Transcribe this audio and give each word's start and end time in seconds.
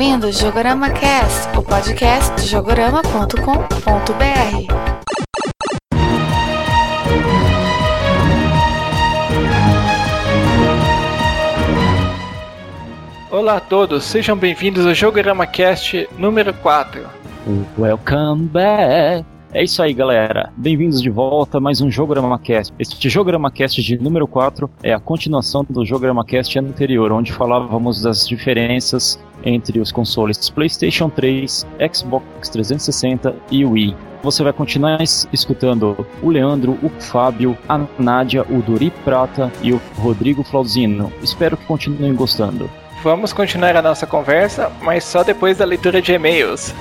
ouvindo 0.00 0.32
Jogorama 0.32 0.88
Cast, 0.88 1.54
o 1.58 1.62
podcast 1.62 2.34
de 2.36 2.48
jogorama.com.br. 2.48 3.30
Olá 13.30 13.56
a 13.58 13.60
todos, 13.60 14.04
sejam 14.04 14.38
bem-vindos 14.38 14.86
ao 14.86 14.94
Jogorama 14.94 15.46
Cast 15.46 16.08
número 16.16 16.54
4. 16.54 17.02
Welcome 17.76 18.46
back! 18.46 19.39
É 19.52 19.64
isso 19.64 19.82
aí, 19.82 19.92
galera. 19.92 20.52
Bem-vindos 20.56 21.02
de 21.02 21.10
volta 21.10 21.58
a 21.58 21.60
mais 21.60 21.80
um 21.80 21.90
Jogorama 21.90 22.38
Cast. 22.38 22.72
Este 22.78 23.08
Jogorama 23.08 23.50
Cast 23.50 23.82
de 23.82 23.98
número 23.98 24.24
4 24.28 24.70
é 24.80 24.92
a 24.92 25.00
continuação 25.00 25.66
do 25.68 25.84
Jogorama 25.84 26.24
Cast 26.24 26.56
anterior, 26.56 27.10
onde 27.10 27.32
falávamos 27.32 28.00
das 28.00 28.28
diferenças 28.28 29.18
entre 29.44 29.80
os 29.80 29.90
consoles 29.90 30.48
PlayStation 30.50 31.10
3, 31.10 31.66
Xbox 31.92 32.48
360 32.48 33.34
e 33.50 33.64
Wii. 33.64 33.96
Você 34.22 34.44
vai 34.44 34.52
continuar 34.52 35.02
escutando 35.02 36.06
o 36.22 36.30
Leandro, 36.30 36.78
o 36.80 36.88
Fábio, 37.00 37.58
a 37.68 37.84
Nádia, 37.98 38.46
o 38.48 38.62
Dori 38.62 38.92
Prata 39.04 39.50
e 39.62 39.72
o 39.72 39.80
Rodrigo 39.96 40.44
Flauzino. 40.44 41.12
Espero 41.24 41.56
que 41.56 41.66
continuem 41.66 42.14
gostando. 42.14 42.70
Vamos 43.02 43.32
continuar 43.32 43.74
a 43.74 43.82
nossa 43.82 44.06
conversa, 44.06 44.70
mas 44.82 45.02
só 45.02 45.24
depois 45.24 45.58
da 45.58 45.64
leitura 45.64 46.00
de 46.00 46.12
e-mails. 46.12 46.72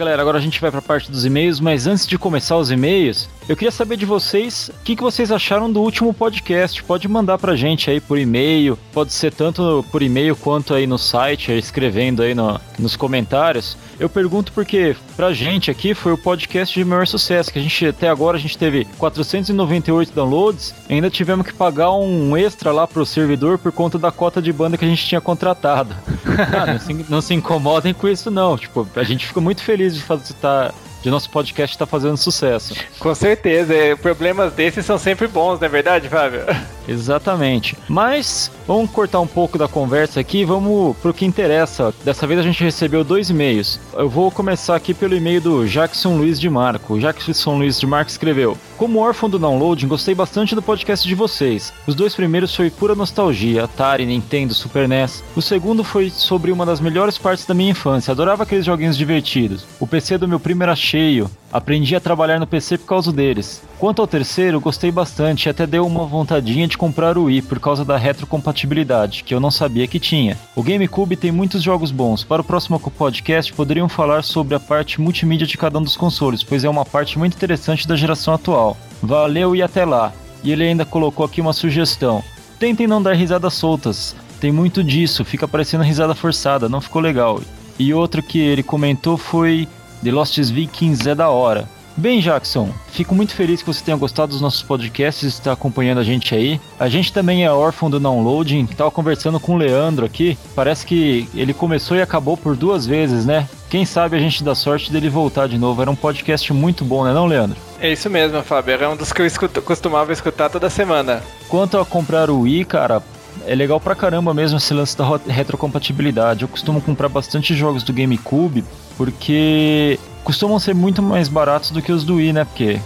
Galera, 0.00 0.22
agora 0.22 0.38
a 0.38 0.40
gente 0.40 0.58
vai 0.58 0.70
para 0.70 0.78
a 0.78 0.82
parte 0.82 1.10
dos 1.10 1.26
e-mails, 1.26 1.60
mas 1.60 1.86
antes 1.86 2.06
de 2.06 2.16
começar 2.16 2.56
os 2.56 2.70
e-mails, 2.70 3.28
eu 3.46 3.54
queria 3.54 3.70
saber 3.70 3.98
de 3.98 4.06
vocês 4.06 4.70
o 4.70 4.84
que, 4.84 4.96
que 4.96 5.02
vocês 5.02 5.30
acharam 5.30 5.70
do 5.70 5.82
último 5.82 6.14
podcast. 6.14 6.82
Pode 6.84 7.06
mandar 7.06 7.36
pra 7.36 7.54
gente 7.54 7.90
aí 7.90 8.00
por 8.00 8.16
e-mail, 8.16 8.78
pode 8.94 9.12
ser 9.12 9.30
tanto 9.30 9.84
por 9.92 10.02
e-mail 10.02 10.34
quanto 10.34 10.72
aí 10.72 10.86
no 10.86 10.96
site, 10.96 11.52
escrevendo 11.52 12.22
aí 12.22 12.34
no, 12.34 12.58
nos 12.78 12.96
comentários. 12.96 13.76
Eu 13.98 14.08
pergunto 14.08 14.52
porque 14.52 14.96
pra 15.14 15.34
gente 15.34 15.70
aqui 15.70 15.92
foi 15.92 16.12
o 16.12 16.16
podcast 16.16 16.74
de 16.78 16.82
maior 16.82 17.06
sucesso, 17.06 17.52
que 17.52 17.58
a 17.58 17.62
gente 17.62 17.84
até 17.84 18.08
agora 18.08 18.38
a 18.38 18.40
gente 18.40 18.56
teve 18.56 18.86
498 18.96 20.14
downloads, 20.14 20.74
ainda 20.88 21.10
tivemos 21.10 21.44
que 21.44 21.52
pagar 21.52 21.92
um 21.92 22.34
extra 22.34 22.72
lá 22.72 22.86
pro 22.86 23.04
servidor 23.04 23.58
por 23.58 23.70
conta 23.70 23.98
da 23.98 24.10
cota 24.10 24.40
de 24.40 24.50
banda 24.50 24.78
que 24.78 24.84
a 24.86 24.88
gente 24.88 25.04
tinha 25.04 25.20
contratado. 25.20 25.94
ah, 26.24 26.64
não, 26.72 26.78
se, 26.78 27.06
não 27.10 27.20
se 27.20 27.34
incomodem 27.34 27.92
com 27.92 28.08
isso 28.08 28.30
não, 28.30 28.56
tipo, 28.56 28.88
a 28.96 29.02
gente 29.02 29.26
ficou 29.26 29.42
muito 29.42 29.62
feliz 29.62 29.89
de 29.94 30.02
fazer 30.02 30.32
estar 30.32 30.74
de 31.02 31.10
nosso 31.10 31.30
podcast 31.30 31.74
estar 31.74 31.86
tá 31.86 31.90
fazendo 31.90 32.16
sucesso. 32.16 32.74
Com 32.98 33.14
certeza, 33.14 33.74
problemas 34.02 34.52
desses 34.52 34.84
são 34.84 34.98
sempre 34.98 35.26
bons, 35.26 35.58
não 35.58 35.66
é 35.66 35.68
verdade, 35.68 36.08
Fábio? 36.08 36.42
Exatamente. 36.86 37.76
Mas 37.88 38.50
vamos 38.66 38.90
cortar 38.90 39.20
um 39.20 39.26
pouco 39.26 39.56
da 39.56 39.68
conversa 39.68 40.20
aqui, 40.20 40.44
vamos 40.44 40.96
pro 40.98 41.14
que 41.14 41.24
interessa. 41.24 41.94
Dessa 42.04 42.26
vez 42.26 42.40
a 42.40 42.42
gente 42.42 42.62
recebeu 42.62 43.04
dois 43.04 43.30
e-mails. 43.30 43.80
Eu 43.94 44.08
vou 44.08 44.30
começar 44.30 44.76
aqui 44.76 44.92
pelo 44.92 45.16
e-mail 45.16 45.40
do 45.40 45.66
Jackson 45.66 46.16
Luiz 46.16 46.38
de 46.40 46.50
Marco. 46.50 46.94
O 46.94 47.00
Jackson 47.00 47.58
Luiz 47.58 47.78
de 47.78 47.86
Marco 47.86 48.10
escreveu: 48.10 48.58
Como 48.80 48.98
órfão 48.98 49.28
do 49.28 49.38
download, 49.38 49.86
gostei 49.86 50.14
bastante 50.14 50.54
do 50.54 50.62
podcast 50.62 51.06
de 51.06 51.14
vocês. 51.14 51.70
Os 51.86 51.94
dois 51.94 52.14
primeiros 52.14 52.56
foi 52.56 52.70
pura 52.70 52.94
nostalgia, 52.94 53.64
Atari, 53.64 54.06
Nintendo, 54.06 54.54
Super 54.54 54.88
NES. 54.88 55.22
O 55.36 55.42
segundo 55.42 55.84
foi 55.84 56.08
sobre 56.08 56.50
uma 56.50 56.64
das 56.64 56.80
melhores 56.80 57.18
partes 57.18 57.44
da 57.44 57.52
minha 57.52 57.72
infância. 57.72 58.10
Adorava 58.10 58.44
aqueles 58.44 58.64
joguinhos 58.64 58.96
divertidos. 58.96 59.66
O 59.78 59.86
PC 59.86 60.16
do 60.16 60.26
meu 60.26 60.40
primo 60.40 60.62
era 60.62 60.74
cheio. 60.74 61.30
Aprendi 61.52 61.96
a 61.96 62.00
trabalhar 62.00 62.38
no 62.38 62.46
PC 62.46 62.78
por 62.78 62.86
causa 62.86 63.12
deles. 63.12 63.62
Quanto 63.78 64.00
ao 64.00 64.06
terceiro, 64.06 64.60
gostei 64.60 64.92
bastante 64.92 65.46
e 65.46 65.48
até 65.50 65.66
deu 65.66 65.84
uma 65.84 66.06
vontadinha 66.06 66.68
de 66.68 66.78
comprar 66.78 67.18
o 67.18 67.24
Wii 67.24 67.42
por 67.42 67.58
causa 67.58 67.84
da 67.84 67.96
retrocompatibilidade, 67.96 69.24
que 69.24 69.34
eu 69.34 69.40
não 69.40 69.50
sabia 69.50 69.88
que 69.88 69.98
tinha. 69.98 70.38
O 70.54 70.62
GameCube 70.62 71.16
tem 71.16 71.32
muitos 71.32 71.60
jogos 71.62 71.90
bons. 71.90 72.22
Para 72.22 72.42
o 72.42 72.44
próximo 72.44 72.78
podcast, 72.78 73.52
poderiam 73.52 73.88
falar 73.88 74.22
sobre 74.22 74.54
a 74.54 74.60
parte 74.60 75.00
multimídia 75.00 75.46
de 75.46 75.58
cada 75.58 75.78
um 75.78 75.82
dos 75.82 75.96
consoles, 75.96 76.44
pois 76.44 76.62
é 76.62 76.68
uma 76.68 76.84
parte 76.84 77.18
muito 77.18 77.34
interessante 77.34 77.88
da 77.88 77.96
geração 77.96 78.34
atual. 78.34 78.76
Valeu 79.02 79.56
e 79.56 79.62
até 79.62 79.84
lá. 79.84 80.12
E 80.44 80.52
ele 80.52 80.64
ainda 80.64 80.84
colocou 80.84 81.26
aqui 81.26 81.40
uma 81.40 81.52
sugestão. 81.52 82.22
Tentem 82.60 82.86
não 82.86 83.02
dar 83.02 83.14
risadas 83.14 83.54
soltas. 83.54 84.14
Tem 84.40 84.52
muito 84.52 84.84
disso, 84.84 85.24
fica 85.24 85.48
parecendo 85.48 85.82
risada 85.82 86.14
forçada, 86.14 86.68
não 86.68 86.80
ficou 86.80 87.02
legal. 87.02 87.40
E 87.78 87.92
outro 87.92 88.22
que 88.22 88.38
ele 88.38 88.62
comentou 88.62 89.16
foi 89.16 89.66
The 90.02 90.10
Lost 90.10 90.38
Vikings 90.38 91.08
é 91.08 91.14
da 91.14 91.28
hora. 91.28 91.68
Bem, 91.96 92.20
Jackson, 92.20 92.70
fico 92.92 93.14
muito 93.14 93.34
feliz 93.34 93.60
que 93.60 93.66
você 93.66 93.84
tenha 93.84 93.96
gostado 93.96 94.32
dos 94.32 94.40
nossos 94.40 94.62
podcasts 94.62 95.22
e 95.22 95.26
está 95.26 95.52
acompanhando 95.52 95.98
a 95.98 96.04
gente 96.04 96.34
aí. 96.34 96.60
A 96.78 96.88
gente 96.88 97.12
também 97.12 97.44
é 97.44 97.52
órfão 97.52 97.90
do 97.90 98.00
downloading, 98.00 98.64
estava 98.64 98.90
conversando 98.90 99.38
com 99.38 99.54
o 99.54 99.58
Leandro 99.58 100.06
aqui. 100.06 100.38
Parece 100.54 100.86
que 100.86 101.28
ele 101.34 101.52
começou 101.52 101.96
e 101.96 102.00
acabou 102.00 102.36
por 102.36 102.56
duas 102.56 102.86
vezes, 102.86 103.26
né? 103.26 103.46
Quem 103.68 103.84
sabe 103.84 104.16
a 104.16 104.20
gente 104.20 104.42
dá 104.42 104.54
sorte 104.54 104.90
dele 104.90 105.10
voltar 105.10 105.46
de 105.46 105.58
novo. 105.58 105.82
Era 105.82 105.90
um 105.90 105.96
podcast 105.96 106.50
muito 106.52 106.84
bom, 106.84 107.04
né, 107.04 107.12
não, 107.12 107.26
Leandro? 107.26 107.58
É 107.78 107.92
isso 107.92 108.08
mesmo, 108.08 108.42
Fábio. 108.42 108.72
Era 108.72 108.88
um 108.88 108.96
dos 108.96 109.12
que 109.12 109.20
eu 109.20 109.26
escuto, 109.26 109.60
costumava 109.60 110.12
escutar 110.12 110.48
toda 110.48 110.70
semana. 110.70 111.22
Quanto 111.48 111.76
a 111.76 111.84
comprar 111.84 112.30
o 112.30 112.40
Wii, 112.40 112.64
cara, 112.64 113.02
é 113.46 113.54
legal 113.54 113.80
pra 113.80 113.94
caramba 113.94 114.32
mesmo 114.34 114.58
esse 114.58 114.72
lance 114.74 114.96
da 114.96 115.04
retrocompatibilidade. 115.26 116.42
Eu 116.42 116.48
costumo 116.48 116.80
comprar 116.80 117.08
bastante 117.08 117.54
jogos 117.54 117.82
do 117.82 117.92
GameCube 117.92 118.64
porque 118.96 119.98
costumam 120.22 120.58
ser 120.58 120.74
muito 120.74 121.02
mais 121.02 121.28
baratos 121.28 121.70
do 121.70 121.80
que 121.80 121.92
os 121.92 122.04
do 122.04 122.16
Wii, 122.16 122.32
né? 122.32 122.44
Porque 122.44 122.80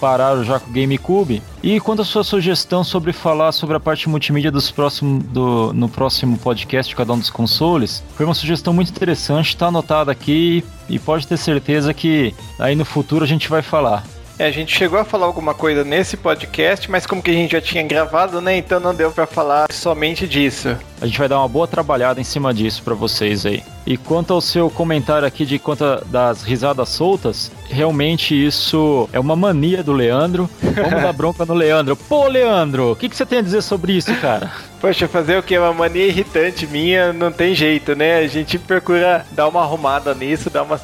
pararam 0.00 0.42
já 0.42 0.58
com 0.58 0.70
o 0.70 0.72
GameCube. 0.72 1.42
E 1.62 1.78
quanto 1.78 2.02
à 2.02 2.04
sua 2.04 2.24
sugestão 2.24 2.82
sobre 2.82 3.12
falar 3.12 3.52
sobre 3.52 3.76
a 3.76 3.80
parte 3.80 4.08
multimídia 4.08 4.50
dos 4.50 4.70
próximos, 4.70 5.22
do, 5.24 5.72
no 5.74 5.88
próximo 5.88 6.38
podcast 6.38 6.88
de 6.88 6.96
cada 6.96 7.12
um 7.12 7.18
dos 7.18 7.30
consoles, 7.30 8.02
foi 8.16 8.24
uma 8.24 8.34
sugestão 8.34 8.72
muito 8.72 8.90
interessante, 8.90 9.48
está 9.48 9.66
anotada 9.66 10.10
aqui 10.10 10.64
e 10.88 10.98
pode 10.98 11.26
ter 11.26 11.36
certeza 11.36 11.92
que 11.92 12.34
aí 12.58 12.74
no 12.74 12.84
futuro 12.84 13.22
a 13.22 13.28
gente 13.28 13.48
vai 13.48 13.60
falar. 13.62 14.02
É, 14.40 14.46
a 14.46 14.50
gente 14.50 14.74
chegou 14.74 14.98
a 14.98 15.04
falar 15.04 15.26
alguma 15.26 15.52
coisa 15.52 15.84
nesse 15.84 16.16
podcast, 16.16 16.90
mas 16.90 17.04
como 17.04 17.22
que 17.22 17.30
a 17.30 17.34
gente 17.34 17.52
já 17.52 17.60
tinha 17.60 17.82
gravado, 17.82 18.40
né? 18.40 18.56
Então 18.56 18.80
não 18.80 18.94
deu 18.94 19.12
para 19.12 19.26
falar 19.26 19.70
somente 19.70 20.26
disso. 20.26 20.78
A 21.00 21.06
gente 21.06 21.18
vai 21.18 21.28
dar 21.28 21.38
uma 21.38 21.48
boa 21.48 21.66
trabalhada 21.66 22.20
em 22.20 22.24
cima 22.24 22.52
disso 22.52 22.82
para 22.82 22.94
vocês 22.94 23.46
aí. 23.46 23.62
E 23.86 23.96
quanto 23.96 24.34
ao 24.34 24.40
seu 24.40 24.68
comentário 24.68 25.26
aqui 25.26 25.46
de 25.46 25.58
conta 25.58 26.04
das 26.06 26.42
risadas 26.42 26.90
soltas, 26.90 27.50
realmente 27.68 28.34
isso 28.34 29.08
é 29.12 29.18
uma 29.18 29.34
mania 29.34 29.82
do 29.82 29.92
Leandro. 29.92 30.48
Vamos 30.62 31.02
dar 31.02 31.12
bronca 31.12 31.46
no 31.46 31.54
Leandro. 31.54 31.96
Pô, 31.96 32.28
Leandro, 32.28 32.92
o 32.92 32.96
que, 32.96 33.08
que 33.08 33.16
você 33.16 33.24
tem 33.24 33.38
a 33.38 33.42
dizer 33.42 33.62
sobre 33.62 33.94
isso, 33.94 34.14
cara? 34.16 34.52
Poxa, 34.80 35.08
fazer 35.08 35.38
o 35.38 35.42
que? 35.42 35.58
Uma 35.58 35.72
mania 35.72 36.06
irritante 36.06 36.66
minha, 36.66 37.12
não 37.12 37.32
tem 37.32 37.54
jeito, 37.54 37.94
né? 37.94 38.18
A 38.18 38.26
gente 38.26 38.58
procura 38.58 39.26
dar 39.32 39.48
uma 39.48 39.62
arrumada 39.62 40.14
nisso, 40.14 40.48
dar 40.50 40.62
uma, 40.62 40.80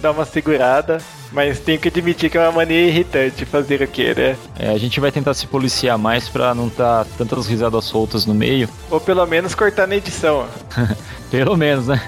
dar 0.00 0.12
uma 0.12 0.24
segurada. 0.24 0.98
Mas 1.30 1.60
tenho 1.60 1.78
que 1.78 1.88
admitir 1.88 2.30
que 2.30 2.38
é 2.38 2.40
uma 2.40 2.52
mania 2.52 2.86
irritante 2.86 3.44
fazer 3.44 3.82
o 3.82 3.86
que, 3.86 4.14
né? 4.14 4.36
É, 4.58 4.70
a 4.70 4.78
gente 4.78 4.98
vai 4.98 5.12
tentar 5.12 5.34
se 5.34 5.46
policiar 5.46 5.98
mais 5.98 6.28
pra 6.28 6.54
não 6.54 6.68
dar 6.68 7.04
tá 7.04 7.06
tantas 7.18 7.46
risadas 7.46 7.84
soltas 7.84 8.24
no 8.24 8.34
meio. 8.34 8.68
Ou 8.90 8.98
pelo 9.00 9.26
menos 9.26 9.37
cortar 9.54 9.86
na 9.86 9.96
edição. 9.96 10.46
pelo 11.30 11.56
menos, 11.56 11.86
né? 11.86 12.00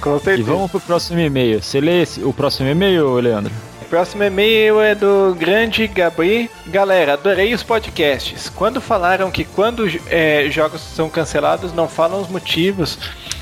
Com 0.00 0.18
certeza. 0.18 0.40
E 0.40 0.42
vamos 0.42 0.70
pro 0.70 0.80
próximo 0.80 1.20
e-mail. 1.20 1.62
Você 1.62 1.80
lê 1.80 2.04
o 2.22 2.32
próximo 2.32 2.68
e-mail, 2.68 3.14
Leandro? 3.14 3.52
O 3.82 3.84
próximo 3.86 4.22
e-mail 4.22 4.80
é 4.80 4.94
do 4.94 5.36
grande 5.38 5.86
Gabri. 5.86 6.50
Galera, 6.66 7.14
adorei 7.14 7.52
os 7.54 7.62
podcasts. 7.62 8.48
Quando 8.48 8.80
falaram 8.80 9.30
que 9.30 9.44
quando 9.44 9.86
é, 10.08 10.48
jogos 10.50 10.80
são 10.80 11.08
cancelados 11.08 11.72
não 11.72 11.88
falam 11.88 12.20
os 12.20 12.28
motivos, 12.28 12.98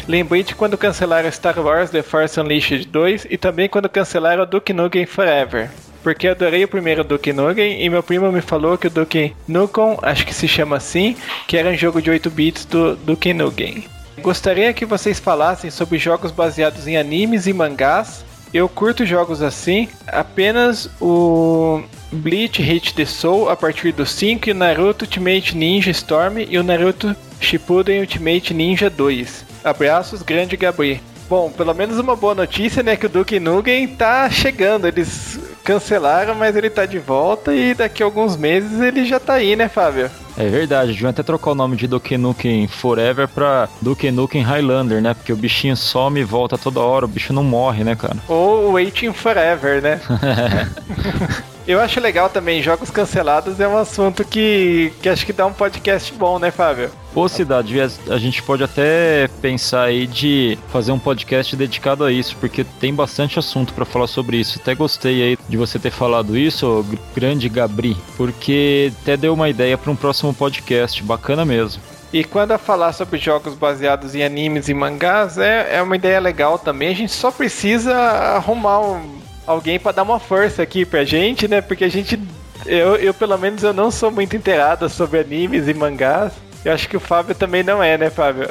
lembrei 0.06 0.43
de 0.43 0.55
quando 0.55 0.76
cancelaram 0.76 1.31
Star 1.31 1.58
Wars 1.58 1.90
The 1.90 2.02
Force 2.02 2.38
Unleashed 2.38 2.87
2 2.88 3.26
e 3.31 3.38
também 3.38 3.69
quando 3.69 3.88
cancelaram 3.88 4.44
Duke 4.46 4.72
Nukem 4.72 5.06
Forever 5.06 5.70
porque 6.02 6.28
adorei 6.28 6.64
o 6.64 6.69
primeiro 6.69 7.04
Duke 7.04 7.32
Nukem 7.32 7.84
e 7.84 7.88
meu 7.88 8.02
primo 8.02 8.31
me 8.32 8.40
falou 8.40 8.76
que 8.76 8.87
o 8.87 8.90
Duke 8.90 9.34
Nukem, 9.46 9.96
acho 10.02 10.26
que 10.26 10.34
se 10.34 10.49
chama 10.49 10.76
assim, 10.76 11.16
que 11.46 11.56
era 11.56 11.70
um 11.70 11.76
jogo 11.76 12.02
de 12.02 12.10
8 12.10 12.31
bits 12.31 12.64
do 12.64 12.96
Duke 12.96 13.32
Nukem. 13.32 13.84
Gostaria 14.20 14.72
que 14.72 14.84
vocês 14.84 15.19
falassem 15.19 15.70
sobre 15.70 15.99
jogos 15.99 16.31
baseados 16.31 16.87
em 16.87 16.96
animes 16.96 17.46
e 17.46 17.52
mangás. 17.52 18.25
Eu 18.52 18.69
curto 18.69 19.06
jogos 19.06 19.40
assim, 19.40 19.88
apenas 20.06 20.90
o 21.00 21.82
Bleach 22.12 22.60
Hit 22.60 22.94
the 22.94 23.06
Soul 23.06 23.49
a 23.49 23.56
partir 23.56 23.93
do 23.93 24.04
5 24.04 24.49
e 24.49 24.52
o 24.52 24.54
Naruto 24.54 25.06
Ultimate 25.06 25.56
Ninja 25.56 25.90
Storm 25.90 26.38
e 26.38 26.58
o 26.58 26.62
Naruto 26.62 27.16
Shippuden 27.40 28.00
Ultimate 28.00 28.52
Ninja 28.52 28.90
2. 28.90 29.44
Abraços, 29.64 30.22
grande 30.22 30.56
Gabriel. 30.56 31.00
Bom, 31.28 31.50
pelo 31.50 31.72
menos 31.72 31.99
uma 31.99 32.14
boa 32.14 32.34
notícia, 32.34 32.82
né, 32.82 32.94
que 32.94 33.06
o 33.06 33.08
Duke 33.08 33.40
Nukem 33.40 33.88
tá 33.88 34.28
chegando. 34.28 34.87
Eles 34.87 35.40
cancelaram, 35.62 36.35
mas 36.35 36.56
ele 36.56 36.70
tá 36.70 36.87
de 36.87 36.99
volta 36.99 37.55
e 37.55 37.75
daqui 37.75 38.03
a 38.03 38.06
alguns 38.06 38.37
meses 38.37 38.81
ele 38.81 39.05
já 39.05 39.19
tá 39.20 39.35
aí, 39.35 39.56
né, 39.56 39.69
Fábio? 39.69 40.11
É 40.37 40.47
verdade, 40.49 40.93
deviam 40.93 41.11
até 41.11 41.23
trocar 41.23 41.50
o 41.50 41.55
nome 41.55 41.76
de 41.76 41.87
Duke 41.87 42.17
Nukem 42.17 42.67
Forever 42.67 43.29
pra 43.29 43.69
Duke 43.81 44.11
Nukem 44.11 44.43
Highlander, 44.43 45.03
né? 45.03 45.14
Porque 45.14 45.32
o 45.32 45.37
bichinho 45.37 45.76
some 45.76 46.20
e 46.20 46.25
volta 46.25 46.56
toda 46.56 46.81
hora, 46.81 47.05
o 47.05 47.09
bicho 47.09 47.32
não 47.32 47.44
morre, 47.44 47.85
né, 47.85 47.94
cara? 47.94 48.17
Ou 48.29 48.73
Waiting 48.73 49.12
Forever, 49.12 49.82
né? 49.82 50.00
Eu 51.67 51.81
acho 51.81 52.00
legal 52.00 52.29
também, 52.29 52.62
jogos 52.62 52.91
cancelados 52.91 53.61
é 53.61 53.69
um 53.69 53.76
assunto 53.76 54.25
que, 54.25 54.93
que 55.00 55.09
acho 55.09 55.25
que 55.25 55.32
dá 55.32 55.47
um 55.47 55.53
podcast 55.53 56.12
bom, 56.14 56.38
né, 56.38 56.50
Fábio? 56.50 56.91
Ô, 57.14 57.29
Cidade, 57.29 57.79
a 57.81 58.17
gente 58.17 58.43
pode 58.43 58.64
até 58.64 59.29
pensar 59.43 59.82
aí 59.82 60.06
de 60.06 60.59
fazer 60.69 60.93
um 60.93 60.99
podcast 60.99 61.55
dedicado 61.55 62.05
a 62.05 62.11
isso, 62.11 62.35
porque 62.41 62.64
tem 62.64 62.94
bastante 62.94 63.38
assunto 63.38 63.75
para 63.75 63.85
falar 63.85 64.06
sobre 64.06 64.38
isso. 64.38 64.59
Até 64.59 64.75
gostei 64.75 65.23
aí 65.23 65.38
de 65.47 65.56
você 65.59 65.79
ter 65.79 65.91
falado 65.91 66.38
isso, 66.38 66.85
grande 67.14 67.50
Gabri, 67.50 67.97
porque 68.17 68.91
até 69.03 69.14
deu 69.14 69.35
uma 69.35 69.50
ideia 69.50 69.76
para 69.76 69.91
um 69.91 69.97
próximo 69.97 70.32
podcast, 70.32 71.03
bacana 71.03 71.44
mesmo. 71.44 71.82
E 72.12 72.25
quando 72.25 72.53
a 72.53 72.59
falar 72.59 72.93
sobre 72.93 73.19
jogos 73.19 73.55
baseados 73.55 74.14
em 74.14 74.23
animes 74.23 74.69
e 74.69 74.75
mangás, 74.75 75.37
é, 75.37 75.76
é 75.76 75.82
uma 75.82 75.97
ideia 75.97 76.20
legal 76.20 76.59
também. 76.59 76.88
A 76.88 76.94
gente 76.94 77.12
só 77.12 77.31
precisa 77.31 77.94
arrumar 77.94 78.81
um 78.81 79.20
alguém 79.47 79.79
para 79.79 79.93
dar 79.93 80.03
uma 80.03 80.19
força 80.19 80.62
aqui 80.62 80.85
pra 80.85 81.05
gente, 81.05 81.49
né? 81.49 81.61
Porque 81.61 81.85
a 81.85 81.88
gente. 81.88 82.19
Eu, 82.64 82.97
eu, 82.97 83.12
pelo 83.12 83.37
menos, 83.38 83.62
eu 83.62 83.73
não 83.73 83.91
sou 83.91 84.11
muito 84.11 84.37
inteirado 84.37 84.88
sobre 84.88 85.19
animes 85.19 85.69
e 85.69 85.75
mangás. 85.75 86.32
Eu 86.64 86.73
acho 86.73 86.88
que 86.88 86.97
o 86.97 87.00
Fábio 87.00 87.35
também 87.35 87.62
não 87.62 87.82
é, 87.82 87.99
né, 87.99 88.11
Fábio? 88.11 88.47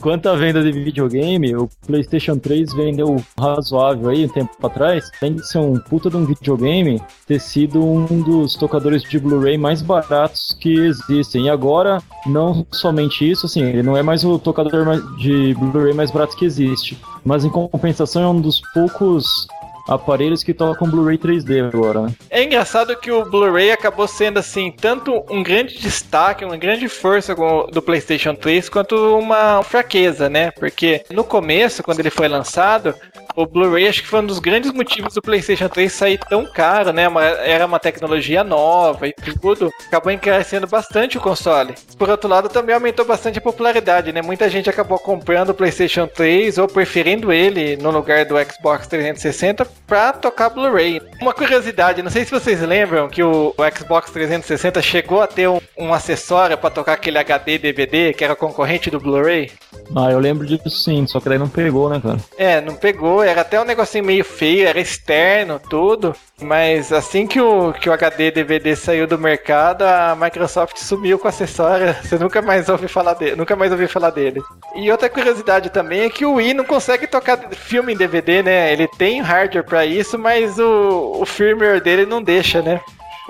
Quanto 0.00 0.30
à 0.30 0.34
venda 0.34 0.62
de 0.62 0.72
videogame, 0.72 1.54
o 1.54 1.68
PlayStation 1.86 2.38
3 2.38 2.72
vendeu 2.72 3.22
razoável 3.38 4.08
aí 4.08 4.24
um 4.24 4.28
tempo 4.28 4.50
atrás. 4.66 5.10
Além 5.20 5.34
de 5.34 5.46
ser 5.46 5.58
um 5.58 5.78
puta 5.78 6.08
de 6.08 6.16
um 6.16 6.24
videogame, 6.24 7.02
ter 7.26 7.38
sido 7.38 7.84
um 7.84 8.22
dos 8.22 8.54
tocadores 8.54 9.02
de 9.02 9.18
Blu-ray 9.18 9.58
mais 9.58 9.82
baratos 9.82 10.56
que 10.58 10.72
existem. 10.72 11.44
E 11.44 11.50
agora, 11.50 12.02
não 12.26 12.66
somente 12.72 13.30
isso, 13.30 13.44
assim, 13.44 13.62
ele 13.62 13.82
não 13.82 13.94
é 13.94 14.02
mais 14.02 14.24
o 14.24 14.38
tocador 14.38 14.86
de 15.18 15.54
Blu-ray 15.54 15.92
mais 15.92 16.10
barato 16.10 16.34
que 16.34 16.46
existe. 16.46 16.98
Mas 17.22 17.44
em 17.44 17.50
compensação, 17.50 18.22
é 18.22 18.28
um 18.28 18.40
dos 18.40 18.62
poucos 18.72 19.46
aparelhos 19.88 20.42
que 20.42 20.54
tocam 20.54 20.88
Blu-ray 20.88 21.18
3D 21.18 21.68
agora, 21.68 22.02
né? 22.02 22.14
É 22.28 22.42
engraçado 22.42 22.96
que 22.96 23.10
o 23.10 23.24
Blu-ray 23.24 23.70
acabou 23.70 24.06
sendo, 24.06 24.38
assim, 24.38 24.70
tanto 24.70 25.24
um 25.30 25.42
grande 25.42 25.78
destaque, 25.78 26.44
uma 26.44 26.56
grande 26.56 26.88
força 26.88 27.34
do 27.34 27.82
PlayStation 27.82 28.34
3, 28.34 28.68
quanto 28.68 28.96
uma 29.18 29.62
fraqueza, 29.62 30.28
né? 30.28 30.50
Porque 30.52 31.04
no 31.10 31.24
começo, 31.24 31.82
quando 31.82 32.00
ele 32.00 32.10
foi 32.10 32.28
lançado, 32.28 32.94
o 33.34 33.46
Blu-ray 33.46 33.88
acho 33.88 34.02
que 34.02 34.08
foi 34.08 34.20
um 34.20 34.26
dos 34.26 34.38
grandes 34.38 34.72
motivos 34.72 35.14
do 35.14 35.22
PlayStation 35.22 35.68
3 35.68 35.92
sair 35.92 36.18
tão 36.18 36.46
caro, 36.46 36.92
né? 36.92 37.06
Era 37.44 37.66
uma 37.66 37.78
tecnologia 37.78 38.44
nova 38.44 39.06
e 39.06 39.12
tudo. 39.12 39.70
Acabou 39.86 40.12
encarecendo 40.12 40.66
bastante 40.66 41.18
o 41.18 41.20
console. 41.20 41.74
Por 41.98 42.08
outro 42.08 42.28
lado, 42.28 42.48
também 42.48 42.74
aumentou 42.74 43.04
bastante 43.04 43.38
a 43.38 43.42
popularidade, 43.42 44.12
né? 44.12 44.22
Muita 44.22 44.48
gente 44.48 44.70
acabou 44.70 44.98
comprando 44.98 45.50
o 45.50 45.54
PlayStation 45.54 46.06
3 46.06 46.58
ou 46.58 46.68
preferindo 46.68 47.32
ele 47.32 47.76
no 47.76 47.90
lugar 47.90 48.24
do 48.24 48.34
Xbox 48.38 48.86
360 48.86 49.66
para 49.86 50.12
tocar 50.12 50.50
Blu-ray. 50.50 51.00
Uma 51.20 51.32
curiosidade, 51.32 52.02
não 52.02 52.10
sei 52.10 52.24
se 52.24 52.30
vocês 52.30 52.60
lembram 52.60 53.08
que 53.08 53.22
o, 53.22 53.54
Xbox 53.76 54.10
360 54.10 54.82
chegou 54.82 55.22
a 55.22 55.26
ter 55.26 55.48
um, 55.48 55.60
um 55.76 55.92
acessório 55.92 56.56
para 56.56 56.70
tocar 56.70 56.94
aquele 56.94 57.18
HD 57.18 57.58
DVD 57.58 58.12
que 58.12 58.24
era 58.24 58.34
concorrente 58.34 58.90
do 58.90 59.00
Blu-ray. 59.00 59.50
Ah, 59.94 60.10
eu 60.10 60.18
lembro 60.18 60.46
disso 60.46 60.70
sim, 60.70 61.06
só 61.06 61.20
que 61.20 61.28
daí 61.28 61.38
não 61.38 61.48
pegou, 61.48 61.88
né, 61.88 62.00
cara? 62.00 62.18
É, 62.38 62.60
não 62.60 62.74
pegou, 62.74 63.19
era 63.22 63.42
até 63.42 63.60
um 63.60 63.64
negocinho 63.64 64.04
meio 64.04 64.24
feio, 64.24 64.66
era 64.66 64.80
externo, 64.80 65.58
tudo. 65.58 66.14
Mas 66.40 66.92
assim 66.92 67.26
que 67.26 67.40
o, 67.40 67.72
que 67.72 67.88
o 67.88 67.92
HD 67.92 68.30
DVD 68.30 68.74
saiu 68.74 69.06
do 69.06 69.18
mercado, 69.18 69.82
a 69.82 70.16
Microsoft 70.18 70.78
sumiu 70.78 71.18
com 71.18 71.26
o 71.26 71.28
acessório. 71.28 71.94
Você 72.02 72.18
nunca 72.18 72.40
mais 72.40 72.68
ouviu 72.68 72.88
falar 72.88 73.14
dele, 73.14 73.36
nunca 73.36 73.54
mais 73.54 73.70
ouviu 73.72 73.88
falar 73.88 74.10
dele. 74.10 74.40
E 74.74 74.90
outra 74.90 75.08
curiosidade 75.08 75.70
também 75.70 76.00
é 76.00 76.10
que 76.10 76.24
o 76.24 76.34
Wii 76.34 76.54
não 76.54 76.64
consegue 76.64 77.06
tocar 77.06 77.38
filme 77.50 77.92
em 77.92 77.96
DVD, 77.96 78.42
né? 78.42 78.72
Ele 78.72 78.88
tem 78.88 79.20
hardware 79.20 79.64
para 79.64 79.84
isso, 79.84 80.18
mas 80.18 80.58
o, 80.58 81.18
o 81.20 81.26
firmware 81.26 81.82
dele 81.82 82.06
não 82.06 82.22
deixa, 82.22 82.62
né? 82.62 82.80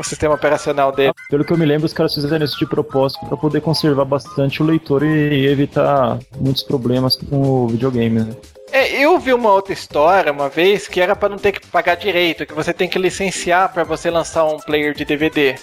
o 0.00 0.04
sistema 0.04 0.34
operacional 0.34 0.92
dele. 0.92 1.12
Pelo 1.28 1.44
que 1.44 1.52
eu 1.52 1.58
me 1.58 1.66
lembro, 1.66 1.86
os 1.86 1.92
caras 1.92 2.14
fizeram 2.14 2.44
isso 2.44 2.58
de 2.58 2.66
propósito 2.66 3.26
para 3.26 3.36
poder 3.36 3.60
conservar 3.60 4.04
bastante 4.04 4.62
o 4.62 4.66
leitor 4.66 5.02
e 5.02 5.46
evitar 5.46 6.18
muitos 6.38 6.62
problemas 6.62 7.16
com 7.16 7.36
o 7.36 7.68
videogame. 7.68 8.20
Né? 8.20 8.34
É, 8.72 9.02
eu 9.02 9.18
vi 9.18 9.32
uma 9.34 9.52
outra 9.52 9.72
história 9.72 10.30
uma 10.30 10.48
vez 10.48 10.86
que 10.86 11.00
era 11.00 11.16
para 11.16 11.28
não 11.28 11.38
ter 11.38 11.52
que 11.52 11.66
pagar 11.66 11.96
direito, 11.96 12.46
que 12.46 12.54
você 12.54 12.72
tem 12.72 12.88
que 12.88 12.98
licenciar 12.98 13.72
para 13.72 13.82
você 13.82 14.10
lançar 14.10 14.44
um 14.44 14.58
player 14.58 14.94
de 14.94 15.04
DVD. 15.04 15.56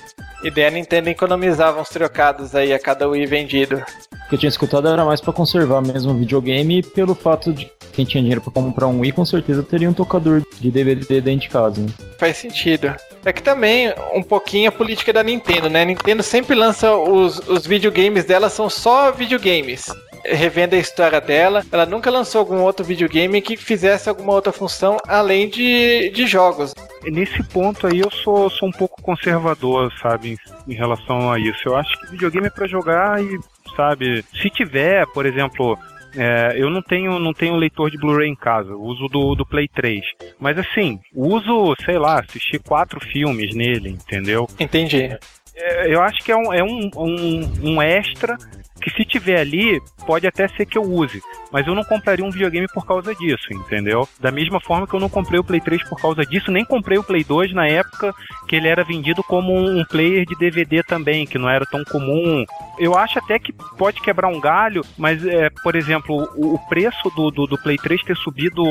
E 0.44 0.52
daí 0.52 0.66
a 0.66 0.72
Nintendo 0.72 1.10
economizava 1.10 1.80
uns 1.82 1.90
trocados 1.90 2.54
aí 2.54 2.74
a 2.74 2.80
cada 2.80 3.08
Wii 3.08 3.26
vendido. 3.26 3.78
O 3.78 4.30
que 4.30 4.36
eu 4.36 4.40
tinha 4.40 4.50
escutado 4.50 4.88
era 4.88 5.06
mais 5.06 5.22
para 5.22 5.34
conservar 5.34 5.82
mesmo 5.82 6.12
o 6.12 6.18
videogame, 6.18 6.84
pelo 6.84 7.16
fato 7.16 7.54
de 7.54 7.72
quem 7.94 8.06
tinha 8.06 8.22
dinheiro 8.22 8.42
para 8.42 8.54
comprar 8.54 8.88
um 8.88 9.00
Wii 9.00 9.14
com 9.14 9.26
certeza 9.26 9.64
teria 9.64 9.90
um 9.90 9.94
tocador 9.94 10.44
de 10.60 10.70
DVD 10.70 11.22
dentro 11.22 11.48
de 11.48 11.50
casa. 11.50 11.82
Né? 11.82 11.88
Faz 12.20 12.38
sentido. 12.38 12.94
É 13.26 13.34
que 13.34 13.42
também 13.42 13.92
um 14.14 14.22
pouquinho 14.22 14.70
a 14.70 14.72
política 14.72 15.12
da 15.12 15.24
Nintendo, 15.24 15.70
né? 15.70 15.82
A 15.82 15.86
Nintendo 15.86 16.22
sempre 16.22 16.56
lança 16.56 16.94
os, 16.94 17.40
os 17.48 17.66
videogames 17.66 18.26
dela 18.26 18.50
são 18.50 18.70
só 18.70 19.12
videogames 19.12 19.90
revendo 20.28 20.76
a 20.76 20.80
história 20.80 21.22
dela. 21.22 21.64
Ela 21.72 21.86
nunca 21.86 22.10
lançou 22.10 22.40
algum 22.40 22.62
outro 22.62 22.86
videogame 22.86 23.42
que 23.42 23.58
fizesse 23.58 24.10
alguma 24.10 24.34
outra 24.34 24.52
função 24.52 24.98
além 25.08 25.50
de, 25.50 26.10
de 26.10 26.28
jogos. 26.28 26.74
Nesse 27.04 27.42
ponto 27.44 27.88
aí 27.88 28.00
eu 28.00 28.12
sou, 28.12 28.50
sou 28.50 28.68
um 28.70 28.72
pouco 28.72 29.02
conservador, 29.02 29.92
sabe, 30.02 30.38
em, 30.68 30.74
em 30.74 30.76
relação 30.76 31.32
a 31.32 31.40
isso. 31.40 31.60
Eu 31.66 31.76
acho 31.76 32.00
que 32.00 32.12
videogame 32.12 32.48
é 32.48 32.52
para 32.52 32.68
jogar 32.68 33.24
e, 33.24 33.40
sabe, 33.76 34.24
se 34.34 34.50
tiver, 34.50 35.06
por 35.08 35.26
exemplo, 35.26 35.78
é, 36.16 36.56
eu 36.56 36.70
não 36.70 36.82
tenho, 36.82 37.20
não 37.20 37.34
tenho 37.34 37.56
leitor 37.56 37.92
de 37.92 37.98
Blu-ray 37.98 38.30
em 38.30 38.36
casa, 38.36 38.76
uso 38.76 39.08
do, 39.08 39.36
do 39.36 39.46
Play 39.46 39.68
3. 39.68 40.02
Mas 40.40 40.58
assim, 40.58 41.00
uso, 41.14 41.76
sei 41.86 41.98
lá, 41.98 42.20
assistir 42.20 42.60
quatro 42.60 43.00
filmes 43.00 43.56
nele, 43.56 43.90
entendeu? 43.90 44.48
Entendi. 44.60 45.16
É, 45.56 45.94
eu 45.94 46.02
acho 46.02 46.24
que 46.24 46.32
é 46.32 46.36
um, 46.36 46.54
é 46.54 46.64
um, 46.64 46.90
um, 46.96 47.72
um 47.72 47.82
extra 47.82 48.38
que 48.82 48.90
se 48.92 49.04
tiver 49.06 49.40
ali, 49.40 49.82
pode 50.06 50.28
até 50.28 50.48
ser 50.48 50.66
que 50.66 50.78
eu 50.78 50.84
use. 50.84 51.22
Mas 51.52 51.66
eu 51.66 51.74
não 51.74 51.84
compraria 51.84 52.26
um 52.26 52.32
videogame 52.32 52.68
por 52.74 52.86
causa 52.86 53.14
disso, 53.16 53.48
entendeu? 53.52 54.08
Da 54.20 54.32
mesma 54.32 54.60
forma 54.60 54.88
que 54.88 54.94
eu 54.94 55.00
não 55.00 55.10
comprei 55.10 55.40
o 55.40 55.44
Play 55.44 55.62
3 55.62 55.88
por 55.88 56.00
causa 56.00 56.26
disso, 56.26 56.52
nem 56.52 56.66
comprei 56.66 56.98
o 56.98 57.04
Play 57.04 57.24
2 57.24 57.54
na 57.54 57.68
época 57.68 58.14
que 58.48 58.56
ele 58.56 58.68
era 58.68 58.84
vendido 58.84 59.24
como 59.24 59.54
um 59.54 59.84
player 59.86 60.26
de 60.26 60.36
DVD 60.36 60.84
também, 60.84 61.26
que 61.26 61.38
não 61.38 61.50
era 61.50 61.66
tão 61.66 61.84
comum. 61.84 62.46
Eu 62.80 62.96
acho 62.96 63.20
até 63.20 63.38
que 63.40 63.52
pode 63.78 64.02
quebrar 64.02 64.28
um 64.28 64.40
galho, 64.40 64.84
mas, 64.98 65.26
é, 65.26 65.50
por 65.64 65.76
exemplo, 65.76 66.30
o, 66.36 66.56
o 66.56 66.60
preço 66.70 67.10
do, 67.16 67.30
do, 67.32 67.48
do, 67.48 67.58
Play 67.58 67.78
3 67.78 68.04
ter 68.04 68.16
subido, 68.16 68.64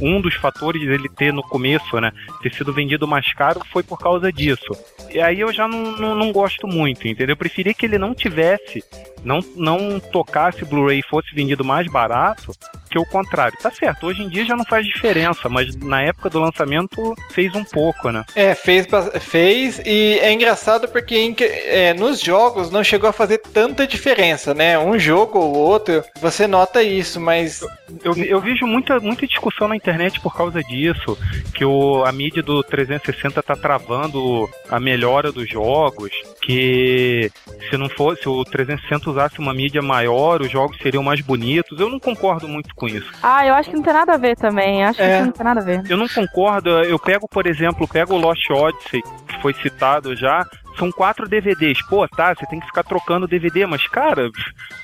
um 0.00 0.20
dos 0.20 0.34
fatores 0.34 0.80
dele 0.80 1.08
ter 1.08 1.32
no 1.32 1.42
começo, 1.42 2.00
né, 2.00 2.12
ter 2.42 2.54
sido 2.54 2.72
vendido 2.72 3.06
mais 3.06 3.32
caro, 3.34 3.60
foi 3.70 3.82
por 3.82 3.98
causa 3.98 4.32
disso. 4.32 4.70
E 5.10 5.20
aí 5.20 5.40
eu 5.40 5.52
já 5.52 5.66
não, 5.66 5.96
não, 5.98 6.14
não 6.14 6.32
gosto 6.32 6.66
muito, 6.66 7.06
entendeu? 7.06 7.34
Eu 7.34 7.36
preferia 7.36 7.74
que 7.74 7.84
ele 7.84 7.98
não 7.98 8.14
tivesse 8.14 8.82
não, 9.24 9.40
não 9.56 10.00
tocasse 10.00 10.64
Blu-ray 10.64 11.02
fosse 11.02 11.34
vendido 11.34 11.64
mais 11.64 11.86
barato 11.86 12.52
que 12.88 12.98
o 12.98 13.04
contrário. 13.04 13.58
Tá 13.60 13.70
certo, 13.70 14.06
hoje 14.06 14.22
em 14.22 14.28
dia 14.28 14.44
já 14.44 14.56
não 14.56 14.64
faz 14.64 14.86
diferença, 14.86 15.48
mas 15.48 15.76
na 15.76 16.02
época 16.02 16.30
do 16.30 16.40
lançamento 16.40 17.14
fez 17.30 17.54
um 17.54 17.64
pouco, 17.64 18.10
né? 18.10 18.24
É, 18.34 18.54
fez, 18.54 18.86
fez 19.20 19.80
e 19.84 20.18
é 20.20 20.32
engraçado 20.32 20.88
porque 20.88 21.34
é, 21.40 21.92
nos 21.94 22.20
jogos 22.20 22.70
não 22.70 22.82
chegou 22.82 23.08
a 23.08 23.12
fazer 23.12 23.38
tanta 23.38 23.86
diferença, 23.86 24.54
né? 24.54 24.78
Um 24.78 24.98
jogo 24.98 25.38
ou 25.38 25.54
outro, 25.54 26.02
você 26.20 26.46
nota 26.46 26.82
isso, 26.82 27.20
mas. 27.20 27.60
Eu, 28.04 28.16
eu 28.16 28.40
vejo 28.40 28.66
muita, 28.66 29.00
muita 29.00 29.26
discussão 29.26 29.68
na 29.68 29.76
internet 29.76 30.20
por 30.20 30.34
causa 30.36 30.62
disso, 30.62 31.18
que 31.54 31.64
o, 31.64 32.04
a 32.04 32.12
mídia 32.12 32.42
do 32.42 32.62
360 32.62 33.42
tá 33.42 33.56
travando 33.56 34.48
a 34.68 34.78
melhora 34.78 35.32
dos 35.32 35.48
jogos, 35.48 36.10
que 36.48 37.30
se 37.68 37.76
não 37.76 37.90
fosse 37.90 38.26
o 38.26 38.42
360 38.42 39.10
usasse 39.10 39.38
uma 39.38 39.52
mídia 39.52 39.82
maior, 39.82 40.40
os 40.40 40.50
jogos 40.50 40.78
seriam 40.78 41.02
mais 41.02 41.20
bonitos. 41.20 41.78
Eu 41.78 41.90
não 41.90 42.00
concordo 42.00 42.48
muito 42.48 42.74
com 42.74 42.88
isso. 42.88 43.06
Ah, 43.22 43.46
eu 43.46 43.52
acho 43.52 43.68
que 43.68 43.76
não 43.76 43.82
tem 43.82 43.92
nada 43.92 44.14
a 44.14 44.16
ver 44.16 44.34
também. 44.34 44.82
Acho 44.82 45.02
é. 45.02 45.18
que 45.18 45.24
não 45.26 45.32
tem 45.32 45.44
nada 45.44 45.60
a 45.60 45.62
ver. 45.62 45.82
Eu 45.86 45.98
não 45.98 46.08
concordo. 46.08 46.70
Eu 46.70 46.98
pego, 46.98 47.28
por 47.28 47.46
exemplo, 47.46 47.86
pego 47.86 48.14
o 48.14 48.18
Lost 48.18 48.48
Odyssey, 48.48 49.02
que 49.02 49.42
foi 49.42 49.52
citado 49.52 50.16
já. 50.16 50.42
São 50.78 50.90
quatro 50.90 51.28
DVDs. 51.28 51.82
Pô, 51.86 52.08
tá, 52.08 52.34
você 52.34 52.46
tem 52.46 52.60
que 52.60 52.66
ficar 52.66 52.82
trocando 52.82 53.28
DVD, 53.28 53.66
mas, 53.66 53.86
cara, 53.86 54.30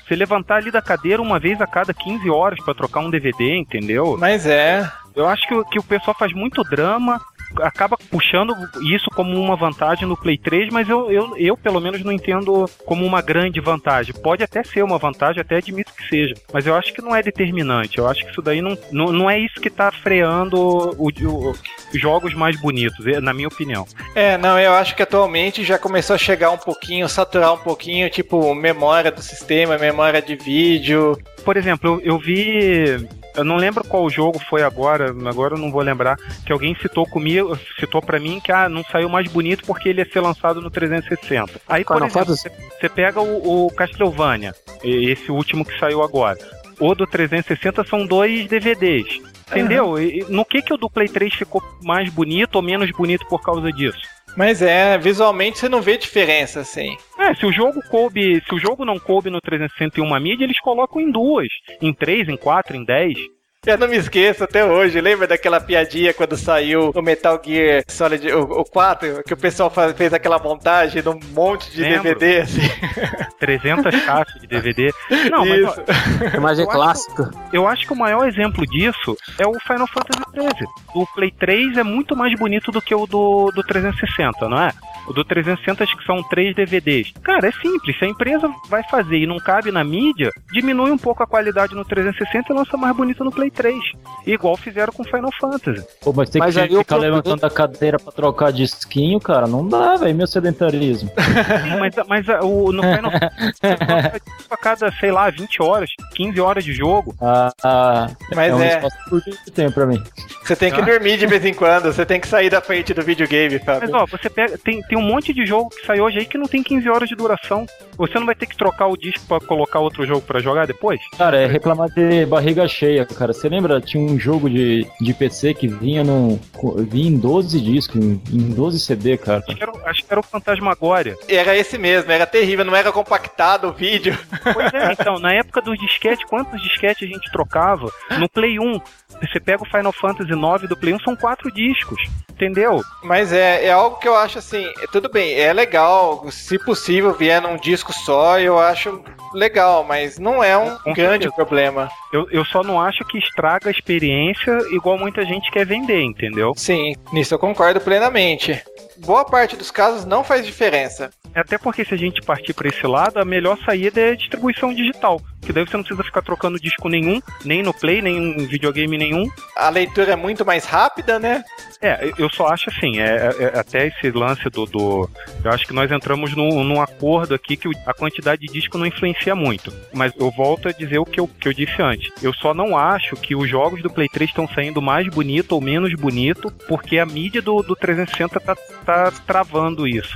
você 0.07 0.15
levantar 0.15 0.57
ali 0.57 0.69
da 0.69 0.83
cadeira 0.83 1.19
uma 1.19 1.39
vez 1.39 1.59
a 1.61 1.65
cada 1.65 1.95
15 1.95 2.29
horas 2.29 2.63
para 2.63 2.75
trocar 2.75 2.99
um 2.99 3.09
DVD, 3.09 3.57
entendeu? 3.57 4.17
Mas 4.19 4.45
é. 4.45 4.87
Eu 5.15 5.27
acho 5.27 5.47
que, 5.47 5.63
que 5.71 5.79
o 5.79 5.83
pessoal 5.83 6.15
faz 6.15 6.31
muito 6.31 6.61
drama 6.63 7.19
acaba 7.61 7.97
puxando 8.09 8.53
isso 8.81 9.09
como 9.15 9.39
uma 9.39 9.55
vantagem 9.55 10.07
no 10.07 10.17
Play 10.17 10.37
3, 10.37 10.69
mas 10.71 10.89
eu, 10.89 11.11
eu, 11.11 11.37
eu 11.37 11.57
pelo 11.57 11.79
menos 11.79 12.03
não 12.03 12.11
entendo 12.11 12.69
como 12.85 13.05
uma 13.05 13.21
grande 13.21 13.59
vantagem. 13.59 14.13
Pode 14.13 14.43
até 14.43 14.63
ser 14.63 14.83
uma 14.83 14.97
vantagem, 14.97 15.41
até 15.41 15.57
admito 15.57 15.93
que 15.93 16.07
seja, 16.07 16.33
mas 16.53 16.65
eu 16.65 16.75
acho 16.75 16.93
que 16.93 17.01
não 17.01 17.15
é 17.15 17.21
determinante. 17.21 17.97
Eu 17.97 18.07
acho 18.07 18.23
que 18.23 18.31
isso 18.31 18.41
daí 18.41 18.61
não, 18.61 18.77
não, 18.91 19.11
não 19.11 19.29
é 19.29 19.39
isso 19.39 19.59
que 19.59 19.67
está 19.67 19.91
freando 19.91 20.95
os 20.99 21.59
jogos 21.93 22.33
mais 22.33 22.59
bonitos, 22.59 23.05
é, 23.07 23.19
na 23.19 23.33
minha 23.33 23.47
opinião. 23.47 23.85
É, 24.13 24.37
não, 24.37 24.59
eu 24.59 24.73
acho 24.73 24.95
que 24.95 25.03
atualmente 25.03 25.63
já 25.63 25.77
começou 25.77 26.15
a 26.15 26.19
chegar 26.19 26.51
um 26.51 26.57
pouquinho, 26.57 27.07
saturar 27.07 27.53
um 27.53 27.57
pouquinho, 27.57 28.09
tipo, 28.09 28.53
memória 28.53 29.11
do 29.11 29.21
sistema, 29.21 29.77
memória 29.77 30.21
de 30.21 30.35
vídeo. 30.35 31.17
Por 31.43 31.57
exemplo, 31.57 32.01
eu, 32.03 32.13
eu 32.13 32.19
vi 32.19 33.07
eu 33.35 33.43
não 33.43 33.57
lembro 33.57 33.83
qual 33.83 34.09
jogo 34.09 34.39
foi 34.39 34.63
agora, 34.63 35.13
agora 35.27 35.55
eu 35.55 35.59
não 35.59 35.71
vou 35.71 35.81
lembrar, 35.81 36.17
que 36.45 36.51
alguém 36.51 36.75
citou 36.75 37.05
comigo, 37.05 37.57
citou 37.79 38.01
para 38.01 38.19
mim 38.19 38.39
que 38.39 38.51
ah, 38.51 38.69
não 38.69 38.83
saiu 38.83 39.09
mais 39.09 39.27
bonito 39.27 39.65
porque 39.65 39.89
ele 39.89 40.01
ia 40.01 40.11
ser 40.11 40.21
lançado 40.21 40.61
no 40.61 40.69
360. 40.69 41.61
Aí, 41.67 41.83
por 41.83 41.95
Final 41.95 42.09
exemplo, 42.09 42.35
você 42.35 42.89
pega 42.89 43.21
o, 43.21 43.65
o 43.65 43.71
Castlevania, 43.71 44.53
esse 44.83 45.31
último 45.31 45.65
que 45.65 45.77
saiu 45.79 46.01
agora. 46.01 46.37
O 46.79 46.93
do 46.93 47.07
360 47.07 47.85
são 47.85 48.05
dois 48.05 48.47
DVDs. 48.47 49.21
Entendeu? 49.49 49.91
Uhum. 49.91 50.25
No 50.29 50.45
que, 50.45 50.61
que 50.61 50.73
o 50.73 50.77
do 50.77 50.89
Play 50.89 51.07
3 51.07 51.33
ficou 51.33 51.61
mais 51.83 52.09
bonito 52.09 52.55
ou 52.55 52.61
menos 52.61 52.89
bonito 52.91 53.25
por 53.27 53.41
causa 53.41 53.71
disso? 53.71 54.01
Mas 54.35 54.61
é, 54.61 54.97
visualmente 54.97 55.57
você 55.59 55.69
não 55.69 55.81
vê 55.81 55.97
diferença, 55.97 56.59
assim. 56.59 56.97
É, 57.17 57.33
se 57.33 57.45
o 57.45 57.51
jogo 57.51 57.81
coube, 57.89 58.43
se 58.45 58.53
o 58.53 58.59
jogo 58.59 58.83
não 58.83 58.99
coube 58.99 59.29
no 59.29 59.39
361 59.39 60.19
mídia, 60.19 60.43
eles 60.43 60.59
colocam 60.59 60.99
em 61.01 61.09
duas, 61.09 61.47
em 61.81 61.93
três, 61.93 62.27
em 62.27 62.35
quatro, 62.35 62.75
em 62.75 62.83
dez. 62.83 63.17
Eu 63.65 63.77
não 63.77 63.87
me 63.87 63.97
esqueço 63.97 64.43
até 64.43 64.63
hoje. 64.63 65.01
Lembra 65.01 65.27
daquela 65.27 65.59
piadinha 65.59 66.13
quando 66.13 66.37
saiu 66.37 66.91
o 66.93 67.01
Metal 67.01 67.41
Gear 67.43 67.83
Solid 67.87 68.31
o, 68.31 68.41
o 68.43 68.63
4? 68.65 69.23
Que 69.23 69.33
o 69.33 69.37
pessoal 69.37 69.69
faz, 69.69 69.93
fez 69.93 70.13
aquela 70.13 70.37
montagem 70.37 71.01
num 71.01 71.19
monte 71.33 71.71
de 71.71 71.81
Lembro. 71.81 72.03
DVD, 72.03 72.41
assim. 72.41 72.61
300 73.39 74.03
caixas 74.05 74.41
de 74.41 74.47
DVD. 74.47 74.91
Não, 75.31 75.45
Isso. 75.45 75.83
mas. 75.87 76.33
A 76.33 76.37
imagem 76.37 76.65
clássica. 76.67 77.31
eu 77.51 77.67
acho 77.67 77.85
que 77.87 77.93
o 77.93 77.95
maior 77.95 78.27
exemplo 78.27 78.65
disso 78.67 79.17
é 79.39 79.47
o 79.47 79.53
Final 79.59 79.87
Fantasy 79.87 80.23
XIII. 80.33 80.67
O 80.93 81.05
Play 81.07 81.31
3 81.31 81.77
é 81.77 81.83
muito 81.83 82.15
mais 82.15 82.37
bonito 82.37 82.71
do 82.71 82.81
que 82.81 82.93
o 82.93 83.07
do, 83.07 83.51
do 83.51 83.63
360, 83.63 84.47
não 84.47 84.61
é? 84.61 84.71
O 85.07 85.13
do 85.13 85.23
360 85.23 85.83
acho 85.83 85.97
que 85.97 86.05
são 86.05 86.23
três 86.23 86.55
DVDs. 86.55 87.13
Cara, 87.23 87.47
é 87.47 87.51
simples. 87.51 87.97
Se 87.97 88.05
a 88.05 88.07
empresa 88.07 88.51
vai 88.69 88.83
fazer 88.83 89.17
e 89.17 89.27
não 89.27 89.37
cabe 89.37 89.71
na 89.71 89.83
mídia, 89.83 90.31
diminui 90.51 90.91
um 90.91 90.97
pouco 90.97 91.23
a 91.23 91.27
qualidade 91.27 91.75
no 91.75 91.85
360 91.85 92.51
e 92.51 92.55
lança 92.55 92.77
mais 92.77 92.95
bonito 92.95 93.23
no 93.23 93.31
Play 93.31 93.51
3. 93.51 93.77
Igual 94.25 94.57
fizeram 94.57 94.91
com 94.91 95.03
Final 95.03 95.31
Fantasy. 95.39 95.85
Pô, 96.01 96.13
mas 96.13 96.29
tem 96.29 96.39
mas 96.39 96.55
que 96.55 96.67
ficar 96.67 96.97
levantando 96.97 97.45
a 97.45 97.49
cadeira 97.49 97.99
pra 97.99 98.11
trocar 98.11 98.51
de 98.51 98.63
skin, 98.63 99.19
cara. 99.19 99.47
Não 99.47 99.67
dá, 99.67 99.95
velho. 99.95 100.15
Meu 100.15 100.27
sedentarismo. 100.27 101.09
Sim, 101.15 101.79
mas, 101.79 101.95
mas 102.07 102.27
o, 102.41 102.71
no 102.71 102.81
Final 102.81 103.11
Fantasy 103.61 104.21
a 104.49 104.57
cada, 104.57 104.91
sei 104.93 105.11
lá, 105.11 105.29
20 105.29 105.61
horas, 105.61 105.89
15 106.15 106.39
horas 106.39 106.63
de 106.63 106.73
jogo. 106.73 107.15
Ah, 107.21 107.51
ah 107.63 108.07
mas 108.33 108.51
é 108.51 108.55
um 108.55 108.61
é. 108.61 108.75
espaço 108.75 109.21
de 109.45 109.51
tempo 109.51 109.73
pra 109.73 109.85
mim. 109.85 110.01
Você 110.43 110.55
tem 110.55 110.71
que 110.71 110.79
ah. 110.79 110.85
dormir 110.85 111.17
de 111.17 111.25
vez 111.25 111.43
em 111.43 111.53
quando. 111.53 111.91
Você 111.91 112.05
tem 112.05 112.19
que 112.19 112.27
sair 112.27 112.49
da 112.49 112.61
frente 112.61 112.93
do 112.93 113.01
videogame, 113.01 113.59
Fábio. 113.59 113.89
Mas 113.89 114.01
ó, 114.01 114.05
você 114.05 114.29
pega. 114.29 114.57
Tem, 114.57 114.81
tem 114.83 114.94
tem 114.95 115.03
um 115.03 115.05
monte 115.05 115.33
de 115.33 115.45
jogo 115.45 115.69
que 115.69 115.85
saiu 115.85 116.05
hoje 116.05 116.19
aí 116.19 116.25
que 116.25 116.37
não 116.37 116.47
tem 116.47 116.63
15 116.63 116.89
horas 116.89 117.09
de 117.09 117.15
duração. 117.15 117.65
Você 117.97 118.17
não 118.17 118.25
vai 118.25 118.35
ter 118.35 118.45
que 118.45 118.55
trocar 118.55 118.87
o 118.87 118.95
disco 118.95 119.25
para 119.27 119.45
colocar 119.45 119.79
outro 119.79 120.05
jogo 120.05 120.21
para 120.21 120.39
jogar 120.39 120.65
depois? 120.65 121.01
Cara, 121.17 121.37
é 121.37 121.45
reclamar 121.45 121.89
de 121.89 122.25
barriga 122.25 122.65
cheia, 122.67 123.05
cara. 123.05 123.33
Você 123.33 123.49
lembra? 123.49 123.81
Tinha 123.81 124.01
um 124.01 124.17
jogo 124.17 124.49
de, 124.49 124.87
de 125.01 125.13
PC 125.13 125.53
que 125.53 125.67
vinha 125.67 126.03
no. 126.03 126.39
vinha 126.87 127.09
em 127.09 127.17
12 127.17 127.59
discos, 127.59 128.01
em, 128.01 128.21
em 128.31 128.49
12 128.51 128.79
CD, 128.79 129.17
cara. 129.17 129.43
Acho 129.45 129.57
que, 129.57 129.63
era, 129.63 129.73
acho 129.85 130.05
que 130.05 130.13
era 130.13 130.19
o 130.19 130.23
Fantasmagória. 130.23 131.17
Era 131.27 131.57
esse 131.57 131.77
mesmo, 131.77 132.11
era 132.11 132.25
terrível, 132.25 132.63
não 132.63 132.75
era 132.75 132.91
compactado 132.91 133.67
o 133.67 133.73
vídeo. 133.73 134.17
Pois 134.53 134.73
é, 134.73 134.93
então, 134.97 135.19
na 135.19 135.33
época 135.33 135.61
dos 135.61 135.77
disquetes, 135.77 136.25
quantos 136.25 136.61
disquetes 136.61 137.03
a 137.03 137.11
gente 137.11 137.31
trocava? 137.31 137.91
No 138.17 138.29
Play 138.29 138.59
1, 138.59 138.79
você 139.21 139.39
pega 139.39 139.63
o 139.63 139.65
Final 139.65 139.91
Fantasy 139.91 140.31
IX 140.31 140.69
do 140.69 140.77
Play 140.77 140.93
1, 140.93 140.99
são 140.99 141.15
quatro 141.15 141.51
discos, 141.51 142.01
entendeu? 142.35 142.81
Mas 143.01 143.31
é, 143.31 143.65
é 143.65 143.71
algo 143.71 143.97
que 143.97 144.07
eu 144.07 144.15
acho 144.15 144.37
assim, 144.39 144.65
tudo 144.91 145.09
bem, 145.09 145.33
é 145.33 145.51
legal, 145.53 146.29
se 146.29 146.59
possível 146.59 147.13
vier 147.13 147.41
num 147.41 147.55
disco 147.57 147.93
só, 147.93 148.39
eu 148.39 148.59
acho 148.59 149.01
legal, 149.33 149.83
mas 149.83 150.19
não 150.19 150.43
é 150.43 150.57
um 150.57 150.77
Com 150.77 150.93
grande 150.93 151.23
certeza. 151.23 151.35
problema. 151.35 151.89
Eu, 152.11 152.27
eu 152.31 152.45
só 152.45 152.63
não 152.63 152.79
acho 152.79 153.03
que 153.05 153.17
estraga 153.17 153.69
a 153.69 153.71
experiência 153.71 154.57
igual 154.71 154.97
muita 154.97 155.25
gente 155.25 155.51
quer 155.51 155.65
vender, 155.65 156.01
entendeu? 156.01 156.53
Sim, 156.55 156.95
nisso 157.11 157.33
eu 157.33 157.39
concordo 157.39 157.79
plenamente. 157.81 158.61
Boa 158.97 159.25
parte 159.25 159.57
dos 159.57 159.71
casos 159.71 160.05
não 160.05 160.23
faz 160.23 160.45
diferença. 160.45 161.09
Até 161.33 161.57
porque 161.57 161.83
se 161.83 161.93
a 161.93 161.97
gente 161.97 162.21
partir 162.21 162.53
para 162.53 162.69
esse 162.69 162.87
lado, 162.87 163.17
a 163.19 163.25
melhor 163.25 163.57
saída 163.65 163.99
é 163.99 164.11
a 164.11 164.15
distribuição 164.15 164.73
digital. 164.73 165.19
Que 165.45 165.53
daí 165.53 165.65
você 165.65 165.77
não 165.77 165.83
precisa 165.83 166.03
ficar 166.03 166.21
trocando 166.21 166.59
disco 166.59 166.89
nenhum, 166.89 167.21
nem 167.43 167.61
no 167.61 167.73
Play, 167.73 168.01
nem 168.01 168.17
em 168.17 168.47
videogame 168.47 168.97
nenhum. 168.97 169.29
A 169.55 169.69
leitura 169.69 170.13
é 170.13 170.15
muito 170.15 170.45
mais 170.45 170.65
rápida, 170.65 171.19
né? 171.19 171.43
É, 171.81 172.11
eu 172.17 172.29
só 172.29 172.47
acho 172.47 172.69
assim, 172.69 172.99
é, 172.99 173.05
é, 173.05 173.43
é, 173.43 173.59
até 173.59 173.87
esse 173.87 174.09
lance 174.11 174.49
do, 174.49 174.65
do. 174.65 175.09
Eu 175.43 175.51
acho 175.51 175.67
que 175.67 175.73
nós 175.73 175.91
entramos 175.91 176.35
num, 176.35 176.63
num 176.63 176.81
acordo 176.81 177.35
aqui 177.35 177.55
que 177.55 177.69
a 177.85 177.93
quantidade 177.93 178.41
de 178.41 178.51
disco 178.51 178.77
não 178.77 178.85
influencia 178.85 179.35
muito. 179.35 179.71
Mas 179.93 180.11
eu 180.17 180.31
volto 180.31 180.67
a 180.67 180.71
dizer 180.71 180.97
o 180.97 181.05
que 181.05 181.19
eu, 181.19 181.27
que 181.27 181.47
eu 181.47 181.53
disse 181.53 181.81
antes. 181.81 182.11
Eu 182.23 182.33
só 182.33 182.53
não 182.53 182.77
acho 182.77 183.15
que 183.15 183.35
os 183.35 183.49
jogos 183.49 183.81
do 183.81 183.89
Play 183.89 184.09
3 184.09 184.29
estão 184.29 184.47
saindo 184.47 184.81
mais 184.81 185.07
bonito 185.07 185.51
ou 185.51 185.61
menos 185.61 185.93
bonito, 185.93 186.51
porque 186.67 186.97
a 186.97 187.05
mídia 187.05 187.41
do, 187.41 187.61
do 187.61 187.75
360 187.75 188.39
tá, 188.39 188.55
tá 188.85 189.11
travando 189.25 189.87
isso. 189.87 190.15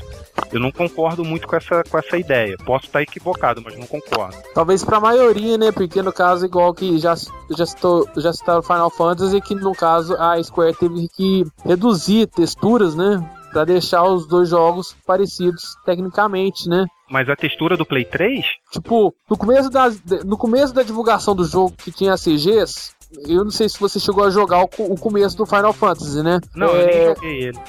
Eu 0.51 0.59
não 0.59 0.71
concordo 0.71 1.23
muito 1.23 1.47
com 1.47 1.55
essa, 1.55 1.83
com 1.83 1.97
essa 1.97 2.17
ideia. 2.17 2.57
Posso 2.65 2.85
estar 2.85 3.01
equivocado, 3.01 3.61
mas 3.63 3.77
não 3.77 3.85
concordo. 3.85 4.37
Talvez 4.53 4.83
para 4.83 4.97
a 4.97 5.01
maioria, 5.01 5.57
né? 5.57 5.71
Porque 5.71 6.01
no 6.01 6.11
caso, 6.11 6.45
igual 6.45 6.73
que 6.73 6.97
já, 6.97 7.15
já, 7.55 7.65
citou, 7.65 8.07
já 8.17 8.33
citaram 8.33 8.61
Final 8.61 8.89
Fantasy, 8.89 9.41
que 9.41 9.55
no 9.55 9.73
caso 9.73 10.15
a 10.15 10.41
Square 10.41 10.75
teve 10.75 11.07
que 11.09 11.45
reduzir 11.65 12.27
texturas, 12.27 12.95
né? 12.95 13.23
Pra 13.51 13.65
deixar 13.65 14.03
os 14.03 14.27
dois 14.27 14.49
jogos 14.49 14.95
parecidos 15.05 15.75
tecnicamente, 15.85 16.69
né? 16.69 16.85
Mas 17.09 17.27
a 17.27 17.35
textura 17.35 17.75
do 17.75 17.85
Play 17.85 18.05
3? 18.05 18.45
Tipo, 18.71 19.13
no 19.27 19.35
começo 19.35 19.69
da, 19.69 19.89
no 20.23 20.37
começo 20.37 20.73
da 20.73 20.83
divulgação 20.83 21.35
do 21.35 21.43
jogo 21.43 21.73
que 21.75 21.91
tinha 21.91 22.15
CGs, 22.15 22.91
eu 23.27 23.43
não 23.43 23.51
sei 23.51 23.67
se 23.67 23.79
você 23.79 23.99
chegou 23.99 24.23
a 24.23 24.29
jogar 24.29 24.63
o, 24.63 24.97
começo 24.97 25.35
do 25.35 25.45
Final 25.45 25.73
Fantasy, 25.73 26.21
né? 26.21 26.39
Não, 26.55 26.67
é... 26.67 26.81
eu 26.81 26.85
nem 26.85 27.15
joguei 27.15 27.43
ele. 27.45 27.59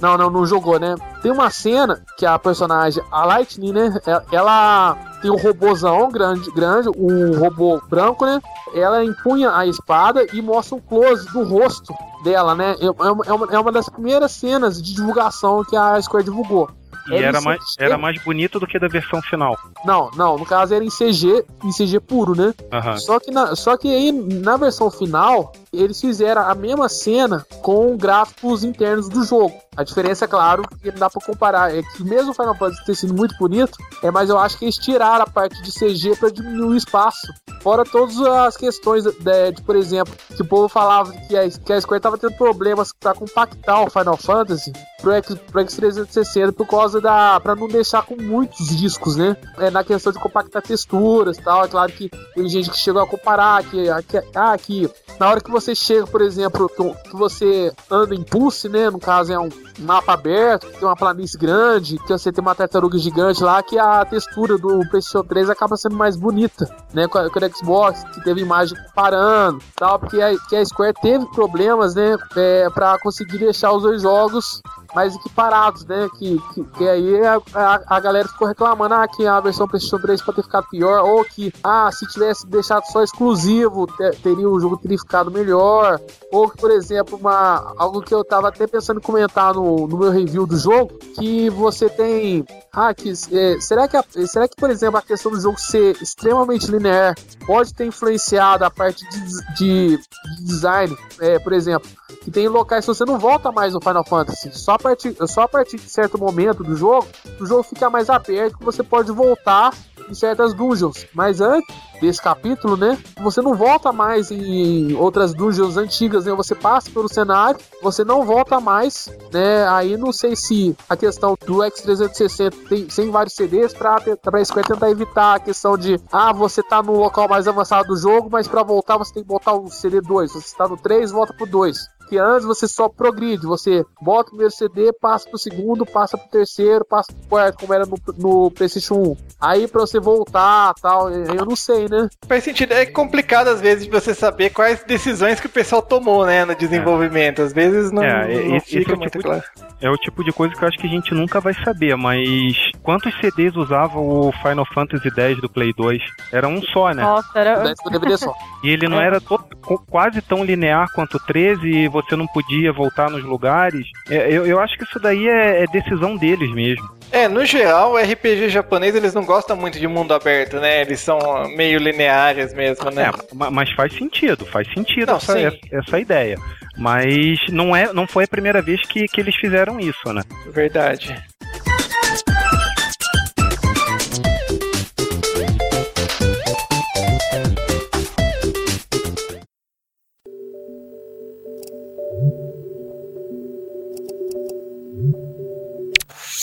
Não, 0.00 0.18
não, 0.18 0.30
não 0.30 0.46
jogou, 0.46 0.78
né? 0.78 0.94
Tem 1.22 1.30
uma 1.30 1.50
cena 1.50 2.02
que 2.18 2.26
a 2.26 2.38
personagem, 2.38 3.02
a 3.10 3.24
Lightning, 3.24 3.72
né? 3.72 4.00
Ela 4.32 4.96
tem 5.22 5.30
um 5.30 5.36
robôzão 5.36 6.10
grande, 6.10 6.50
grande, 6.50 6.88
um 6.96 7.38
robô 7.38 7.80
branco, 7.88 8.26
né? 8.26 8.40
Ela 8.74 9.04
empunha 9.04 9.56
a 9.56 9.66
espada 9.66 10.26
e 10.32 10.42
mostra 10.42 10.76
um 10.76 10.80
close 10.80 11.26
do 11.32 11.44
rosto 11.44 11.94
dela, 12.22 12.54
né? 12.54 12.76
É, 12.80 12.86
é 12.86 13.12
uma, 13.32 13.54
é 13.54 13.58
uma 13.58 13.72
das 13.72 13.88
primeiras 13.88 14.32
cenas 14.32 14.82
de 14.82 14.94
divulgação 14.94 15.64
que 15.64 15.76
a 15.76 16.00
Square 16.00 16.24
divulgou. 16.24 16.68
E 17.08 17.16
era 17.16 17.40
mais, 17.40 17.60
era 17.78 17.98
mais 17.98 18.22
bonito 18.22 18.58
do 18.58 18.66
que 18.66 18.78
da 18.78 18.88
versão 18.88 19.20
final. 19.20 19.58
Não, 19.84 20.10
não, 20.16 20.38
no 20.38 20.46
caso 20.46 20.74
era 20.74 20.84
em 20.84 20.88
CG, 20.88 21.44
em 21.62 21.70
CG 21.70 22.00
puro, 22.00 22.34
né? 22.34 22.54
Uhum. 22.72 22.98
Só, 22.98 23.20
que 23.20 23.30
na, 23.30 23.54
só 23.54 23.76
que 23.76 23.88
aí 23.88 24.10
na 24.10 24.56
versão 24.56 24.90
final, 24.90 25.52
eles 25.72 26.00
fizeram 26.00 26.42
a 26.42 26.54
mesma 26.54 26.88
cena 26.88 27.46
com 27.60 27.96
gráficos 27.96 28.64
internos 28.64 29.08
do 29.08 29.22
jogo. 29.22 29.54
A 29.76 29.82
diferença, 29.82 30.24
é 30.24 30.28
claro, 30.28 30.62
que 30.80 30.90
não 30.90 30.98
dá 30.98 31.10
pra 31.10 31.24
comparar. 31.24 31.74
É 31.74 31.82
que 31.82 32.04
mesmo 32.04 32.30
o 32.30 32.34
Final 32.34 32.54
Fantasy 32.54 32.84
ter 32.84 32.94
sido 32.94 33.14
muito 33.14 33.36
bonito, 33.38 33.76
é, 34.02 34.10
mas 34.10 34.30
eu 34.30 34.38
acho 34.38 34.58
que 34.58 34.64
eles 34.64 34.76
tiraram 34.76 35.24
a 35.24 35.26
parte 35.26 35.60
de 35.62 35.72
CG 35.72 36.16
para 36.16 36.30
diminuir 36.30 36.74
o 36.74 36.76
espaço. 36.76 37.26
Fora 37.60 37.84
todas 37.84 38.20
as 38.20 38.56
questões 38.56 39.04
de, 39.04 39.12
de, 39.52 39.62
por 39.62 39.74
exemplo, 39.74 40.14
que 40.34 40.42
o 40.42 40.44
povo 40.44 40.68
falava 40.68 41.12
que 41.12 41.36
a, 41.36 41.48
que 41.48 41.72
a 41.72 41.80
Square 41.80 42.02
tava 42.02 42.18
tendo 42.18 42.36
problemas 42.36 42.92
para 42.92 43.14
compactar 43.14 43.82
o 43.82 43.90
Final 43.90 44.16
Fantasy 44.16 44.72
pro, 45.00 45.12
X, 45.12 45.34
pro 45.50 45.62
X360 45.62 46.52
por 46.52 46.66
causa 46.66 47.00
da. 47.00 47.38
para 47.40 47.54
não 47.54 47.68
deixar 47.68 48.04
com 48.04 48.16
muitos 48.20 48.68
discos, 48.76 49.16
né? 49.16 49.36
É, 49.58 49.70
na 49.70 49.82
questão 49.82 50.12
de 50.12 50.18
compactar 50.18 50.62
texturas 50.62 51.38
e 51.38 51.42
tal. 51.42 51.64
É 51.64 51.68
claro 51.68 51.92
que 51.92 52.10
tem 52.34 52.48
gente 52.48 52.70
que 52.70 52.78
chegou 52.78 53.02
a 53.02 53.06
comparar 53.06 53.62
que, 53.64 53.86
que, 54.08 54.22
ah, 54.34 54.56
que 54.58 54.90
na 55.18 55.30
hora 55.30 55.40
que 55.40 55.50
você 55.50 55.74
chega, 55.74 56.06
por 56.06 56.20
exemplo, 56.20 56.68
que 56.68 57.16
você 57.16 57.72
anda 57.90 58.14
em 58.14 58.22
pulse, 58.22 58.68
né? 58.68 58.90
No 58.90 58.98
caso 58.98 59.32
é 59.32 59.38
um 59.38 59.48
mapa 59.78 60.14
aberto, 60.14 60.66
tem 60.70 60.82
uma 60.82 60.96
planície 60.96 61.38
grande, 61.38 61.98
que 61.98 62.08
você 62.08 62.32
tem 62.32 62.42
uma 62.42 62.54
tartaruga 62.54 62.98
gigante 62.98 63.42
lá, 63.42 63.62
que 63.62 63.78
a 63.78 64.04
textura 64.04 64.56
do 64.58 64.80
PlayStation 64.88 65.22
3 65.24 65.50
acaba 65.50 65.76
sendo 65.76 65.96
mais 65.96 66.16
bonita, 66.16 66.68
né? 66.92 67.06
Com, 67.08 67.18
o 67.18 67.56
Xbox, 67.56 68.04
que 68.14 68.22
teve 68.22 68.40
imagem 68.40 68.76
comparando 68.86 69.60
tal, 69.76 69.98
porque 69.98 70.20
a, 70.20 70.36
que 70.48 70.56
a 70.56 70.64
Square 70.64 70.94
teve 71.00 71.26
problemas, 71.26 71.94
né? 71.94 72.16
É, 72.36 72.68
para 72.70 72.98
conseguir 72.98 73.38
deixar 73.38 73.72
os 73.72 73.82
dois 73.82 74.02
jogos 74.02 74.62
mais 74.94 75.14
equiparados, 75.14 75.84
né? 75.84 76.08
Que, 76.18 76.40
que, 76.54 76.64
que 76.64 76.88
aí 76.88 77.26
a, 77.26 77.40
a, 77.54 77.96
a, 77.96 78.00
galera 78.00 78.28
ficou 78.28 78.46
reclamando 78.46 78.94
ah, 78.94 79.08
que 79.08 79.26
a 79.26 79.40
versão 79.40 79.66
PlayStation 79.66 79.98
3 79.98 80.22
pode 80.22 80.36
ter 80.36 80.42
ficado 80.44 80.68
pior, 80.68 81.04
ou 81.04 81.24
que, 81.24 81.52
ah, 81.62 81.90
se 81.92 82.06
tivesse 82.06 82.46
deixado 82.46 82.84
só 82.84 83.02
exclusivo, 83.02 83.86
ter, 83.86 84.14
teria 84.16 84.48
o 84.48 84.60
jogo 84.60 84.76
teria 84.76 84.98
ficado 84.98 85.30
melhor, 85.30 86.00
ou 86.30 86.48
por 86.48 86.70
exemplo, 86.70 87.18
uma, 87.18 87.74
algo 87.76 88.00
que 88.02 88.14
eu 88.14 88.24
tava 88.24 88.48
até 88.48 88.66
pensando 88.66 88.98
em 88.98 89.02
comentar 89.02 89.54
no, 89.54 89.86
no 89.86 89.98
meu 89.98 90.10
review 90.10 90.46
do 90.46 90.56
jogo, 90.56 90.92
que 91.18 91.50
você 91.50 91.88
tem. 91.88 92.44
Ah, 92.72 92.92
que, 92.94 93.12
é, 93.32 93.60
será, 93.60 93.88
que 93.88 93.96
a, 93.96 94.04
será 94.26 94.48
que, 94.48 94.56
por 94.56 94.70
exemplo, 94.70 94.98
a 94.98 95.02
questão 95.02 95.30
do 95.30 95.40
jogo 95.40 95.58
ser 95.58 95.96
extremamente 96.02 96.70
linear 96.70 97.14
pode 97.46 97.72
ter 97.74 97.86
influenciado 97.86 98.64
a 98.64 98.70
parte 98.70 99.08
de, 99.08 99.20
de, 99.54 99.96
de 99.96 100.44
design? 100.44 100.96
É, 101.20 101.38
por 101.38 101.52
exemplo, 101.52 101.88
que 102.22 102.30
tem 102.30 102.48
locais 102.48 102.84
que 102.84 102.92
você 102.92 103.04
não 103.04 103.18
volta 103.18 103.52
mais 103.52 103.74
no 103.74 103.80
Final 103.80 104.04
Fantasy, 104.04 104.50
só 104.52 104.76
partir, 104.84 105.16
só 105.26 105.42
a 105.42 105.48
partir 105.48 105.78
de 105.78 105.88
certo 105.88 106.18
momento 106.18 106.62
do 106.62 106.76
jogo, 106.76 107.06
o 107.40 107.46
jogo 107.46 107.62
fica 107.62 107.88
mais 107.88 108.10
aberto 108.10 108.58
que 108.58 108.64
você 108.64 108.82
pode 108.82 109.10
voltar 109.10 109.72
em 110.08 110.14
certas 110.14 110.52
dungeons. 110.52 111.06
Mas 111.14 111.40
antes 111.40 111.74
desse 112.00 112.20
capítulo, 112.20 112.76
né? 112.76 112.98
Você 113.22 113.40
não 113.40 113.54
volta 113.54 113.90
mais 113.92 114.30
em 114.30 114.94
outras 114.94 115.32
dungeons 115.32 115.78
antigas, 115.78 116.26
né? 116.26 116.34
Você 116.34 116.54
passa 116.54 116.90
pelo 116.90 117.08
cenário, 117.08 117.58
você 117.82 118.04
não 118.04 118.24
volta 118.24 118.60
mais, 118.60 119.08
né? 119.32 119.66
Aí 119.68 119.96
não 119.96 120.12
sei 120.12 120.36
se 120.36 120.76
a 120.88 120.96
questão 120.96 121.34
do 121.46 121.58
X360 121.58 122.68
tem, 122.68 122.84
tem 122.84 123.10
vários 123.10 123.34
CDs 123.34 123.72
pra, 123.72 124.00
pra 124.00 124.44
Square 124.44 124.68
tentar 124.68 124.90
evitar 124.90 125.36
a 125.36 125.40
questão 125.40 125.78
de 125.78 125.98
ah, 126.12 126.32
você 126.32 126.62
tá 126.62 126.82
no 126.82 126.92
local 126.92 127.28
mais 127.28 127.48
avançado 127.48 127.88
do 127.88 127.96
jogo, 127.96 128.28
mas 128.30 128.46
para 128.46 128.62
voltar 128.62 128.98
você 128.98 129.14
tem 129.14 129.22
que 129.22 129.28
botar 129.28 129.54
o 129.54 129.70
CD 129.70 130.00
2. 130.00 130.32
Você 130.32 130.38
está 130.38 130.68
no 130.68 130.76
3, 130.76 131.10
volta 131.10 131.32
pro 131.32 131.46
2 131.46 131.93
que 132.08 132.18
antes 132.18 132.46
você 132.46 132.66
só 132.68 132.88
progride, 132.88 133.46
você 133.46 133.84
bota 134.00 134.28
o 134.28 134.30
primeiro 134.30 134.52
CD, 134.52 134.92
passa 134.92 135.28
pro 135.28 135.38
segundo, 135.38 135.86
passa 135.86 136.16
pro 136.16 136.28
terceiro, 136.28 136.84
passa 136.84 137.12
pro 137.12 137.28
quarto, 137.28 137.58
como 137.58 137.74
era 137.74 137.84
no, 137.86 137.96
no 138.16 138.50
PlayStation 138.50 138.94
1. 138.94 139.16
Aí 139.40 139.68
pra 139.68 139.80
você 139.80 140.00
voltar 140.00 140.74
tal, 140.80 141.10
eu 141.10 141.44
não 141.44 141.56
sei, 141.56 141.88
né? 141.88 142.08
Faz 142.26 142.44
sentido. 142.44 142.72
É 142.72 142.86
complicado 142.86 143.48
às 143.48 143.60
vezes 143.60 143.86
você 143.86 144.14
saber 144.14 144.50
quais 144.50 144.82
decisões 144.84 145.40
que 145.40 145.46
o 145.46 145.50
pessoal 145.50 145.82
tomou, 145.82 146.26
né, 146.26 146.44
no 146.44 146.54
desenvolvimento. 146.54 147.42
Às 147.42 147.52
vezes 147.52 147.90
não, 147.90 148.02
é, 148.02 148.26
não 148.26 148.56
esse, 148.56 148.66
fica 148.66 148.82
esse 148.82 148.92
é 148.92 148.96
muito 148.96 149.10
tipo 149.12 149.24
claro. 149.24 149.42
De, 149.56 149.86
é 149.86 149.90
o 149.90 149.96
tipo 149.96 150.24
de 150.24 150.32
coisa 150.32 150.54
que 150.54 150.64
eu 150.64 150.68
acho 150.68 150.78
que 150.78 150.86
a 150.86 150.90
gente 150.90 151.12
nunca 151.14 151.40
vai 151.40 151.52
saber, 151.62 151.96
mas 151.96 152.56
quantos 152.82 153.14
CDs 153.20 153.54
usava 153.54 153.98
o 153.98 154.32
Final 154.42 154.66
Fantasy 154.72 155.08
X 155.08 155.40
do 155.40 155.48
Play 155.48 155.72
2? 155.76 156.00
Era 156.32 156.48
um 156.48 156.62
só, 156.62 156.90
né? 156.92 157.02
Nossa, 157.02 157.38
era... 157.38 157.74
só. 158.16 158.34
E 158.62 158.70
ele 158.70 158.88
não 158.88 159.00
é. 159.00 159.06
era 159.06 159.20
todo, 159.20 159.44
quase 159.90 160.22
tão 160.22 160.44
linear 160.44 160.86
quanto 160.94 161.16
o 161.16 161.20
13 161.20 161.66
e 161.66 161.88
você 162.02 162.16
não 162.16 162.26
podia 162.26 162.72
voltar 162.72 163.08
nos 163.08 163.22
lugares. 163.22 163.86
É, 164.10 164.28
eu, 164.30 164.46
eu 164.46 164.60
acho 164.60 164.76
que 164.76 164.84
isso 164.84 164.98
daí 164.98 165.28
é, 165.28 165.62
é, 165.62 165.66
decisão 165.66 166.16
deles 166.16 166.52
mesmo. 166.52 166.88
É, 167.12 167.28
no 167.28 167.44
geral, 167.46 167.96
RPG 167.96 168.48
japonês 168.48 168.94
eles 168.94 169.14
não 169.14 169.24
gostam 169.24 169.56
muito 169.56 169.78
de 169.78 169.86
mundo 169.86 170.12
aberto, 170.12 170.58
né? 170.58 170.80
Eles 170.80 171.00
são 171.00 171.18
meio 171.56 171.78
lineares 171.78 172.52
mesmo, 172.52 172.90
né? 172.90 173.10
É, 173.10 173.50
mas 173.50 173.70
faz 173.72 173.94
sentido, 173.94 174.44
faz 174.44 174.66
sentido 174.72 175.10
não, 175.10 175.16
essa, 175.16 175.38
essa, 175.38 175.58
essa, 175.70 176.00
ideia. 176.00 176.36
Mas 176.76 177.38
não, 177.50 177.74
é, 177.74 177.92
não 177.92 178.06
foi 178.06 178.24
a 178.24 178.28
primeira 178.28 178.60
vez 178.60 178.80
que, 178.82 179.06
que 179.06 179.20
eles 179.20 179.36
fizeram 179.36 179.78
isso, 179.78 180.12
né? 180.12 180.22
Verdade. 180.50 181.16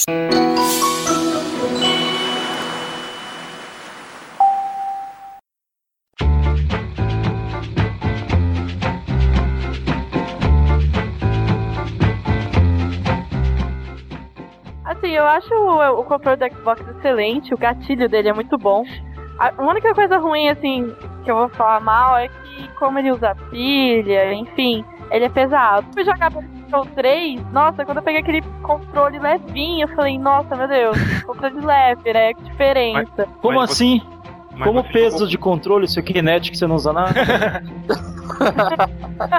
Assim, 0.01 0.13
eu 15.11 15.23
acho 15.25 15.53
o, 15.53 15.99
o 15.99 16.03
controle 16.03 16.37
do 16.37 16.55
Xbox 16.55 16.81
excelente, 16.87 17.53
o 17.53 17.57
gatilho 17.57 18.09
dele 18.09 18.29
é 18.29 18.33
muito 18.33 18.57
bom. 18.57 18.83
A 19.37 19.53
única 19.61 19.93
coisa 19.93 20.17
ruim, 20.17 20.49
assim, 20.49 20.95
que 21.23 21.29
eu 21.29 21.35
vou 21.35 21.49
falar 21.49 21.79
mal 21.79 22.17
é 22.17 22.27
que 22.27 22.67
como 22.79 22.97
ele 22.97 23.11
usa 23.11 23.35
pilha, 23.51 24.33
enfim, 24.33 24.83
ele 25.11 25.25
é 25.25 25.29
pesado. 25.29 25.85
Eu 25.95 26.60
Control 26.71 26.85
3, 26.95 27.51
nossa, 27.51 27.83
quando 27.83 27.97
eu 27.97 28.03
peguei 28.03 28.21
aquele 28.21 28.41
controle 28.63 29.19
levinho, 29.19 29.83
eu 29.83 29.87
falei, 29.89 30.17
nossa, 30.17 30.55
meu 30.55 30.69
Deus, 30.69 30.97
controle 31.27 31.59
leve, 31.59 32.13
né? 32.13 32.33
Que 32.33 32.43
diferença. 32.43 33.11
Mas, 33.17 33.29
como 33.41 33.59
mas 33.59 33.71
assim? 33.71 34.01
Mas 34.53 34.67
Como 34.67 34.83
peso 34.83 35.11
jogou... 35.11 35.27
de 35.27 35.37
controle, 35.37 35.87
seu 35.87 36.03
Kinect 36.03 36.51
que 36.51 36.57
você 36.57 36.67
não 36.67 36.75
usa 36.75 36.93
nada? 36.93 37.13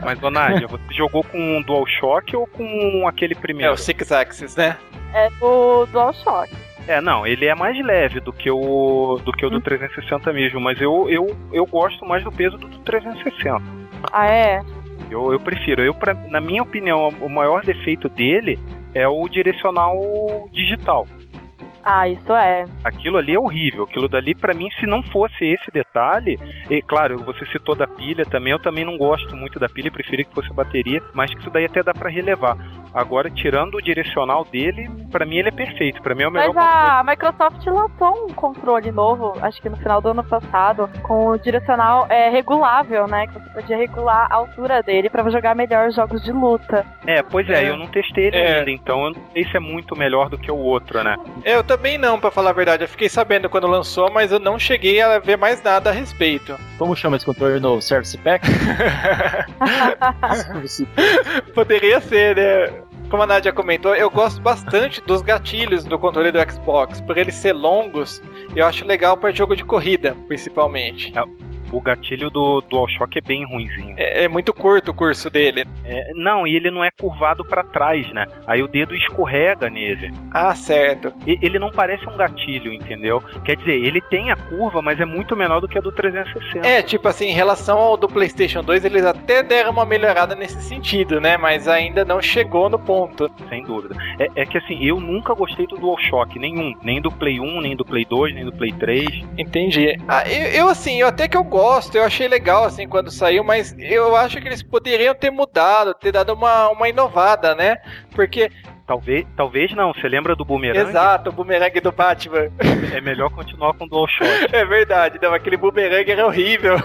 Mas, 0.03 0.19
dona 0.19 0.49
Nádia, 0.49 0.67
você 0.67 0.83
jogou 0.91 1.23
com 1.25 1.39
um 1.39 1.63
DualShock 1.63 2.35
ou 2.35 2.47
com 2.47 3.07
aquele 3.07 3.35
primeiro? 3.35 3.71
É, 3.71 3.75
o 3.75 3.77
Six 3.77 4.11
Axis, 4.11 4.57
né? 4.57 4.77
É 5.15 5.29
o 5.41 5.87
DualShock. 5.87 6.51
É, 6.89 7.01
não, 7.01 7.27
ele 7.27 7.47
é 7.47 7.55
mais 7.55 7.79
leve 7.85 8.21
do 8.21 8.33
que 8.33 8.51
o 8.51 9.21
do 9.25 9.33
que 9.33 9.45
o 9.47 9.51
do 9.51 9.61
360 9.61 10.31
hum. 10.31 10.35
mesmo, 10.35 10.61
mas 10.61 10.81
eu, 10.81 11.09
eu, 11.09 11.37
eu 11.53 11.67
gosto 11.67 12.05
mais 12.05 12.25
do 12.25 12.33
peso 12.33 12.57
do 12.59 12.69
360. 12.81 13.63
Ah, 14.13 14.27
é? 14.27 14.63
Eu, 15.11 15.33
eu 15.33 15.41
prefiro. 15.41 15.83
Eu, 15.83 15.95
pra, 15.95 16.15
na 16.15 16.41
minha 16.41 16.63
opinião, 16.63 17.09
o 17.21 17.29
maior 17.29 17.65
defeito 17.65 18.09
dele 18.09 18.59
é 18.95 19.07
o 19.09 19.29
direcional 19.29 19.99
digital. 20.53 21.07
Ah, 21.85 22.09
isso 22.09 22.33
é. 22.33 22.65
Aquilo 22.85 23.19
ali 23.19 23.35
é 23.35 23.39
horrível. 23.39 23.85
Aquilo 23.85 24.09
dali, 24.09 24.35
para 24.35 24.55
mim, 24.55 24.69
se 24.79 24.87
não 24.87 25.03
fosse 25.03 25.45
esse 25.45 25.71
detalhe, 25.71 26.39
e 26.71 26.81
claro, 26.83 27.19
você 27.25 27.45
citou 27.47 27.75
da 27.75 27.87
pilha 27.87 28.25
também, 28.25 28.53
eu 28.53 28.59
também 28.59 28.85
não 28.85 28.97
gosto 28.97 29.37
muito 29.37 29.59
da 29.59 29.69
pilha, 29.69 29.91
preferia 29.91 30.25
que 30.25 30.35
fosse 30.35 30.53
bateria, 30.53 31.03
mas 31.13 31.33
que 31.33 31.41
isso 31.41 31.51
daí 31.51 31.65
até 31.65 31.83
dá 31.83 31.93
para 31.93 32.11
relevar. 32.11 32.57
Agora, 32.95 33.31
tirando 33.31 33.77
o 33.77 33.83
direcional 33.83 34.45
dele, 34.45 34.89
para 35.11 35.25
mim 35.25 35.39
ele 35.39 35.49
é 35.49 35.53
perfeito. 35.53 36.03
Para 36.03 36.15
mim 36.15 36.25
é 36.25 36.29
o 36.29 36.31
melhor. 36.31 36.55
Mas 36.55 36.65
a 36.65 37.03
Microsoft 37.03 37.67
lançou 37.67 38.27
um 38.27 38.35
controle 38.35 38.93
novo, 38.93 39.33
acho 39.41 39.61
que 39.63 39.69
no 39.69 39.77
final 39.77 40.01
do 40.01 40.09
ano 40.09 40.23
passado, 40.25 40.89
com 41.03 41.29
o 41.29 41.39
direcional 41.39 42.07
é, 42.11 42.29
regulável, 42.29 43.07
né? 43.07 43.27
Que 43.27 43.35
você 43.35 43.51
podia 43.51 43.77
regular 43.77 44.27
a 44.31 44.37
altura 44.37 44.83
dele 44.83 45.09
para 45.09 45.29
jogar 45.31 45.55
melhor 45.55 45.91
jogos 45.91 46.23
de 46.23 46.33
luta. 46.33 46.85
É, 47.07 47.23
pois 47.23 47.49
é, 47.49 47.65
é. 47.65 47.71
eu 47.71 47.77
não 47.77 47.87
testei 47.87 48.27
ele 48.27 48.37
é. 48.37 48.59
ainda, 48.59 48.71
então 48.71 49.05
eu 49.07 49.11
não 49.13 49.23
sei 49.33 49.45
se 49.45 49.57
é 49.57 49.61
muito 49.61 49.97
melhor 49.97 50.29
do 50.29 50.39
que 50.39 50.51
o 50.51 50.57
outro, 50.57 51.03
né? 51.03 51.17
Eu 51.45 51.65
também 51.77 51.97
não, 51.97 52.21
para 52.21 52.31
falar 52.31 52.51
a 52.51 52.53
verdade. 52.53 52.85
Eu 52.85 52.89
fiquei 52.89 53.09
sabendo 53.09 53.49
quando 53.49 53.67
lançou, 53.67 54.11
mas 54.11 54.31
eu 54.31 54.39
não 54.39 54.59
cheguei 54.59 55.01
a 55.01 55.19
ver 55.19 55.39
mais 55.39 55.63
nada 55.63 55.89
a 55.89 55.93
respeito. 55.93 56.59
Como 56.77 56.95
chama 56.95 57.17
esse 57.17 57.25
controle 57.25 57.59
novo? 57.59 57.81
Service 57.81 58.19
Pack? 58.19 58.47
Poderia 61.55 61.99
ser, 62.01 62.37
né? 62.37 62.83
como 63.09 63.23
a 63.23 63.27
Nadia 63.27 63.53
comentou, 63.53 63.95
eu 63.95 64.11
gosto 64.11 64.41
bastante 64.41 65.03
dos 65.03 65.21
gatilhos 65.21 65.85
do 65.85 65.99
controle 65.99 66.33
do 66.33 66.39
Xbox, 66.51 66.99
por 67.01 67.19
eles 67.19 67.35
ser 67.35 67.53
longos. 67.53 68.23
Eu 68.57 68.67
acho 68.67 68.87
legal 68.87 69.19
para 69.19 69.31
jogo 69.31 69.55
de 69.55 69.65
corrida, 69.65 70.17
principalmente. 70.27 71.13
O 71.73 71.81
gatilho 71.81 72.29
do 72.29 72.61
DualShock 72.61 73.17
é 73.17 73.21
bem 73.23 73.47
ruinzinho. 73.47 73.95
É, 73.97 74.25
é 74.25 74.29
muito 74.29 74.53
curto 74.53 74.91
o 74.91 74.95
curso 74.95 75.31
dele. 75.31 75.65
É, 75.85 76.13
não, 76.15 76.47
e 76.47 76.55
ele 76.55 76.71
não 76.71 76.85
é 76.85 76.91
curvado 76.91 77.43
para 77.45 77.65
trás, 77.65 78.07
né? 78.13 78.27
Aí 78.47 78.63
o 78.63 78.69
dedo 78.69 78.95
escorrega 78.95 79.71
nele. 79.71 80.13
Ah, 80.31 80.55
certo. 80.55 81.13
E, 81.27 81.39
ele 81.41 81.59
não 81.59 81.71
parece 81.71 82.07
um 82.07 82.17
gatilho, 82.17 82.73
entendeu? 82.73 83.23
Quer 83.43 83.57
dizer, 83.57 83.83
ele 83.83 84.03
tem 84.03 84.31
a 84.31 84.37
curva, 84.37 84.83
mas 84.83 85.01
é 85.01 85.07
muito 85.07 85.35
menor 85.35 85.61
do 85.61 85.69
que 85.69 85.79
a 85.79 85.81
do 85.81 85.91
360. 85.91 86.67
É, 86.67 86.83
tipo 86.83 87.09
assim, 87.09 87.29
em 87.29 87.33
relação 87.33 87.79
ao 87.79 87.97
do 87.97 88.07
PlayStation 88.07 88.63
2, 88.63 88.85
eles 88.85 89.05
até 89.05 89.43
deram 89.43 89.71
uma 89.71 89.87
melhorada 89.87 90.35
nesse 90.35 90.61
sentido, 90.63 91.21
né? 91.23 91.39
Mas 91.39 91.67
ainda 91.67 92.05
não 92.05 92.21
chegou 92.21 92.69
no 92.69 92.79
ponto. 92.79 93.31
Sem 93.49 93.65
dúvida. 93.65 93.97
É, 94.19 94.43
é 94.43 94.47
que 94.47 94.59
assim, 94.59 94.85
eu 94.85 95.01
nunca 95.01 95.33
gostei 95.33 95.67
do 95.67 95.79
DualShock, 95.79 96.39
nenhum. 96.39 96.75
Nem 96.83 97.01
do 97.01 97.11
Play 97.11 97.41
1, 97.41 97.61
nem 97.63 97.75
do 97.75 97.85
Play 97.85 98.05
2, 98.05 98.35
nem 98.35 98.45
do 98.45 98.53
Play 98.53 98.73
3. 98.73 99.25
Entendi. 99.39 99.99
Ah, 100.07 100.29
eu, 100.29 100.49
eu 100.53 100.69
assim, 100.69 101.01
eu 101.01 101.07
até 101.07 101.27
que 101.27 101.37
eu 101.37 101.45
gosto 101.45 101.62
gosto, 101.63 101.97
eu 101.97 102.03
achei 102.03 102.27
legal 102.27 102.65
assim 102.65 102.89
quando 102.89 103.09
saiu, 103.09 103.45
mas 103.45 103.73
eu 103.79 104.17
acho 104.17 104.41
que 104.41 104.49
eles 104.49 104.65
poderiam 104.65 105.15
ter 105.15 105.31
mudado, 105.31 105.95
ter 105.95 106.11
dado 106.11 106.35
uma, 106.35 106.69
uma 106.71 106.89
inovada, 106.89 107.55
né? 107.55 107.77
Porque 108.11 108.51
Talvez, 108.85 109.25
talvez 109.37 109.73
não. 109.75 109.95
Você 109.95 110.09
lembra 110.09 110.35
do 110.35 110.45
Boomerang? 110.45 110.91
Exato, 110.91 111.31
o 111.31 111.33
Boomerang 111.33 111.81
do 111.81 111.93
Batman. 111.93 112.51
É 112.93 113.01
melhor 113.01 113.31
continuar 113.31 113.75
com 113.75 113.85
o 113.85 113.89
DualShock. 113.89 114.49
é 114.53 114.65
verdade, 114.65 115.21
não, 115.23 115.33
aquele 115.33 115.57
Boomerang 115.57 116.11
era 116.11 116.27
horrível. 116.27 116.77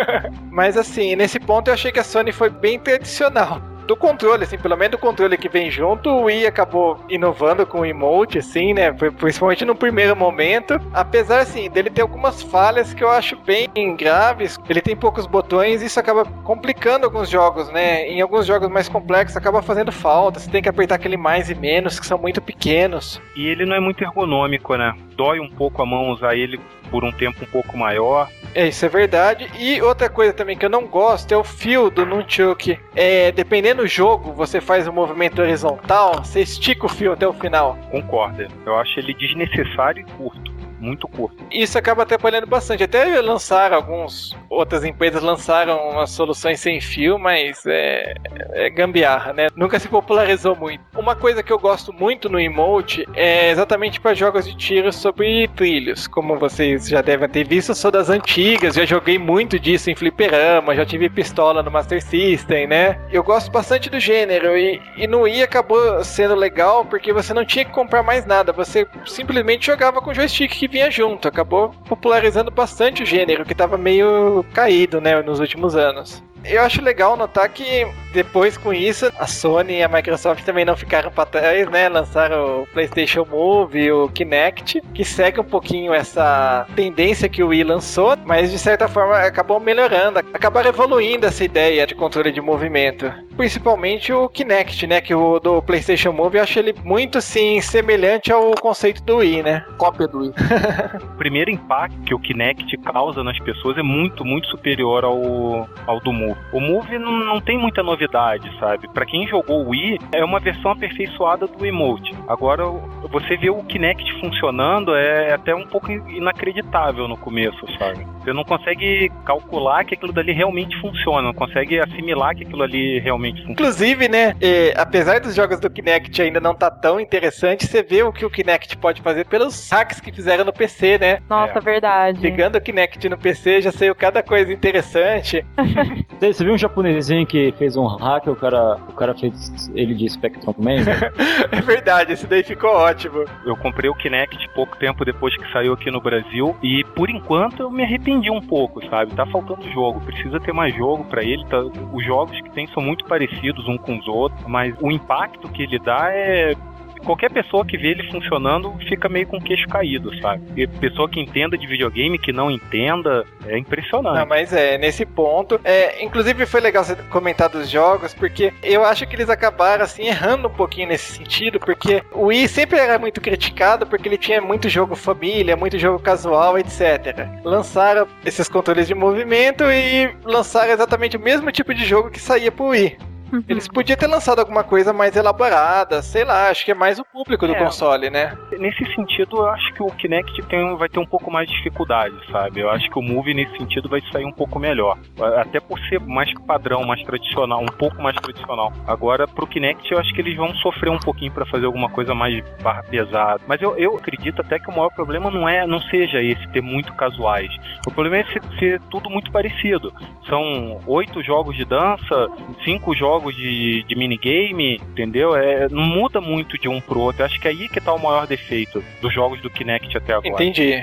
Mas 0.50 0.78
assim, 0.78 1.14
nesse 1.14 1.38
ponto 1.38 1.68
eu 1.68 1.74
achei 1.74 1.92
que 1.92 2.00
a 2.00 2.04
Sony 2.04 2.32
foi 2.32 2.48
bem 2.48 2.78
tradicional 2.78 3.60
do 3.86 3.96
controle, 3.96 4.44
assim, 4.44 4.58
pelo 4.58 4.76
menos 4.76 4.92
do 4.92 4.98
controle 4.98 5.36
que 5.36 5.48
vem 5.48 5.70
junto, 5.70 6.10
o 6.10 6.24
Wii 6.24 6.46
acabou 6.46 7.00
inovando 7.08 7.66
com 7.66 7.80
o 7.80 7.86
emote, 7.86 8.38
assim, 8.38 8.74
né? 8.74 8.92
Principalmente 8.92 9.64
no 9.64 9.74
primeiro 9.74 10.16
momento. 10.16 10.80
Apesar, 10.92 11.40
assim, 11.40 11.70
dele 11.70 11.90
ter 11.90 12.02
algumas 12.02 12.42
falhas 12.42 12.94
que 12.94 13.02
eu 13.02 13.08
acho 13.08 13.36
bem 13.36 13.68
graves. 13.96 14.58
Ele 14.68 14.80
tem 14.80 14.96
poucos 14.96 15.26
botões 15.26 15.82
e 15.82 15.86
isso 15.86 15.98
acaba 15.98 16.24
complicando 16.44 17.06
alguns 17.06 17.28
jogos, 17.28 17.68
né? 17.70 18.06
Em 18.08 18.20
alguns 18.20 18.46
jogos 18.46 18.68
mais 18.68 18.88
complexos 18.88 19.36
acaba 19.36 19.62
fazendo 19.62 19.92
falta. 19.92 20.40
Você 20.40 20.50
tem 20.50 20.62
que 20.62 20.68
apertar 20.68 20.96
aquele 20.96 21.16
mais 21.16 21.50
e 21.50 21.54
menos, 21.54 21.98
que 21.98 22.06
são 22.06 22.18
muito 22.18 22.40
pequenos. 22.40 23.20
E 23.36 23.46
ele 23.46 23.64
não 23.64 23.76
é 23.76 23.80
muito 23.80 24.02
ergonômico, 24.02 24.76
né? 24.76 24.94
Dói 25.16 25.40
um 25.40 25.48
pouco 25.48 25.82
a 25.82 25.86
mão 25.86 26.10
usar 26.10 26.34
ele 26.34 26.60
por 26.90 27.04
um 27.04 27.10
tempo 27.10 27.42
um 27.42 27.46
pouco 27.46 27.76
maior. 27.76 28.28
É, 28.54 28.68
isso 28.68 28.84
é 28.84 28.88
verdade. 28.88 29.50
E 29.58 29.80
outra 29.80 30.10
coisa 30.10 30.32
também 30.34 30.58
que 30.58 30.66
eu 30.66 30.70
não 30.70 30.86
gosto 30.86 31.32
é 31.32 31.36
o 31.36 31.42
fio 31.42 31.88
do 31.88 32.04
Nunchuk. 32.04 32.78
É, 32.94 33.32
dependendo 33.32 33.71
do 33.74 33.86
jogo, 33.86 34.32
você 34.32 34.60
faz 34.60 34.86
um 34.86 34.92
movimento 34.92 35.40
horizontal, 35.40 36.24
você 36.24 36.40
estica 36.40 36.86
o 36.86 36.88
fio 36.88 37.12
até 37.12 37.26
o 37.26 37.32
final. 37.32 37.76
Concordo. 37.90 38.46
Eu 38.66 38.76
acho 38.76 38.98
ele 38.98 39.14
desnecessário 39.14 40.00
e 40.00 40.04
curto 40.16 40.51
muito 40.82 41.06
curto. 41.06 41.44
Isso 41.50 41.78
acaba 41.78 42.02
atrapalhando 42.02 42.46
bastante. 42.46 42.82
Até 42.82 43.20
lançaram 43.20 43.76
alguns. 43.76 44.36
Outras 44.50 44.84
empresas 44.84 45.22
lançaram 45.22 45.90
umas 45.90 46.10
soluções 46.10 46.60
sem 46.60 46.80
fio, 46.80 47.18
mas 47.18 47.64
é, 47.66 48.14
é 48.52 48.68
gambiarra, 48.70 49.32
né? 49.32 49.46
Nunca 49.56 49.78
se 49.78 49.88
popularizou 49.88 50.56
muito. 50.56 50.82
Uma 50.96 51.14
coisa 51.14 51.42
que 51.42 51.52
eu 51.52 51.58
gosto 51.58 51.92
muito 51.92 52.28
no 52.28 52.40
emote 52.40 53.06
é 53.14 53.50
exatamente 53.50 54.00
para 54.00 54.14
jogos 54.14 54.44
de 54.44 54.56
tiro 54.56 54.92
sobre 54.92 55.48
trilhos. 55.48 56.06
Como 56.06 56.38
vocês 56.38 56.88
já 56.88 57.00
devem 57.00 57.28
ter 57.28 57.46
visto, 57.46 57.70
eu 57.70 57.74
sou 57.74 57.90
das 57.90 58.10
antigas, 58.10 58.74
já 58.74 58.84
joguei 58.84 59.18
muito 59.18 59.58
disso 59.58 59.90
em 59.90 59.94
fliperama, 59.94 60.74
já 60.74 60.84
tive 60.84 61.08
pistola 61.08 61.62
no 61.62 61.70
Master 61.70 62.02
System, 62.02 62.66
né? 62.66 62.98
Eu 63.12 63.22
gosto 63.22 63.50
bastante 63.50 63.88
do 63.88 64.00
gênero 64.00 64.56
e, 64.56 64.80
e 64.96 65.06
no 65.06 65.22
Wii 65.22 65.42
acabou 65.42 66.02
sendo 66.02 66.34
legal 66.34 66.84
porque 66.84 67.12
você 67.12 67.32
não 67.32 67.44
tinha 67.44 67.64
que 67.64 67.70
comprar 67.70 68.02
mais 68.02 68.26
nada, 68.26 68.52
você 68.52 68.86
simplesmente 69.06 69.66
jogava 69.66 70.00
com 70.00 70.10
o 70.10 70.14
joystick 70.14 70.52
que 70.52 70.71
vinha 70.72 70.90
junto. 70.90 71.28
Acabou 71.28 71.68
popularizando 71.86 72.50
bastante 72.50 73.02
o 73.02 73.06
gênero, 73.06 73.44
que 73.44 73.52
estava 73.52 73.76
meio 73.76 74.44
caído, 74.52 75.00
né, 75.00 75.22
nos 75.22 75.38
últimos 75.38 75.76
anos. 75.76 76.22
Eu 76.44 76.62
acho 76.62 76.82
legal 76.82 77.16
notar 77.16 77.48
que 77.48 77.86
depois 78.12 78.56
com 78.56 78.72
isso 78.72 79.10
a 79.18 79.26
Sony 79.26 79.78
e 79.78 79.82
a 79.82 79.88
Microsoft 79.88 80.44
também 80.44 80.64
não 80.64 80.76
ficaram 80.76 81.10
para 81.10 81.26
trás, 81.26 81.68
né? 81.70 81.88
Lançaram 81.88 82.62
o 82.62 82.66
PlayStation 82.66 83.26
Move 83.28 83.78
e 83.78 83.92
o 83.92 84.08
Kinect, 84.08 84.82
que 84.94 85.04
segue 85.04 85.40
um 85.40 85.44
pouquinho 85.44 85.94
essa 85.94 86.66
tendência 86.76 87.28
que 87.28 87.42
o 87.42 87.48
Wii 87.48 87.64
lançou, 87.64 88.16
mas 88.26 88.50
de 88.50 88.58
certa 88.58 88.88
forma 88.88 89.16
acabou 89.18 89.58
melhorando, 89.58 90.18
acabaram 90.18 90.68
evoluindo 90.68 91.26
essa 91.26 91.44
ideia 91.44 91.86
de 91.86 91.94
controle 91.94 92.30
de 92.30 92.40
movimento. 92.40 93.10
Principalmente 93.36 94.12
o 94.12 94.28
Kinect, 94.28 94.86
né? 94.86 95.00
Que 95.00 95.14
o 95.14 95.38
do 95.38 95.62
PlayStation 95.62 96.12
Move 96.12 96.36
eu 96.36 96.42
acho 96.42 96.58
ele 96.58 96.74
muito 96.84 97.18
assim 97.18 97.60
semelhante 97.60 98.30
ao 98.30 98.52
conceito 98.56 99.02
do 99.02 99.18
Wii, 99.18 99.42
né? 99.42 99.64
Cópia 99.78 100.06
do 100.06 100.18
Wii. 100.18 100.32
o 101.02 101.16
primeiro 101.16 101.50
impacto 101.50 101.98
que 102.02 102.14
o 102.14 102.18
Kinect 102.18 102.76
causa 102.78 103.22
nas 103.22 103.38
pessoas 103.38 103.78
é 103.78 103.82
muito, 103.82 104.24
muito 104.24 104.46
superior 104.48 105.04
ao, 105.04 105.68
ao 105.86 106.00
do 106.00 106.12
Move. 106.12 106.31
O 106.52 106.60
Move 106.60 106.98
não, 106.98 107.12
não 107.12 107.40
tem 107.40 107.58
muita 107.58 107.82
novidade, 107.82 108.50
sabe? 108.58 108.88
Para 108.88 109.06
quem 109.06 109.26
jogou 109.26 109.64
o 109.64 109.70
Wii, 109.70 109.98
é 110.12 110.24
uma 110.24 110.40
versão 110.40 110.72
aperfeiçoada 110.72 111.46
do 111.46 111.64
Emote. 111.64 112.14
Agora, 112.28 112.64
você 113.10 113.36
vê 113.36 113.50
o 113.50 113.62
Kinect 113.64 114.20
funcionando 114.20 114.94
é 114.94 115.32
até 115.32 115.54
um 115.54 115.66
pouco 115.66 115.90
inacreditável 115.90 117.08
no 117.08 117.16
começo, 117.16 117.66
sabe? 117.78 118.06
Você 118.20 118.32
não 118.32 118.44
consegue 118.44 119.10
calcular 119.24 119.84
que 119.84 119.94
aquilo 119.94 120.12
dali 120.12 120.32
realmente 120.32 120.78
funciona, 120.80 121.22
não 121.22 121.34
consegue 121.34 121.78
assimilar 121.80 122.34
que 122.34 122.44
aquilo 122.44 122.62
ali 122.62 122.98
realmente 123.00 123.36
funciona. 123.36 123.52
Inclusive, 123.52 124.08
né, 124.08 124.34
apesar 124.76 125.20
dos 125.20 125.34
jogos 125.34 125.58
do 125.60 125.70
Kinect 125.70 126.22
ainda 126.22 126.40
não 126.40 126.54
tá 126.54 126.70
tão 126.70 127.00
interessante, 127.00 127.66
você 127.66 127.82
vê 127.82 128.02
o 128.02 128.12
que 128.12 128.24
o 128.24 128.30
Kinect 128.30 128.76
pode 128.76 129.02
fazer 129.02 129.26
pelos 129.26 129.70
hacks 129.70 130.00
que 130.00 130.12
fizeram 130.12 130.44
no 130.44 130.52
PC, 130.52 130.98
né? 130.98 131.18
Nossa, 131.28 131.58
é. 131.58 131.60
verdade. 131.60 132.20
Pegando 132.20 132.56
o 132.56 132.60
Kinect 132.60 133.08
no 133.08 133.18
PC, 133.18 133.62
já 133.62 133.72
saiu 133.72 133.94
cada 133.94 134.22
coisa 134.22 134.52
interessante. 134.52 135.44
Você 136.30 136.44
viu 136.44 136.54
um 136.54 136.58
japonesinho 136.58 137.26
que 137.26 137.52
fez 137.58 137.76
um 137.76 137.84
hack, 137.84 138.28
o 138.28 138.36
cara, 138.36 138.76
o 138.88 138.92
cara 138.92 139.12
fez 139.12 139.68
ele 139.74 139.92
de 139.92 140.08
Spectrum 140.08 140.54
Man? 140.56 140.84
é 141.50 141.60
verdade, 141.60 142.12
esse 142.12 142.28
daí 142.28 142.44
ficou 142.44 142.70
ótimo. 142.70 143.24
Eu 143.44 143.56
comprei 143.56 143.90
o 143.90 143.94
Kinect 143.94 144.48
pouco 144.54 144.78
tempo 144.78 145.04
depois 145.04 145.36
que 145.36 145.52
saiu 145.52 145.72
aqui 145.72 145.90
no 145.90 146.00
Brasil 146.00 146.56
e 146.62 146.84
por 146.94 147.10
enquanto 147.10 147.64
eu 147.64 147.70
me 147.72 147.82
arrependi 147.82 148.30
um 148.30 148.40
pouco, 148.40 148.86
sabe? 148.88 149.12
Tá 149.16 149.26
faltando 149.26 149.68
jogo, 149.72 150.00
precisa 150.00 150.38
ter 150.38 150.52
mais 150.52 150.72
jogo 150.76 151.04
para 151.06 151.24
ele. 151.24 151.44
Tá... 151.46 151.58
Os 151.92 152.04
jogos 152.06 152.40
que 152.40 152.50
tem 152.50 152.68
são 152.68 152.80
muito 152.80 153.04
parecidos 153.06 153.66
um 153.66 153.76
com 153.76 153.98
os 153.98 154.06
outros, 154.06 154.46
mas 154.46 154.76
o 154.80 154.92
impacto 154.92 155.48
que 155.48 155.64
ele 155.64 155.80
dá 155.80 156.08
é 156.12 156.54
qualquer 157.02 157.30
pessoa 157.30 157.64
que 157.64 157.76
vê 157.76 157.88
ele 157.88 158.10
funcionando 158.10 158.74
fica 158.88 159.08
meio 159.08 159.26
com 159.26 159.36
o 159.36 159.42
queixo 159.42 159.68
caído, 159.68 160.14
sabe? 160.20 160.42
E 160.56 160.66
pessoa 160.66 161.08
que 161.08 161.20
entenda 161.20 161.56
de 161.56 161.66
videogame, 161.66 162.18
que 162.18 162.32
não 162.32 162.50
entenda, 162.50 163.24
é 163.46 163.58
impressionante. 163.58 164.18
Não, 164.18 164.26
mas 164.26 164.52
é, 164.52 164.78
nesse 164.78 165.04
ponto. 165.04 165.60
É, 165.64 166.02
inclusive 166.04 166.46
foi 166.46 166.60
legal 166.60 166.84
você 166.84 166.96
comentar 167.10 167.48
dos 167.48 167.68
jogos, 167.68 168.14
porque 168.14 168.52
eu 168.62 168.84
acho 168.84 169.06
que 169.06 169.16
eles 169.16 169.30
acabaram 169.30 169.84
assim 169.84 170.06
errando 170.06 170.48
um 170.48 170.52
pouquinho 170.52 170.88
nesse 170.88 171.12
sentido, 171.12 171.58
porque 171.60 172.02
o 172.12 172.26
Wii 172.26 172.48
sempre 172.48 172.78
era 172.78 172.98
muito 172.98 173.20
criticado 173.20 173.86
porque 173.86 174.08
ele 174.08 174.18
tinha 174.18 174.40
muito 174.40 174.68
jogo 174.68 174.94
família, 174.94 175.56
muito 175.56 175.78
jogo 175.78 175.98
casual, 175.98 176.58
etc. 176.58 177.28
Lançaram 177.44 178.06
esses 178.24 178.48
controles 178.48 178.86
de 178.86 178.94
movimento 178.94 179.64
e 179.64 180.14
lançaram 180.24 180.72
exatamente 180.72 181.16
o 181.16 181.20
mesmo 181.20 181.50
tipo 181.50 181.74
de 181.74 181.84
jogo 181.84 182.10
que 182.10 182.20
saía 182.20 182.50
pro 182.50 182.66
Wii. 182.66 183.11
Uhum. 183.32 183.42
Eles 183.48 183.66
podiam 183.66 183.96
ter 183.96 184.06
lançado 184.06 184.40
alguma 184.40 184.62
coisa 184.62 184.92
mais 184.92 185.16
elaborada, 185.16 186.02
sei 186.02 186.24
lá, 186.24 186.50
acho 186.50 186.64
que 186.64 186.70
é 186.70 186.74
mais 186.74 186.98
o 186.98 187.04
público 187.04 187.46
do 187.46 187.54
é, 187.54 187.58
console, 187.58 188.10
né? 188.10 188.36
Nesse 188.58 188.84
sentido, 188.94 189.38
eu 189.38 189.46
acho 189.48 189.72
que 189.72 189.82
o 189.82 189.86
Kinect 189.86 190.42
tem, 190.42 190.76
vai 190.76 190.88
ter 190.88 190.98
um 190.98 191.06
pouco 191.06 191.30
mais 191.30 191.48
de 191.48 191.56
dificuldade, 191.56 192.14
sabe? 192.30 192.60
Eu 192.60 192.70
acho 192.70 192.90
que 192.90 192.98
o 192.98 193.02
Move, 193.02 193.32
nesse 193.32 193.56
sentido, 193.56 193.88
vai 193.88 194.02
sair 194.12 194.26
um 194.26 194.32
pouco 194.32 194.58
melhor. 194.58 194.98
Até 195.38 195.60
por 195.60 195.78
ser 195.88 195.98
mais 196.00 196.30
padrão, 196.46 196.84
mais 196.84 197.02
tradicional, 197.02 197.62
um 197.62 197.66
pouco 197.66 198.02
mais 198.02 198.16
tradicional. 198.16 198.72
Agora, 198.86 199.26
pro 199.26 199.46
Kinect, 199.46 199.90
eu 199.90 199.98
acho 199.98 200.12
que 200.12 200.20
eles 200.20 200.36
vão 200.36 200.54
sofrer 200.56 200.90
um 200.90 200.98
pouquinho 200.98 201.32
para 201.32 201.46
fazer 201.46 201.64
alguma 201.64 201.88
coisa 201.88 202.14
mais 202.14 202.44
barra 202.62 202.82
pesada. 202.82 203.40
Mas 203.46 203.62
eu, 203.62 203.76
eu 203.78 203.96
acredito 203.96 204.40
até 204.42 204.58
que 204.58 204.68
o 204.68 204.72
maior 204.72 204.90
problema 204.90 205.30
não 205.30 205.48
é, 205.48 205.66
não 205.66 205.80
seja 205.80 206.22
esse 206.22 206.46
ter 206.48 206.60
muito 206.60 206.92
casuais. 206.94 207.50
O 207.86 207.90
problema 207.90 208.18
é 208.18 208.24
ser, 208.24 208.42
ser 208.58 208.80
tudo 208.90 209.08
muito 209.08 209.32
parecido. 209.32 209.92
São 210.28 210.80
oito 210.86 211.22
jogos 211.22 211.56
de 211.56 211.64
dança, 211.64 212.28
cinco 212.64 212.94
jogos 212.94 213.21
jogos 213.22 213.36
de, 213.36 213.84
de 213.84 213.94
minigame, 213.94 214.80
entendeu? 214.90 215.36
É, 215.36 215.68
não 215.68 215.84
muda 215.84 216.20
muito 216.20 216.58
de 216.58 216.68
um 216.68 216.80
pro 216.80 217.00
outro. 217.00 217.22
Eu 217.22 217.26
acho 217.26 217.40
que 217.40 217.46
é 217.46 217.52
aí 217.52 217.68
que 217.68 217.80
tá 217.80 217.94
o 217.94 218.02
maior 218.02 218.26
defeito 218.26 218.82
dos 219.00 219.14
jogos 219.14 219.40
do 219.40 219.48
Kinect 219.48 219.96
até 219.96 220.14
agora. 220.14 220.28
Entendi. 220.28 220.74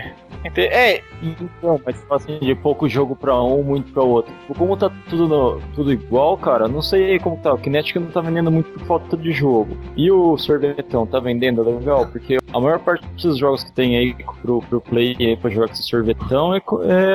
Entendi. 0.44 0.68
É. 0.68 1.04
Então, 1.22 1.82
mas 1.86 2.06
assim, 2.10 2.40
de 2.40 2.56
pouco 2.56 2.88
jogo 2.88 3.16
pra 3.16 3.42
um, 3.42 3.62
muito 3.62 3.92
pra 3.92 4.04
outro. 4.04 4.34
Como 4.58 4.78
tá 4.78 4.90
tudo, 5.10 5.28
no, 5.28 5.62
tudo 5.76 5.92
igual, 5.92 6.38
cara, 6.38 6.68
não 6.68 6.82
sei 6.82 7.20
como 7.20 7.38
tá. 7.38 7.54
O 7.54 7.58
Kinect 7.58 8.00
não 8.00 8.08
tá 8.08 8.22
vendendo 8.22 8.52
muito 8.52 8.70
por 8.72 8.86
falta 8.86 9.18
de 9.18 9.32
jogo. 9.32 9.78
E 9.98 10.10
o 10.10 10.38
sorvetão 10.38 11.06
tá 11.06 11.20
vendendo 11.20 11.62
legal? 11.62 12.08
Porque 12.08 12.38
a 12.54 12.60
maior 12.60 12.80
parte 12.80 13.06
dos 13.22 13.38
jogos 13.38 13.64
que 13.64 13.72
tem 13.72 13.98
aí 13.98 14.16
pro, 14.42 14.62
pro 14.62 14.82
Play 14.82 15.16
aí 15.20 15.38
pra 15.38 15.50
jogar 15.50 15.68
com 15.68 15.74
esse 15.74 15.84
sorvetão 15.84 16.54
é, 16.56 16.62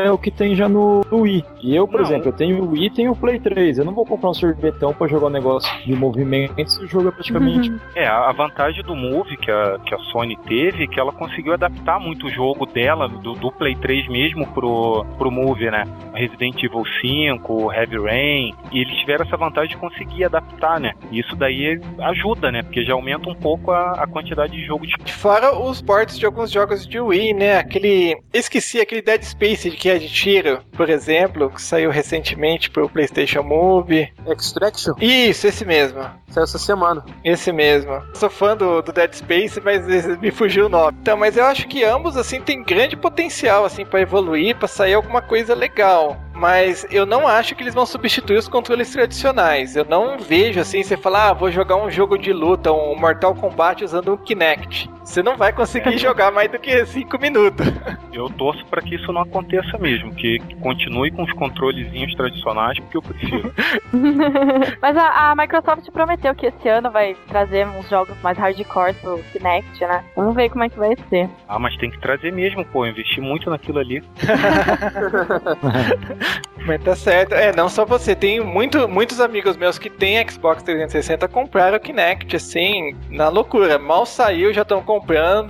é 0.06 0.10
o 0.10 0.18
que 0.18 0.30
tem 0.30 0.54
já 0.54 0.68
no, 0.68 1.04
Wii. 1.10 1.44
E 1.62 1.74
eu, 1.74 1.86
por 1.86 2.00
não. 2.00 2.06
exemplo, 2.06 2.28
eu 2.28 2.32
tenho 2.32 2.62
o 2.62 2.70
Wii 2.70 2.86
e 2.86 2.90
tenho 2.90 3.12
o 3.12 3.16
Play 3.16 3.38
3. 3.38 3.78
Eu 3.78 3.84
não 3.84 3.94
vou 3.94 4.04
comprar 4.04 4.30
um 4.30 4.34
sorvetão 4.34 4.92
pra 4.92 5.06
jogar 5.06 5.26
um 5.26 5.30
negócio 5.30 5.70
de 5.84 5.94
movimentos 5.94 6.76
e 6.78 6.84
o 6.84 6.88
jogo 6.88 7.08
é 7.08 7.10
praticamente. 7.10 7.70
Uhum. 7.70 7.78
É, 7.94 8.06
a 8.06 8.32
vantagem 8.32 8.82
do 8.84 8.94
Move 8.94 9.36
que 9.36 9.50
a, 9.50 9.78
que 9.84 9.94
a 9.94 9.98
Sony 9.98 10.36
teve 10.46 10.84
é 10.84 10.86
que 10.86 10.98
ela 10.98 11.12
conseguiu 11.12 11.54
adaptar 11.54 11.98
muito 11.98 12.26
o 12.26 12.30
jogo 12.30 12.66
dela, 12.66 13.08
do, 13.08 13.32
do 13.34 13.52
Play 13.52 13.74
3 13.76 14.08
mesmo, 14.08 14.46
pro, 14.48 15.04
pro 15.18 15.30
Move, 15.30 15.70
né? 15.70 15.84
Resident 16.14 16.62
Evil 16.62 16.84
5, 17.00 17.72
Heavy 17.72 17.98
Rain. 17.98 18.54
E 18.72 18.80
eles 18.80 18.96
tiveram 18.98 19.24
essa 19.24 19.36
vantagem 19.36 19.70
de 19.70 19.76
conseguir 19.76 20.24
adaptar, 20.24 20.80
né? 20.80 20.92
E 21.10 21.20
isso 21.20 21.34
daí 21.36 21.80
ajuda, 22.00 22.50
né? 22.50 22.62
Porque 22.62 22.84
já 22.84 22.94
aumenta 22.94 23.28
um 23.28 23.34
pouco 23.34 23.70
a, 23.70 23.92
a 24.02 24.06
quantidade 24.06 24.52
de 24.52 24.64
jogo 24.64 24.86
de. 24.86 24.94
Fora 25.24 25.58
os 25.58 25.80
ports 25.80 26.18
de 26.18 26.26
alguns 26.26 26.50
jogos 26.50 26.86
de 26.86 27.00
Wii, 27.00 27.32
né? 27.32 27.56
Aquele. 27.56 28.14
Esqueci, 28.30 28.78
aquele 28.78 29.00
Dead 29.00 29.22
Space 29.22 29.70
que 29.70 29.88
é 29.88 29.98
de 29.98 30.06
tiro, 30.06 30.60
por 30.72 30.90
exemplo, 30.90 31.48
que 31.48 31.62
saiu 31.62 31.90
recentemente 31.90 32.68
pro 32.68 32.90
PlayStation 32.90 33.42
Move. 33.42 34.12
Extraction? 34.26 34.92
Isso, 35.00 35.46
esse 35.46 35.64
mesmo. 35.64 36.02
Saiu 36.28 36.44
essa 36.44 36.58
semana. 36.58 37.02
Esse 37.24 37.50
mesmo. 37.52 38.02
Sou 38.12 38.28
fã 38.28 38.54
do, 38.54 38.82
do 38.82 38.92
Dead 38.92 39.14
Space, 39.14 39.58
mas 39.64 39.86
me 40.18 40.30
fugiu 40.30 40.66
o 40.66 40.68
nome. 40.68 40.98
Então, 41.00 41.16
mas 41.16 41.38
eu 41.38 41.46
acho 41.46 41.66
que 41.68 41.82
ambos, 41.82 42.18
assim, 42.18 42.42
tem 42.42 42.62
grande 42.62 42.94
potencial, 42.94 43.64
assim, 43.64 43.86
para 43.86 44.02
evoluir, 44.02 44.54
para 44.56 44.68
sair 44.68 44.92
alguma 44.92 45.22
coisa 45.22 45.54
legal 45.54 46.20
mas 46.34 46.84
eu 46.90 47.06
não 47.06 47.26
acho 47.26 47.54
que 47.54 47.62
eles 47.62 47.74
vão 47.74 47.86
substituir 47.86 48.36
os 48.36 48.48
controles 48.48 48.90
tradicionais. 48.90 49.76
Eu 49.76 49.84
não 49.84 50.18
vejo 50.18 50.60
assim, 50.60 50.82
você 50.82 50.96
falar, 50.96 51.30
ah, 51.30 51.32
vou 51.32 51.50
jogar 51.50 51.76
um 51.76 51.90
jogo 51.90 52.18
de 52.18 52.32
luta, 52.32 52.72
um 52.72 52.96
Mortal 52.98 53.34
Kombat 53.34 53.84
usando 53.84 54.12
um 54.12 54.16
Kinect. 54.16 54.90
Você 55.04 55.22
não 55.22 55.36
vai 55.36 55.52
conseguir 55.52 55.98
jogar 55.98 56.32
mais 56.32 56.50
do 56.50 56.58
que 56.58 56.84
5 56.84 57.20
minutos. 57.20 57.66
Eu 58.12 58.28
torço 58.30 58.64
para 58.66 58.80
que 58.80 58.94
isso 58.94 59.12
não 59.12 59.22
aconteça 59.22 59.76
mesmo, 59.76 60.14
que 60.14 60.38
continue 60.60 61.10
com 61.10 61.24
os 61.24 61.32
controlezinhos 61.32 62.14
tradicionais, 62.14 62.78
porque 62.78 62.96
eu 62.96 63.02
prefiro. 63.02 63.52
Mas 64.80 64.96
a, 64.96 65.32
a, 65.32 65.34
Microsoft 65.34 65.90
prometeu 65.90 66.32
que 66.32 66.46
esse 66.46 66.68
ano 66.68 66.92
vai 66.92 67.16
trazer 67.28 67.66
uns 67.66 67.88
jogos 67.88 68.16
mais 68.22 68.38
hardcore 68.38 68.94
pro 68.94 69.20
Kinect, 69.32 69.80
né? 69.80 70.04
Vamos 70.14 70.36
ver 70.36 70.48
como 70.48 70.62
é 70.62 70.68
que 70.68 70.78
vai 70.78 70.94
ser. 71.10 71.28
Ah, 71.48 71.58
mas 71.58 71.76
tem 71.76 71.90
que 71.90 71.98
trazer 71.98 72.32
mesmo, 72.32 72.64
pô, 72.64 72.86
investir 72.86 73.20
muito 73.20 73.50
naquilo 73.50 73.80
ali. 73.80 74.00
Mas 76.66 76.82
tá 76.82 76.96
certo. 76.96 77.34
É, 77.34 77.54
não 77.54 77.68
só 77.68 77.84
você. 77.84 78.14
Tem 78.14 78.40
muito, 78.40 78.88
muitos 78.88 79.20
amigos 79.20 79.56
meus 79.56 79.78
que 79.78 79.90
têm 79.90 80.26
Xbox 80.28 80.62
360 80.62 81.28
compraram 81.28 81.76
o 81.76 81.80
Kinect, 81.80 82.36
assim, 82.36 82.96
na 83.10 83.28
loucura. 83.28 83.78
Mal 83.78 84.06
saiu, 84.06 84.52
já 84.52 84.62
estão 84.62 84.82
comprando, 84.82 84.93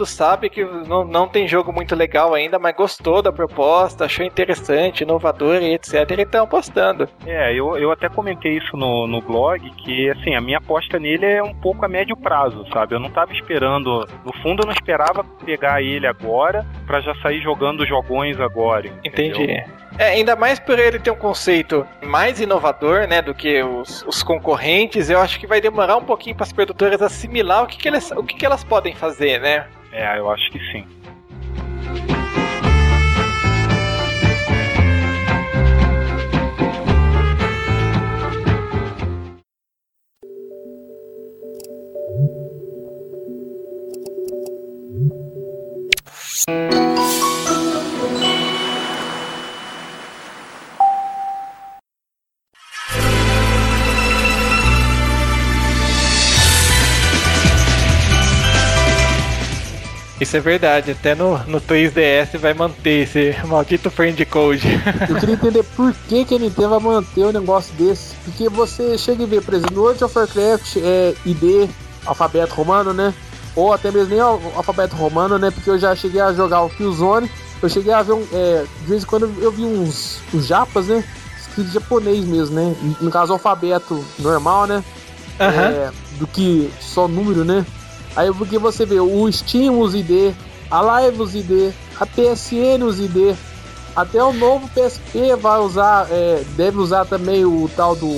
sabe 0.06 0.48
que 0.48 0.64
não, 0.64 1.04
não 1.04 1.28
tem 1.28 1.48
jogo 1.48 1.72
muito 1.72 1.94
legal 1.94 2.34
ainda, 2.34 2.58
mas 2.58 2.74
gostou 2.74 3.22
da 3.22 3.32
proposta, 3.32 4.04
achou 4.04 4.24
interessante, 4.24 5.02
inovador 5.02 5.62
e 5.62 5.74
etc. 5.74 6.10
E 6.10 6.22
estão 6.22 6.44
apostando. 6.44 7.08
É, 7.26 7.52
eu, 7.52 7.76
eu 7.76 7.90
até 7.90 8.08
comentei 8.08 8.58
isso 8.58 8.76
no, 8.76 9.06
no 9.06 9.20
blog, 9.20 9.68
que 9.82 10.10
assim, 10.10 10.34
a 10.34 10.40
minha 10.40 10.58
aposta 10.58 10.98
nele 10.98 11.26
é 11.26 11.42
um 11.42 11.54
pouco 11.54 11.84
a 11.84 11.88
médio 11.88 12.16
prazo, 12.16 12.66
sabe? 12.72 12.94
Eu 12.94 13.00
não 13.00 13.10
tava 13.10 13.32
esperando. 13.32 14.06
No 14.24 14.32
fundo, 14.42 14.62
eu 14.62 14.66
não 14.66 14.72
esperava 14.72 15.24
pegar 15.44 15.82
ele 15.82 16.06
agora 16.06 16.66
para 16.86 17.00
já 17.00 17.14
sair 17.16 17.40
jogando 17.40 17.86
jogões 17.86 18.38
agora. 18.40 18.88
Entendeu? 19.04 19.42
Entendi. 19.42 19.64
É, 19.96 20.08
ainda 20.08 20.34
mais 20.34 20.58
por 20.58 20.78
ele 20.78 20.98
ter 20.98 21.10
um 21.12 21.16
conceito 21.16 21.86
mais 22.02 22.40
inovador, 22.40 23.06
né, 23.06 23.22
do 23.22 23.32
que 23.32 23.62
os, 23.62 24.02
os 24.02 24.24
concorrentes, 24.24 25.08
eu 25.08 25.20
acho 25.20 25.38
que 25.38 25.46
vai 25.46 25.60
demorar 25.60 25.96
um 25.96 26.04
pouquinho 26.04 26.34
para 26.34 26.44
as 26.44 26.52
produtoras 26.52 27.00
assimilar 27.00 27.62
o 27.62 27.66
que, 27.66 27.78
que, 27.78 27.88
elas, 27.88 28.10
o 28.10 28.24
que, 28.24 28.34
que 28.34 28.44
elas 28.44 28.64
podem 28.64 28.94
fazer, 28.94 29.40
né? 29.40 29.66
É, 29.92 30.18
eu 30.18 30.28
acho 30.30 30.50
que 30.50 30.58
sim. 30.72 30.84
Isso 60.20 60.36
é 60.36 60.40
verdade, 60.40 60.92
até 60.92 61.14
no, 61.14 61.38
no 61.44 61.60
3DS 61.60 62.38
vai 62.38 62.54
manter 62.54 63.02
esse 63.02 63.34
maldito 63.46 63.90
friend 63.90 64.24
code. 64.26 64.68
Eu 65.10 65.16
queria 65.16 65.34
entender 65.34 65.64
por 65.76 65.92
que, 66.08 66.24
que 66.24 66.36
a 66.36 66.38
Nintendo 66.38 66.68
vai 66.68 66.78
manter 66.78 67.24
um 67.24 67.32
negócio 67.32 67.74
desse. 67.74 68.14
Porque 68.24 68.48
você 68.48 68.96
chega 68.96 69.24
e 69.24 69.26
vê, 69.26 69.40
por 69.40 69.54
exemplo, 69.54 69.74
no 69.74 69.82
World 69.82 70.04
of 70.04 70.16
Warcraft 70.16 70.76
é 70.76 71.14
ID, 71.26 71.68
alfabeto 72.06 72.54
romano, 72.54 72.92
né? 72.92 73.12
Ou 73.56 73.72
até 73.72 73.90
mesmo 73.90 74.10
nem 74.10 74.20
alfabeto 74.20 74.94
romano, 74.94 75.36
né? 75.36 75.50
Porque 75.50 75.68
eu 75.68 75.78
já 75.78 75.94
cheguei 75.96 76.20
a 76.20 76.32
jogar 76.32 76.62
o 76.62 76.70
Killzone. 76.70 77.30
Eu 77.60 77.68
cheguei 77.68 77.92
a 77.92 78.02
ver 78.02 78.12
um. 78.12 78.26
É, 78.32 78.64
de 78.82 78.86
vez 78.86 79.02
em 79.02 79.06
quando 79.06 79.32
eu 79.40 79.50
vi 79.50 79.64
uns, 79.64 80.20
uns 80.32 80.46
japas, 80.46 80.86
né? 80.86 81.02
Escrito 81.40 81.72
japonês 81.72 82.24
mesmo, 82.24 82.54
né? 82.54 82.74
No 83.00 83.10
caso, 83.10 83.32
alfabeto 83.32 84.04
normal, 84.20 84.66
né? 84.66 84.84
Uhum. 85.40 85.46
É, 85.46 85.90
do 86.18 86.26
que 86.26 86.70
só 86.80 87.08
número, 87.08 87.44
né? 87.44 87.64
Aí 88.16 88.32
porque 88.32 88.58
você 88.58 88.86
vê 88.86 89.00
o 89.00 89.30
Steam 89.30 89.78
os 89.80 89.94
ID, 89.94 90.34
a 90.70 90.80
Live 90.80 91.20
os 91.20 91.34
ID, 91.34 91.72
a 91.98 92.06
PSN 92.06 92.84
os 92.84 93.00
ID, 93.00 93.36
até 93.94 94.22
o 94.22 94.32
novo 94.32 94.68
PSP 94.68 95.36
vai 95.36 95.60
usar, 95.60 96.08
é, 96.10 96.42
deve 96.56 96.78
usar 96.78 97.04
também 97.04 97.44
o 97.44 97.70
tal 97.76 97.94
do 97.94 98.08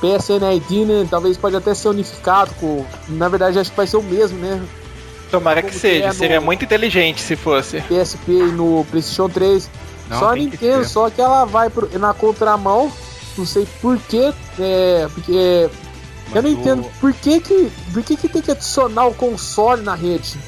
PSN 0.00 0.54
ID, 0.56 0.86
né? 0.86 1.06
Talvez 1.08 1.36
pode 1.36 1.56
até 1.56 1.72
ser 1.74 1.88
unificado 1.88 2.52
com. 2.60 2.84
Na 3.08 3.28
verdade, 3.28 3.58
acho 3.58 3.70
que 3.70 3.76
vai 3.76 3.86
ser 3.86 3.96
o 3.96 4.02
mesmo, 4.02 4.38
né? 4.38 4.60
Tomara 5.30 5.62
Como 5.62 5.72
que 5.72 5.78
seja, 5.78 6.06
é 6.06 6.12
seria 6.12 6.40
muito 6.40 6.64
inteligente 6.64 7.20
se 7.20 7.36
fosse. 7.36 7.80
PSP 7.82 8.32
e 8.32 8.52
no 8.52 8.84
PlayStation 8.90 9.28
3. 9.28 9.70
Não, 10.08 10.18
só 10.18 10.32
a 10.32 10.36
Nintendo, 10.36 10.84
só 10.84 11.08
que 11.08 11.20
ela 11.20 11.44
vai 11.44 11.70
pro, 11.70 11.88
na 11.98 12.12
contramão, 12.12 12.92
não 13.38 13.46
sei 13.46 13.66
porquê, 13.80 14.32
é, 14.58 15.08
porque 15.14 15.70
eu 16.34 16.42
não 16.42 16.50
entendo 16.50 16.84
por 17.00 17.12
que 17.12 17.40
que, 17.40 17.70
por 17.92 18.02
que 18.02 18.16
que 18.16 18.28
tem 18.28 18.42
que 18.42 18.50
adicionar 18.50 19.06
o 19.06 19.14
console 19.14 19.82
na 19.82 19.94
rede. 19.94 20.38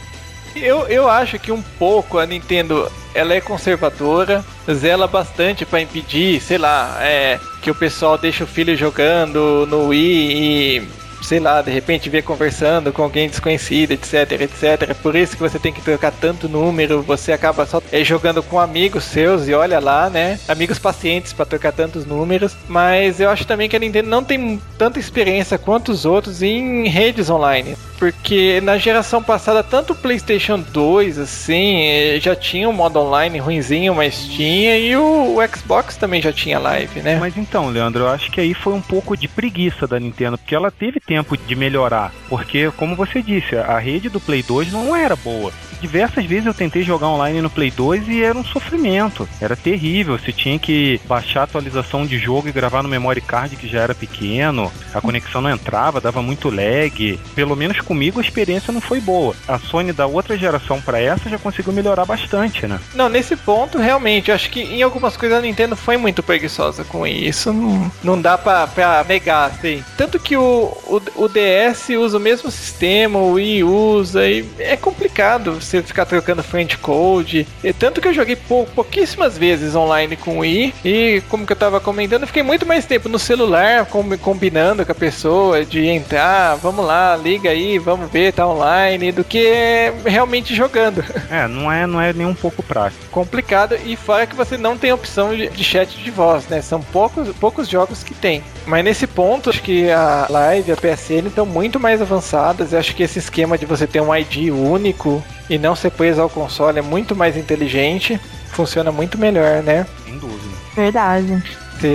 Eu, 0.55 0.87
eu 0.89 1.09
acho 1.09 1.39
que 1.39 1.53
um 1.53 1.63
pouco 1.63 2.19
a 2.19 2.27
Nintendo 2.27 2.91
ela 3.15 3.35
é 3.35 3.41
conservadora, 3.41 4.45
zela 4.73 5.07
bastante 5.07 5.65
para 5.65 5.81
impedir, 5.81 6.41
sei 6.41 6.59
lá, 6.59 6.97
é, 7.01 7.39
que 7.63 7.71
o 7.71 7.75
pessoal 7.75 8.17
deixe 8.17 8.43
o 8.43 8.47
filho 8.47 8.77
jogando 8.77 9.67
no 9.67 9.89
Wii 9.89 10.33
e 10.33 10.89
sei 11.27 11.41
lá, 11.41 11.61
de 11.61 11.71
repente 11.71 12.09
ver 12.09 12.23
conversando 12.23 12.93
com 12.93 13.03
alguém 13.03 13.29
desconhecido, 13.29 13.93
etc, 13.93 14.33
etc. 14.41 14.95
Por 15.03 15.17
isso 15.17 15.37
que 15.37 15.43
você 15.43 15.59
tem 15.59 15.73
que 15.73 15.83
trocar 15.83 16.13
tanto 16.13 16.49
número, 16.49 17.03
você 17.03 17.33
acaba 17.33 17.67
só 17.67 17.83
é, 17.91 18.05
jogando 18.05 18.43
com 18.43 18.61
amigos 18.61 19.05
seus 19.05 19.49
e 19.49 19.55
olha 19.55 19.81
lá, 19.81 20.09
né? 20.09 20.39
Amigos 20.47 20.79
pacientes 20.79 21.33
para 21.33 21.45
trocar 21.45 21.73
tantos 21.73 22.07
números. 22.07 22.57
Mas 22.69 23.19
eu 23.21 23.29
acho 23.29 23.47
também 23.47 23.69
que 23.69 23.75
a 23.75 23.79
Nintendo 23.79 24.09
não 24.09 24.23
tem 24.23 24.61
tanta 24.79 25.01
experiência 25.01 25.59
quanto 25.59 25.91
os 25.91 26.05
outros 26.05 26.43
em 26.43 26.89
redes 26.89 27.29
online. 27.29 27.77
Porque 27.99 28.61
na 28.61 28.77
geração 28.77 29.23
passada, 29.23 29.63
tanto 29.63 29.95
o 29.95 29.97
PlayStation 29.97 30.61
2, 30.61 31.19
assim, 31.19 31.87
eh, 31.87 32.19
já 32.21 32.37
tinha 32.37 32.69
um 32.69 32.73
modo 32.73 32.99
online 32.99 33.39
ruinzinho, 33.39 33.95
mas 33.95 34.27
tinha, 34.27 34.77
e 34.77 34.95
o, 34.95 35.37
o, 35.37 35.49
Xbox 35.49 35.97
também 35.97 36.21
já 36.21 36.33
tinha 36.33 36.59
live, 36.59 37.01
né? 37.01 37.17
Mas 37.19 37.37
então, 37.39 37.71
Leandro, 37.71 38.05
eu 38.05 38.09
acho 38.09 38.31
que 38.31 38.41
aí 38.41 38.53
foi 38.53 38.75
um 38.75 38.83
pouco 38.83 39.17
de 39.17 39.27
preguiça 39.27 39.87
da 39.87 39.99
Nintendo, 39.99 40.37
porque 40.37 40.55
ela 40.55 40.71
teve 40.71 41.01
tempo 41.01 41.16
de 41.47 41.57
melhorar. 41.57 42.13
Porque, 42.29 42.71
como 42.77 42.97
você 42.97 43.23
disse, 43.23 43.57
a 43.57 43.79
rede 43.79 44.09
do 44.09 44.21
Play 44.21 44.43
2 44.43 44.73
não 44.73 44.95
era 44.95 45.17
boa 45.17 45.53
diversas 45.81 46.25
vezes 46.25 46.47
eu 46.47 46.55
tentei 46.55 46.83
jogar 46.83 47.09
online 47.09 47.41
no 47.41 47.51
Play 47.51 47.71
2 47.71 48.09
e 48.09 48.23
era 48.23 48.37
um 48.37 48.45
sofrimento. 48.45 49.29
Era 49.41 49.57
terrível. 49.57 50.19
Você 50.19 50.33
tinha 50.33 50.59
que 50.59 51.01
baixar 51.07 51.41
a 51.41 51.45
atualização 51.45 52.07
de 52.07 52.19
jogo 52.19 52.49
e 52.49 52.53
gravar 52.53 52.83
no 52.83 52.89
memory 52.89 53.21
card 53.21 53.57
que 53.57 53.69
já 53.69 53.81
era 53.81 53.95
pequeno. 53.95 54.73
A 54.95 55.01
conexão 55.01 55.41
não 55.41 55.51
entrava, 55.51 56.01
dava 56.01 56.23
muito 56.23 56.51
lag. 56.51 57.19
Pelo 57.35 57.57
menos 57.57 57.81
comigo 57.81 58.21
a 58.21 58.23
experiência 58.23 58.73
não 58.73 58.81
foi 58.81 59.01
boa. 59.01 59.35
A 59.49 59.59
Sony 59.59 59.93
da 59.93 60.07
outra 60.07 60.37
geração 60.37 60.81
para 60.81 61.01
essa 61.01 61.29
já 61.29 61.39
conseguiu 61.39 61.73
melhorar 61.73 62.05
bastante, 62.05 62.67
né? 62.67 62.79
Não, 62.95 63.09
nesse 63.09 63.37
ponto 63.37 63.79
realmente, 63.79 64.31
acho 64.33 64.51
que 64.51 64.61
em 64.61 64.83
algumas 64.83 65.17
coisas 65.17 65.39
a 65.39 65.43
Nintendo 65.43 65.77
foi 65.77 65.97
muito 65.97 66.23
preguiçosa 66.23 66.85
com 66.85 67.07
isso. 67.07 67.53
Não, 67.53 67.93
não 68.03 68.21
dá 68.21 68.39
pra, 68.39 68.67
pra 68.67 69.05
negar, 69.09 69.51
assim. 69.51 69.83
Tanto 69.97 70.19
que 70.19 70.37
o, 70.37 70.77
o 70.87 71.01
o 71.17 71.29
DS 71.29 71.89
usa 71.99 72.19
o 72.19 72.21
mesmo 72.21 72.51
sistema, 72.51 73.19
o 73.19 73.33
Wii 73.33 73.65
usa, 73.65 74.29
e 74.29 74.47
é 74.59 74.77
complicado 74.77 75.61
você 75.67 75.83
ficar 75.83 76.07
trocando 76.07 76.43
friend 76.43 76.79
code. 76.79 77.47
E 77.63 77.73
tanto 77.73 78.01
que 78.01 78.09
eu 78.09 78.15
joguei 78.15 78.37
pou, 78.37 78.67
pouquíssimas 78.67 79.37
vezes 79.37 79.75
online 79.75 80.17
com 80.17 80.39
o 80.39 80.41
Wii, 80.41 80.75
e 80.85 81.23
como 81.29 81.47
que 81.47 81.53
eu 81.53 81.57
tava 81.57 81.81
comentando, 81.81 82.23
eu 82.23 82.27
fiquei 82.27 82.43
muito 82.43 82.65
mais 82.65 82.87
tempo 82.87 83.09
no 83.09 83.19
celular, 83.19 83.87
com, 83.87 84.17
combinando 84.19 84.85
com 84.85 84.93
a 84.93 84.95
pessoa, 84.95 85.65
de 85.65 85.87
entrar, 85.87 86.57
vamos 86.57 86.85
lá, 86.85 87.17
liga 87.17 87.51
aí, 87.51 87.79
vamos 87.79 88.11
ver, 88.11 88.33
tá 88.33 88.47
online, 88.47 89.13
do 89.13 89.25
que 89.25 89.93
realmente 90.05 90.55
jogando. 90.55 91.05
É, 91.29 91.49
não 91.49 91.71
é, 91.71 91.87
não 91.87 92.01
é 92.01 92.13
nem 92.13 92.27
um 92.27 92.35
pouco 92.35 92.63
prático. 92.63 93.05
Complicado, 93.11 93.77
e 93.85 93.97
fora 93.97 94.27
que 94.27 94.37
você 94.37 94.57
não 94.57 94.79
tem 94.79 94.93
opção 94.93 95.35
de, 95.35 95.49
de 95.49 95.65
chat 95.65 95.99
de 95.99 96.11
voz, 96.11 96.47
né? 96.47 96.63
São 96.63 96.81
poucos, 96.81 97.29
poucos 97.37 97.69
jogos 97.69 98.05
que 98.05 98.15
tem. 98.15 98.43
Mas 98.65 98.85
nesse 98.85 99.07
ponto, 99.07 99.51
acho 99.51 99.63
que 99.63 99.91
a 99.91 100.27
Live 100.29 100.71
e 100.71 100.73
a 100.73 100.77
PSN 100.77 101.27
estão 101.27 101.45
muito 101.45 101.81
mais 101.81 102.01
avançadas. 102.01 102.73
Eu 102.73 102.79
acho 102.79 102.95
que 102.95 103.03
esse 103.03 103.19
esquema 103.19 103.59
de 103.59 103.67
você 103.67 103.87
ter 103.87 104.01
um 104.01 104.15
ID 104.15 104.51
único 104.51 105.23
e 105.49 105.59
não 105.59 105.77
ser 105.77 105.91
preso 105.91 106.21
ao 106.21 106.31
console 106.31 106.79
é 106.79 106.83
muito 106.83 107.15
mais 107.15 107.37
inteligente. 107.37 108.21
Funciona 108.53 108.91
muito 108.91 109.19
melhor, 109.19 109.63
né? 109.63 109.87
Sem 110.05 110.19
dúvida. 110.19 110.57
Verdade. 110.75 111.43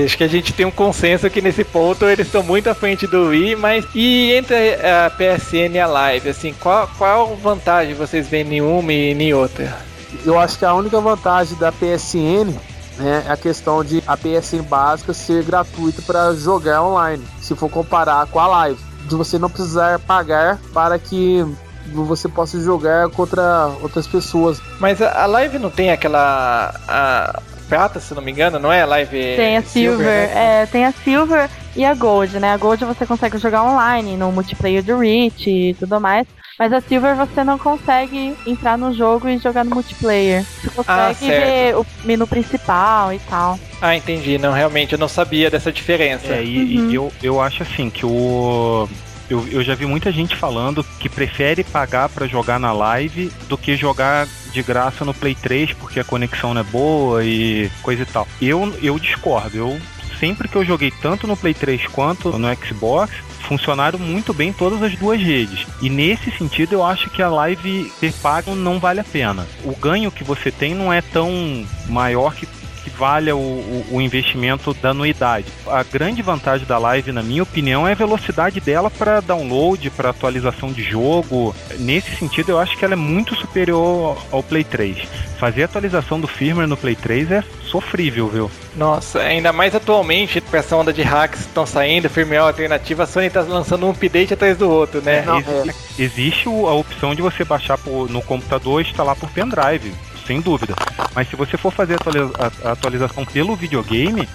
Acho 0.05 0.15
que 0.15 0.23
a 0.23 0.27
gente 0.27 0.53
tem 0.53 0.65
um 0.65 0.71
consenso 0.71 1.29
que 1.29 1.41
nesse 1.41 1.63
ponto 1.63 2.05
eles 2.05 2.27
estão 2.27 2.43
muito 2.43 2.69
à 2.69 2.75
frente 2.75 3.07
do 3.07 3.29
Wii, 3.29 3.55
mas 3.55 3.85
e 3.95 4.31
entre 4.31 4.75
a 4.75 5.09
PSN 5.09 5.73
e 5.73 5.79
a 5.79 5.87
Live, 5.87 6.29
assim, 6.29 6.53
qual, 6.53 6.87
qual 6.97 7.35
vantagem 7.35 7.95
vocês 7.95 8.27
veem 8.27 8.57
em 8.57 8.61
uma 8.61 8.93
e 8.93 9.11
em 9.11 9.33
outra? 9.33 9.75
Eu 10.23 10.39
acho 10.39 10.59
que 10.59 10.65
a 10.65 10.73
única 10.73 11.01
vantagem 11.01 11.57
da 11.57 11.71
PSN 11.71 12.53
né, 12.97 13.23
é 13.27 13.31
a 13.31 13.37
questão 13.37 13.83
de 13.83 14.03
a 14.05 14.15
PSN 14.15 14.61
básica 14.61 15.13
ser 15.13 15.43
gratuita 15.43 16.01
para 16.03 16.33
jogar 16.35 16.83
online, 16.83 17.23
se 17.41 17.55
for 17.55 17.69
comparar 17.69 18.27
com 18.27 18.39
a 18.39 18.47
Live, 18.47 18.79
de 19.07 19.15
você 19.15 19.39
não 19.39 19.49
precisar 19.49 19.97
pagar 19.99 20.59
para 20.73 20.99
que 20.99 21.43
você 21.87 22.27
possa 22.29 22.59
jogar 22.61 23.09
contra 23.09 23.67
outras 23.81 24.07
pessoas. 24.07 24.61
Mas 24.79 25.01
a, 25.01 25.23
a 25.23 25.25
Live 25.25 25.59
não 25.59 25.69
tem 25.69 25.91
aquela 25.91 26.73
a 26.87 27.41
prata, 27.67 27.99
se 27.99 28.13
não 28.13 28.21
me 28.21 28.31
engano, 28.31 28.59
não 28.59 28.71
é 28.71 28.81
a 28.81 28.85
Live 28.85 29.11
Tem 29.37 29.55
a 29.57 29.63
Silver, 29.63 30.05
né? 30.05 30.61
é, 30.61 30.65
tem 30.65 30.85
a 30.85 30.91
Silver 30.91 31.49
e 31.75 31.85
a 31.85 31.93
Gold, 31.93 32.37
né? 32.39 32.51
A 32.51 32.57
Gold 32.57 32.83
você 32.83 33.05
consegue 33.05 33.37
jogar 33.37 33.63
online 33.63 34.17
no 34.17 34.29
multiplayer 34.31 34.83
do 34.83 34.97
Reach 34.97 35.49
e 35.49 35.73
tudo 35.75 35.99
mais. 36.01 36.27
Mas 36.59 36.73
a 36.73 36.81
Silver 36.81 37.15
você 37.15 37.43
não 37.45 37.57
consegue 37.57 38.35
entrar 38.45 38.77
no 38.77 38.93
jogo 38.93 39.27
e 39.29 39.37
jogar 39.37 39.63
no 39.63 39.73
multiplayer. 39.73 40.43
Você 40.43 40.83
Ah, 40.85 41.07
consegue 41.07 41.25
certo. 41.31 41.45
ver 41.45 41.75
o 41.77 41.85
menu 42.03 42.27
principal 42.27 43.13
e 43.13 43.19
tal. 43.19 43.57
Ah, 43.81 43.95
entendi. 43.95 44.37
Não, 44.37 44.51
realmente, 44.51 44.93
eu 44.93 44.99
não 44.99 45.07
sabia 45.07 45.49
dessa 45.49 45.71
diferença. 45.71 46.33
É, 46.33 46.43
e, 46.43 46.57
Uhum. 46.81 46.89
e 46.91 46.95
eu, 46.95 47.13
eu 47.23 47.41
acho 47.41 47.63
assim 47.63 47.89
que 47.89 48.05
o. 48.05 48.87
Eu, 49.31 49.47
eu 49.47 49.63
já 49.63 49.73
vi 49.75 49.85
muita 49.85 50.11
gente 50.11 50.35
falando 50.35 50.83
que 50.99 51.07
prefere 51.07 51.63
pagar 51.63 52.09
pra 52.09 52.27
jogar 52.27 52.59
na 52.59 52.73
live 52.73 53.31
do 53.47 53.57
que 53.57 53.77
jogar 53.77 54.27
de 54.51 54.61
graça 54.61 55.05
no 55.05 55.13
Play 55.13 55.33
3 55.33 55.71
porque 55.71 56.01
a 56.01 56.03
conexão 56.03 56.53
não 56.53 56.59
é 56.59 56.65
boa 56.65 57.23
e 57.23 57.71
coisa 57.81 58.03
e 58.03 58.05
tal. 58.05 58.27
Eu, 58.41 58.77
eu 58.83 58.99
discordo. 58.99 59.55
Eu 59.55 59.81
sempre 60.19 60.49
que 60.49 60.57
eu 60.57 60.65
joguei 60.65 60.91
tanto 61.01 61.27
no 61.27 61.37
Play 61.37 61.53
3 61.53 61.87
quanto 61.87 62.37
no 62.37 62.55
Xbox, 62.55 63.15
funcionaram 63.47 63.97
muito 63.97 64.33
bem 64.33 64.51
todas 64.51 64.83
as 64.83 64.95
duas 64.97 65.21
redes. 65.21 65.65
E 65.81 65.89
nesse 65.89 66.29
sentido 66.31 66.73
eu 66.73 66.83
acho 66.83 67.09
que 67.09 67.21
a 67.21 67.29
live 67.29 67.89
ter 68.01 68.11
pago 68.13 68.53
não 68.53 68.81
vale 68.81 68.99
a 68.99 69.03
pena. 69.05 69.47
O 69.63 69.73
ganho 69.73 70.11
que 70.11 70.25
você 70.25 70.51
tem 70.51 70.75
não 70.75 70.91
é 70.91 71.01
tão 71.01 71.65
maior 71.87 72.35
que 72.35 72.45
que 72.83 72.89
valha 72.89 73.35
o, 73.35 73.39
o- 73.39 73.85
o 73.91 74.01
investimento 74.01 74.73
da 74.75 74.89
anuidade. 74.89 75.45
A 75.67 75.83
grande 75.83 76.21
vantagem 76.21 76.65
da 76.65 76.77
live, 76.77 77.11
na 77.11 77.21
minha 77.23 77.43
opinião, 77.43 77.87
é 77.87 77.91
a 77.91 77.95
velocidade 77.95 78.59
dela 78.59 78.89
para 78.89 79.19
download, 79.19 79.89
para 79.91 80.09
atualização 80.09 80.71
de 80.71 80.81
jogo. 80.83 81.55
Nesse 81.79 82.15
sentido, 82.15 82.51
eu 82.53 82.59
acho 82.59 82.77
que 82.77 82.83
ela 82.85 82.93
é 82.93 82.97
muito 82.97 83.35
superior 83.35 84.17
ao 84.31 84.41
Play 84.43 84.63
3. 84.63 84.97
Fazer 85.39 85.63
atualização 85.63 86.19
do 86.19 86.27
firmware 86.27 86.67
no 86.67 86.77
Play 86.77 86.95
3 86.95 87.31
é 87.31 87.43
sofrível, 87.65 88.27
viu? 88.27 88.51
Nossa, 88.75 89.19
ainda 89.19 89.51
mais 89.51 89.73
atualmente, 89.75 90.39
com 90.41 90.55
essa 90.57 90.75
onda 90.75 90.91
de 90.93 91.01
hacks 91.01 91.41
que 91.41 91.47
estão 91.47 91.65
saindo, 91.65 92.09
firmware 92.09 92.41
alternativa, 92.41 93.03
a 93.03 93.07
Sony 93.07 93.29
tá 93.29 93.41
lançando 93.41 93.85
um 93.85 93.89
update 93.91 94.33
atrás 94.33 94.57
do 94.57 94.69
outro, 94.69 95.01
né? 95.01 95.23
Exi- 95.39 95.75
Existe 95.99 96.47
a 96.47 96.73
opção 96.73 97.15
de 97.15 97.21
você 97.21 97.43
baixar 97.43 97.77
por- 97.77 98.09
no 98.09 98.21
computador 98.21 98.81
e 98.81 98.87
instalar 98.89 99.15
por 99.15 99.29
pendrive, 99.29 99.93
sem 100.25 100.39
dúvida. 100.41 100.75
Mas 101.15 101.29
se 101.29 101.35
você 101.35 101.57
for 101.57 101.71
fazer 101.71 101.93
a 101.93 101.95
atualiza- 101.97 102.33
a- 102.39 102.69
a 102.69 102.71
atualização 102.73 103.25
pelo 103.25 103.55
videogame, 103.55 104.27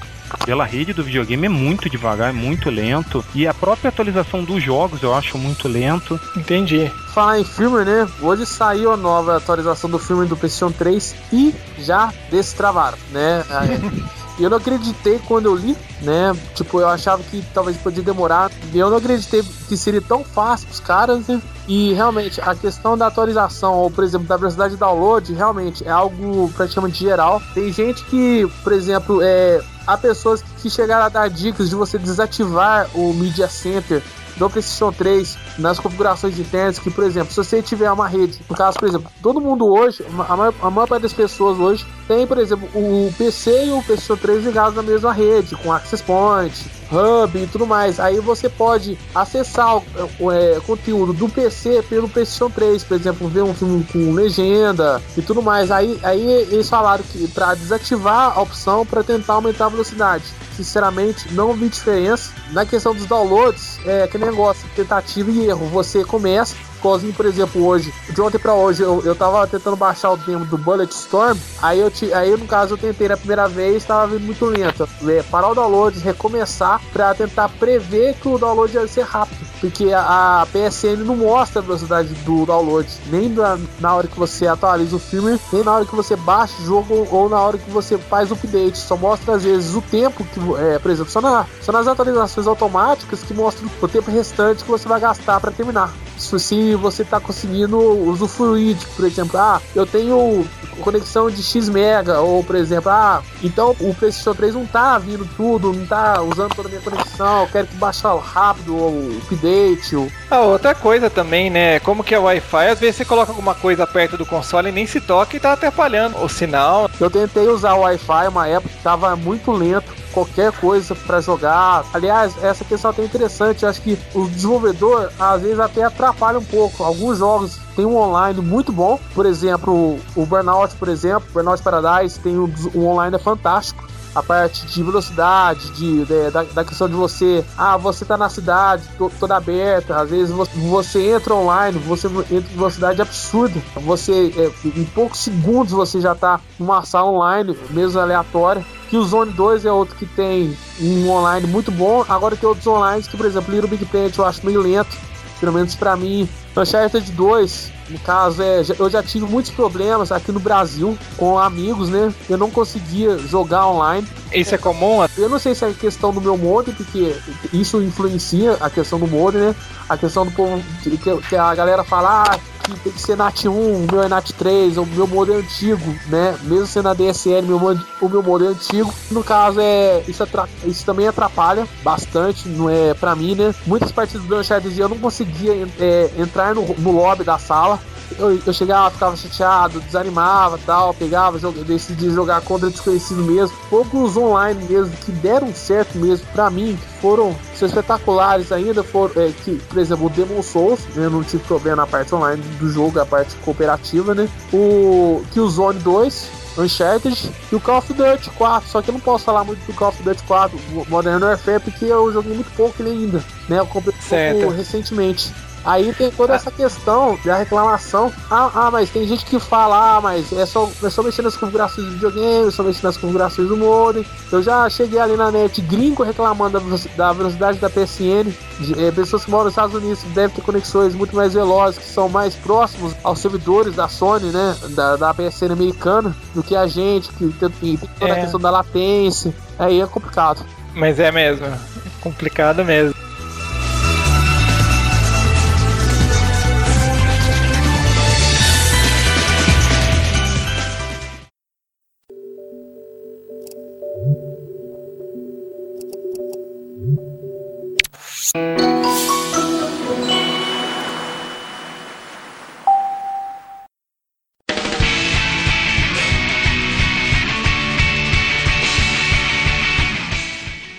pela 0.44 0.64
rede 0.64 0.92
do 0.92 1.04
videogame 1.04 1.46
é 1.46 1.48
muito 1.48 1.88
devagar, 1.88 2.30
é 2.30 2.32
muito 2.32 2.68
lento. 2.68 3.24
E 3.34 3.46
a 3.46 3.54
própria 3.54 3.88
atualização 3.88 4.42
dos 4.44 4.62
jogos 4.62 5.02
eu 5.02 5.14
acho 5.14 5.38
muito 5.38 5.68
lento. 5.68 6.20
Entendi. 6.36 6.90
Falar 7.14 7.38
em 7.40 7.44
firmware, 7.44 7.86
né? 7.86 8.08
Hoje 8.20 8.44
saiu 8.44 8.92
a 8.92 8.96
nova 8.96 9.36
atualização 9.36 9.88
do 9.88 9.98
firmware 9.98 10.28
do 10.28 10.36
PlayStation 10.36 10.72
3 10.72 11.14
e 11.32 11.54
já 11.78 12.12
destravaram, 12.30 12.98
né? 13.12 13.44
E 14.38 14.42
eu 14.42 14.50
não 14.50 14.58
acreditei 14.58 15.18
quando 15.26 15.46
eu 15.46 15.54
li, 15.54 15.76
né? 16.02 16.36
Tipo, 16.54 16.80
eu 16.80 16.88
achava 16.88 17.22
que 17.22 17.42
talvez 17.54 17.76
podia 17.76 18.02
demorar. 18.02 18.50
E 18.72 18.78
eu 18.78 18.90
não 18.90 18.98
acreditei 18.98 19.42
que 19.42 19.76
seria 19.76 20.02
tão 20.02 20.22
fácil 20.22 20.66
pros 20.66 20.80
caras, 20.80 21.26
né? 21.26 21.40
E 21.66 21.92
realmente, 21.94 22.40
a 22.40 22.54
questão 22.54 22.96
da 22.96 23.06
atualização, 23.06 23.74
ou 23.74 23.90
por 23.90 24.04
exemplo, 24.04 24.26
da 24.26 24.36
velocidade 24.36 24.74
de 24.74 24.80
download, 24.80 25.32
realmente 25.32 25.86
é 25.86 25.90
algo 25.90 26.50
praticamente 26.54 26.98
geral. 26.98 27.40
Tem 27.54 27.72
gente 27.72 28.04
que, 28.04 28.46
por 28.62 28.72
exemplo, 28.72 29.20
é, 29.22 29.62
há 29.86 29.96
pessoas 29.96 30.42
que 30.60 30.68
chegaram 30.68 31.06
a 31.06 31.08
dar 31.08 31.28
dicas 31.28 31.70
de 31.70 31.74
você 31.74 31.98
desativar 31.98 32.88
o 32.94 33.14
Media 33.14 33.48
Center 33.48 34.02
do 34.36 34.50
PlayStation 34.50 34.92
3 34.92 35.36
nas 35.58 35.78
configurações 35.78 36.38
internas 36.38 36.78
que, 36.78 36.90
por 36.90 37.04
exemplo, 37.04 37.32
se 37.32 37.36
você 37.36 37.62
tiver 37.62 37.90
uma 37.90 38.06
rede, 38.06 38.38
no 38.48 38.56
caso, 38.56 38.78
por 38.78 38.88
exemplo, 38.88 39.10
todo 39.22 39.40
mundo 39.40 39.66
hoje, 39.66 40.04
a 40.08 40.36
maior, 40.36 40.54
a 40.62 40.70
maior 40.70 40.86
parte 40.86 41.02
das 41.02 41.12
pessoas 41.12 41.58
hoje 41.58 41.86
tem, 42.06 42.26
por 42.26 42.38
exemplo, 42.38 42.68
o 42.74 43.12
PC 43.16 43.66
e 43.66 43.70
o 43.70 43.82
PlayStation 43.82 44.16
3 44.16 44.44
ligados 44.44 44.74
na 44.74 44.82
mesma 44.82 45.12
rede, 45.12 45.56
com 45.56 45.72
Access 45.72 46.02
Point, 46.02 46.76
Hub 46.90 47.36
e 47.36 47.46
tudo 47.46 47.66
mais. 47.66 47.98
Aí 47.98 48.20
você 48.20 48.48
pode 48.48 48.98
acessar 49.14 49.76
o, 49.76 49.84
o, 50.20 50.32
é, 50.32 50.60
conteúdo 50.60 51.12
do 51.12 51.28
PC 51.28 51.82
pelo 51.88 52.08
PlayStation 52.08 52.50
3, 52.50 52.84
por 52.84 52.94
exemplo, 52.94 53.28
ver 53.28 53.42
um 53.42 53.54
filme 53.54 53.84
com 53.84 54.12
legenda 54.12 55.02
e 55.16 55.22
tudo 55.22 55.42
mais. 55.42 55.70
Aí, 55.70 55.98
aí 56.02 56.22
eles 56.50 56.68
falaram 56.68 57.04
que 57.04 57.26
para 57.28 57.54
desativar 57.54 58.36
a 58.36 58.40
opção 58.40 58.86
para 58.86 59.02
tentar 59.02 59.34
aumentar 59.34 59.66
a 59.66 59.70
velocidade. 59.70 60.24
Sinceramente, 60.56 61.32
não 61.34 61.52
vi 61.52 61.68
diferença. 61.68 62.32
Na 62.52 62.64
questão 62.64 62.94
dos 62.94 63.04
downloads, 63.06 63.78
é 63.84 64.04
aquele 64.04 64.24
negócio, 64.24 64.66
tentativa 64.74 65.30
e 65.30 65.46
erro. 65.46 65.66
Você 65.66 66.02
começa, 66.02 66.56
igualzinho, 66.86 67.12
por 67.12 67.26
exemplo, 67.26 67.66
hoje, 67.66 67.92
de 68.08 68.20
ontem 68.20 68.38
pra 68.38 68.54
hoje, 68.54 68.82
eu, 68.82 69.02
eu 69.04 69.14
tava 69.14 69.46
tentando 69.46 69.76
baixar 69.76 70.12
o 70.12 70.16
demo 70.16 70.44
do 70.44 70.56
Bullet 70.56 70.92
Storm. 70.92 71.36
Aí, 71.60 71.80
eu 71.80 71.90
te, 71.90 72.12
aí 72.12 72.30
no 72.36 72.46
caso, 72.46 72.74
eu 72.74 72.78
tentei 72.78 73.08
na 73.08 73.16
primeira 73.16 73.48
vez, 73.48 73.84
tava 73.84 74.06
vindo 74.06 74.24
muito 74.24 74.44
lento. 74.44 74.88
É, 75.06 75.22
parar 75.24 75.48
o 75.48 75.54
download, 75.54 75.98
recomeçar, 75.98 76.80
pra 76.92 77.14
tentar 77.14 77.48
prever 77.48 78.14
que 78.14 78.28
o 78.28 78.38
download 78.38 78.74
ia 78.74 78.86
ser 78.86 79.04
rápido. 79.04 79.44
Porque 79.60 79.92
a, 79.92 80.42
a 80.42 80.46
PSN 80.46 81.04
não 81.04 81.16
mostra 81.16 81.60
a 81.60 81.62
velocidade 81.62 82.08
do 82.24 82.44
download, 82.44 82.88
nem 83.06 83.28
na, 83.28 83.58
na 83.80 83.94
hora 83.94 84.06
que 84.06 84.18
você 84.18 84.46
atualiza 84.46 84.96
o 84.96 84.98
filme, 84.98 85.40
nem 85.52 85.64
na 85.64 85.72
hora 85.72 85.84
que 85.84 85.94
você 85.94 86.14
baixa 86.14 86.54
o 86.60 86.64
jogo 86.64 87.08
ou 87.10 87.28
na 87.28 87.40
hora 87.40 87.56
que 87.58 87.70
você 87.70 87.96
faz 87.96 88.30
o 88.30 88.34
update. 88.34 88.78
Só 88.78 88.96
mostra 88.96 89.34
às 89.34 89.44
vezes 89.44 89.74
o 89.74 89.80
tempo 89.80 90.24
que, 90.24 90.40
é, 90.60 90.78
por 90.78 90.90
exemplo, 90.90 91.10
só, 91.10 91.20
na, 91.20 91.46
só 91.62 91.72
nas 91.72 91.86
atualizações 91.86 92.46
automáticas 92.46 93.22
que 93.22 93.32
mostra 93.32 93.66
o 93.80 93.88
tempo 93.88 94.10
restante 94.10 94.62
que 94.62 94.70
você 94.70 94.86
vai 94.86 95.00
gastar 95.00 95.40
para 95.40 95.50
terminar. 95.50 95.92
Isso 96.26 96.40
se 96.40 96.74
você 96.74 97.04
tá 97.04 97.20
conseguindo 97.20 97.78
usufruir, 97.78 98.74
de, 98.74 98.84
por 98.86 99.04
exemplo, 99.04 99.38
ah, 99.38 99.62
eu 99.76 99.86
tenho 99.86 100.44
conexão 100.80 101.30
de 101.30 101.40
X 101.40 101.68
mega, 101.68 102.20
ou 102.20 102.42
por 102.42 102.56
exemplo, 102.56 102.90
ah, 102.90 103.22
então 103.44 103.76
o 103.78 103.94
PlayStation 103.94 104.34
3 104.34 104.54
não 104.54 104.66
tá 104.66 104.98
vindo 104.98 105.26
tudo, 105.36 105.72
não 105.72 105.86
tá 105.86 106.20
usando 106.20 106.54
toda 106.54 106.68
a 106.68 106.70
minha 106.70 106.82
conexão, 106.82 107.42
eu 107.42 107.46
quero 107.46 107.68
que 107.68 107.76
baixe 107.76 108.02
rápido 108.24 108.74
o 108.74 109.18
update, 109.22 109.94
ou 109.94 110.10
Ah, 110.28 110.40
outra 110.40 110.74
coisa 110.74 111.08
também, 111.08 111.48
né? 111.48 111.78
Como 111.80 112.02
que 112.02 112.14
é 112.14 112.18
o 112.18 112.24
Wi-Fi, 112.24 112.68
às 112.68 112.80
vezes 112.80 112.96
você 112.96 113.04
coloca 113.04 113.30
alguma 113.30 113.54
coisa 113.54 113.86
perto 113.86 114.16
do 114.16 114.26
console 114.26 114.68
e 114.68 114.72
nem 114.72 114.86
se 114.86 115.00
toca 115.00 115.36
e 115.36 115.40
tá 115.40 115.52
atrapalhando 115.52 116.18
o 116.18 116.28
sinal. 116.28 116.90
Eu 117.00 117.08
tentei 117.08 117.46
usar 117.46 117.74
o 117.74 117.82
Wi-Fi 117.82 118.28
uma 118.28 118.48
época 118.48 118.74
que 118.74 118.82
tava 118.82 119.14
muito 119.14 119.52
lento, 119.52 119.94
qualquer 120.16 120.50
coisa 120.52 120.94
para 120.94 121.20
jogar. 121.20 121.84
Aliás, 121.92 122.32
essa 122.42 122.64
questão 122.64 122.90
é 122.90 122.94
até 122.94 123.04
interessante. 123.04 123.66
Acho 123.66 123.82
que 123.82 123.98
o 124.14 124.26
desenvolvedor 124.26 125.10
às 125.20 125.42
vezes 125.42 125.60
até 125.60 125.84
atrapalha 125.84 126.38
um 126.38 126.44
pouco. 126.44 126.82
Alguns 126.82 127.18
jogos 127.18 127.58
têm 127.76 127.84
um 127.84 127.96
online 127.98 128.40
muito 128.40 128.72
bom, 128.72 128.98
por 129.14 129.26
exemplo, 129.26 129.98
o 130.16 130.24
Burnout, 130.24 130.74
por 130.76 130.88
exemplo, 130.88 131.28
Burnout 131.34 131.62
Paradise 131.62 132.18
tem 132.18 132.38
um, 132.38 132.50
um 132.74 132.86
online 132.86 133.16
é 133.16 133.18
fantástico. 133.18 133.84
A 134.14 134.22
parte 134.22 134.64
de 134.68 134.82
velocidade, 134.82 135.70
de, 135.72 136.06
de- 136.06 136.30
da, 136.30 136.42
da 136.44 136.64
questão 136.64 136.88
de 136.88 136.94
você, 136.94 137.44
ah, 137.58 137.76
você 137.76 138.02
tá 138.02 138.16
na 138.16 138.30
cidade 138.30 138.82
to- 138.96 139.12
toda 139.20 139.36
aberta, 139.36 139.94
às 140.00 140.08
vezes 140.08 140.30
você, 140.34 140.50
você 140.70 141.10
entra 141.10 141.34
online, 141.34 141.78
você 141.80 142.06
entra 142.06 142.34
em 142.34 142.56
velocidade 142.56 143.02
absurda. 143.02 143.60
Você, 143.82 144.32
é, 144.38 144.68
em 144.68 144.84
poucos 144.86 145.18
segundos, 145.20 145.74
você 145.74 146.00
já 146.00 146.14
tá 146.14 146.40
numa 146.58 146.82
sala 146.82 147.10
online, 147.10 147.54
mesmo 147.68 148.00
aleatória. 148.00 148.64
Que 148.88 148.96
o 148.96 149.04
Zone 149.04 149.32
2 149.32 149.64
é 149.64 149.72
outro 149.72 149.96
que 149.96 150.06
tem 150.06 150.56
um 150.80 151.10
online 151.10 151.46
muito 151.46 151.70
bom. 151.70 152.04
Agora 152.08 152.36
tem 152.36 152.48
outros 152.48 152.66
online 152.66 153.02
que, 153.02 153.16
por 153.16 153.26
exemplo, 153.26 153.52
Little 153.52 153.68
Big 153.68 153.84
Planet 153.86 154.16
eu 154.16 154.24
acho 154.24 154.44
meio 154.46 154.60
lento. 154.62 154.96
Pelo 155.40 155.52
menos 155.52 155.74
pra 155.74 155.96
mim. 155.96 156.28
Uncharted 156.56 157.12
2, 157.12 157.72
no 157.88 157.98
caso, 158.00 158.42
é, 158.42 158.62
eu 158.78 158.90
já 158.90 159.02
tive 159.02 159.26
muitos 159.26 159.50
problemas 159.50 160.10
aqui 160.10 160.32
no 160.32 160.40
Brasil 160.40 160.96
com 161.16 161.38
amigos, 161.38 161.88
né? 161.88 162.12
Eu 162.28 162.36
não 162.36 162.50
conseguia 162.50 163.18
jogar 163.18 163.68
online. 163.68 164.06
Isso 164.32 164.54
é 164.54 164.58
comum? 164.58 165.06
Eu 165.16 165.28
não 165.28 165.38
sei 165.38 165.54
se 165.54 165.64
é 165.64 165.72
questão 165.72 166.12
do 166.12 166.20
meu 166.20 166.36
modem, 166.36 166.74
porque 166.74 167.14
isso 167.52 167.80
influencia 167.82 168.54
a 168.60 168.68
questão 168.68 168.98
do 168.98 169.06
modem, 169.06 169.40
né? 169.40 169.54
A 169.88 169.96
questão 169.96 170.24
do 170.24 170.32
povo, 170.32 170.60
que, 170.82 170.96
que 170.98 171.36
a 171.36 171.54
galera 171.54 171.84
fala, 171.84 172.24
ah, 172.24 172.38
que 172.74 172.80
tem 172.80 172.92
que 172.92 173.00
ser 173.00 173.16
NAT 173.16 173.46
1, 173.46 173.50
o 173.50 173.86
meu 173.90 174.02
é 174.02 174.08
NAT 174.08 174.32
3, 174.32 174.76
o 174.78 174.86
meu 174.86 175.06
modem 175.06 175.36
é 175.36 175.38
antigo, 175.38 175.94
né? 176.08 176.36
Mesmo 176.42 176.66
sendo 176.66 176.88
a 176.88 176.94
DSL, 176.94 177.46
meu 177.46 177.56
o 178.00 178.08
meu 178.08 178.22
modem 178.22 178.48
é 178.48 178.50
antigo. 178.50 178.92
No 179.10 179.22
caso, 179.22 179.60
é 179.60 180.02
isso, 180.08 180.26
isso 180.64 180.84
também 180.84 181.06
atrapalha 181.06 181.66
bastante, 181.82 182.48
não 182.48 182.68
é 182.68 182.94
pra 182.94 183.14
mim, 183.14 183.34
né? 183.34 183.54
Muitas 183.66 183.92
partidas 183.92 184.26
do 184.26 184.36
Uncharted 184.36 184.78
eu 184.78 184.88
não 184.88 184.98
conseguia 184.98 185.68
é, 185.78 186.10
entrar 186.18 186.54
no, 186.54 186.62
no 186.78 186.90
lobby 186.90 187.24
da 187.24 187.38
sala 187.38 187.75
eu, 188.18 188.40
eu 188.46 188.52
chegava, 188.52 188.90
ficava 188.90 189.16
chateado, 189.16 189.80
desanimava 189.80 190.58
tal, 190.64 190.94
pegava, 190.94 191.38
joga, 191.38 191.62
decidia 191.64 192.10
jogar 192.10 192.40
contra 192.42 192.70
desconhecido 192.70 193.22
mesmo. 193.22 193.56
Poucos 193.68 194.16
online 194.16 194.64
mesmo 194.68 194.96
que 194.98 195.12
deram 195.12 195.52
certo 195.54 195.98
mesmo 195.98 196.26
para 196.32 196.48
mim, 196.50 196.76
que 196.76 197.00
foram 197.00 197.36
espetaculares 197.60 198.52
ainda, 198.52 198.82
foram, 198.82 199.22
é, 199.22 199.32
que, 199.44 199.56
por 199.68 199.78
exemplo, 199.78 200.06
o 200.06 200.10
Demon 200.10 200.42
Souls, 200.42 200.80
né, 200.94 201.06
eu 201.06 201.10
não 201.10 201.22
tive 201.22 201.42
problema 201.44 201.76
na 201.76 201.86
parte 201.86 202.14
online 202.14 202.42
do 202.58 202.70
jogo, 202.70 203.00
a 203.00 203.06
parte 203.06 203.34
cooperativa, 203.36 204.14
né? 204.14 204.28
O 204.52 205.22
Killzone 205.32 205.78
2, 205.80 206.30
Uncharted 206.58 207.30
e 207.52 207.54
o 207.54 207.60
Call 207.60 207.78
of 207.78 207.92
Duty 207.92 208.30
4. 208.30 208.68
Só 208.68 208.82
que 208.82 208.90
eu 208.90 208.94
não 208.94 209.00
posso 209.00 209.24
falar 209.24 209.44
muito 209.44 209.64
do 209.66 209.74
Call 209.74 209.88
of 209.88 210.02
Duty 210.02 210.22
4, 210.22 210.58
Modern 210.88 211.22
Warfare, 211.22 211.60
porque 211.60 211.84
eu 211.84 212.12
joguei 212.12 212.34
muito 212.34 212.50
pouco 212.56 212.82
ele 212.82 212.90
ainda, 212.90 213.24
né? 213.48 213.58
Eu 213.58 213.66
comprei 213.66 213.94
pouco 214.08 214.54
recentemente. 214.54 215.32
Aí 215.66 215.92
tem 215.92 216.12
toda 216.12 216.32
essa 216.34 216.48
questão 216.48 217.18
da 217.24 217.38
reclamação. 217.38 218.12
Ah, 218.30 218.50
ah, 218.54 218.70
mas 218.70 218.88
tem 218.88 219.04
gente 219.06 219.24
que 219.26 219.40
fala, 219.40 219.96
ah, 219.96 220.00
mas 220.00 220.32
é 220.32 220.46
só, 220.46 220.70
é 220.80 220.88
só 220.88 221.02
mexer 221.02 221.22
nas 221.22 221.36
configurações 221.36 221.88
do 221.88 221.94
videogame, 221.94 222.46
é 222.46 222.50
só 222.52 222.62
mexer 222.62 222.86
nas 222.86 222.96
configurações 222.96 223.48
do 223.48 223.56
modem. 223.56 224.06
Eu 224.30 224.40
já 224.40 224.70
cheguei 224.70 225.00
ali 225.00 225.16
na 225.16 225.32
net 225.32 225.60
gringo 225.62 226.04
reclamando 226.04 226.60
da 226.96 227.12
velocidade 227.12 227.58
da 227.58 227.68
PSN. 227.68 228.32
De, 228.60 228.86
é, 228.86 228.92
pessoas 228.92 229.24
que 229.24 229.30
moram 229.30 229.46
nos 229.46 229.54
Estados 229.54 229.74
Unidos 229.74 230.04
devem 230.14 230.36
ter 230.36 230.42
conexões 230.42 230.94
muito 230.94 231.16
mais 231.16 231.34
velozes, 231.34 231.78
que 231.78 231.90
são 231.90 232.08
mais 232.08 232.36
próximos 232.36 232.94
aos 233.02 233.18
servidores 233.18 233.74
da 233.74 233.88
Sony, 233.88 234.30
né? 234.30 234.56
Da, 234.70 234.94
da 234.94 235.12
PSN 235.12 235.52
americana, 235.52 236.14
do 236.32 236.44
que 236.44 236.54
a 236.54 236.68
gente, 236.68 237.08
que 237.08 237.28
tem, 237.32 237.50
tem 237.50 237.76
toda 237.98 238.12
é. 238.12 238.18
a 238.18 238.20
questão 238.20 238.38
da 238.38 238.50
latência. 238.50 239.34
Aí 239.58 239.80
é 239.80 239.86
complicado. 239.86 240.46
Mas 240.74 241.00
é 241.00 241.10
mesmo. 241.10 241.44
É 241.44 241.58
complicado 242.00 242.64
mesmo. 242.64 243.05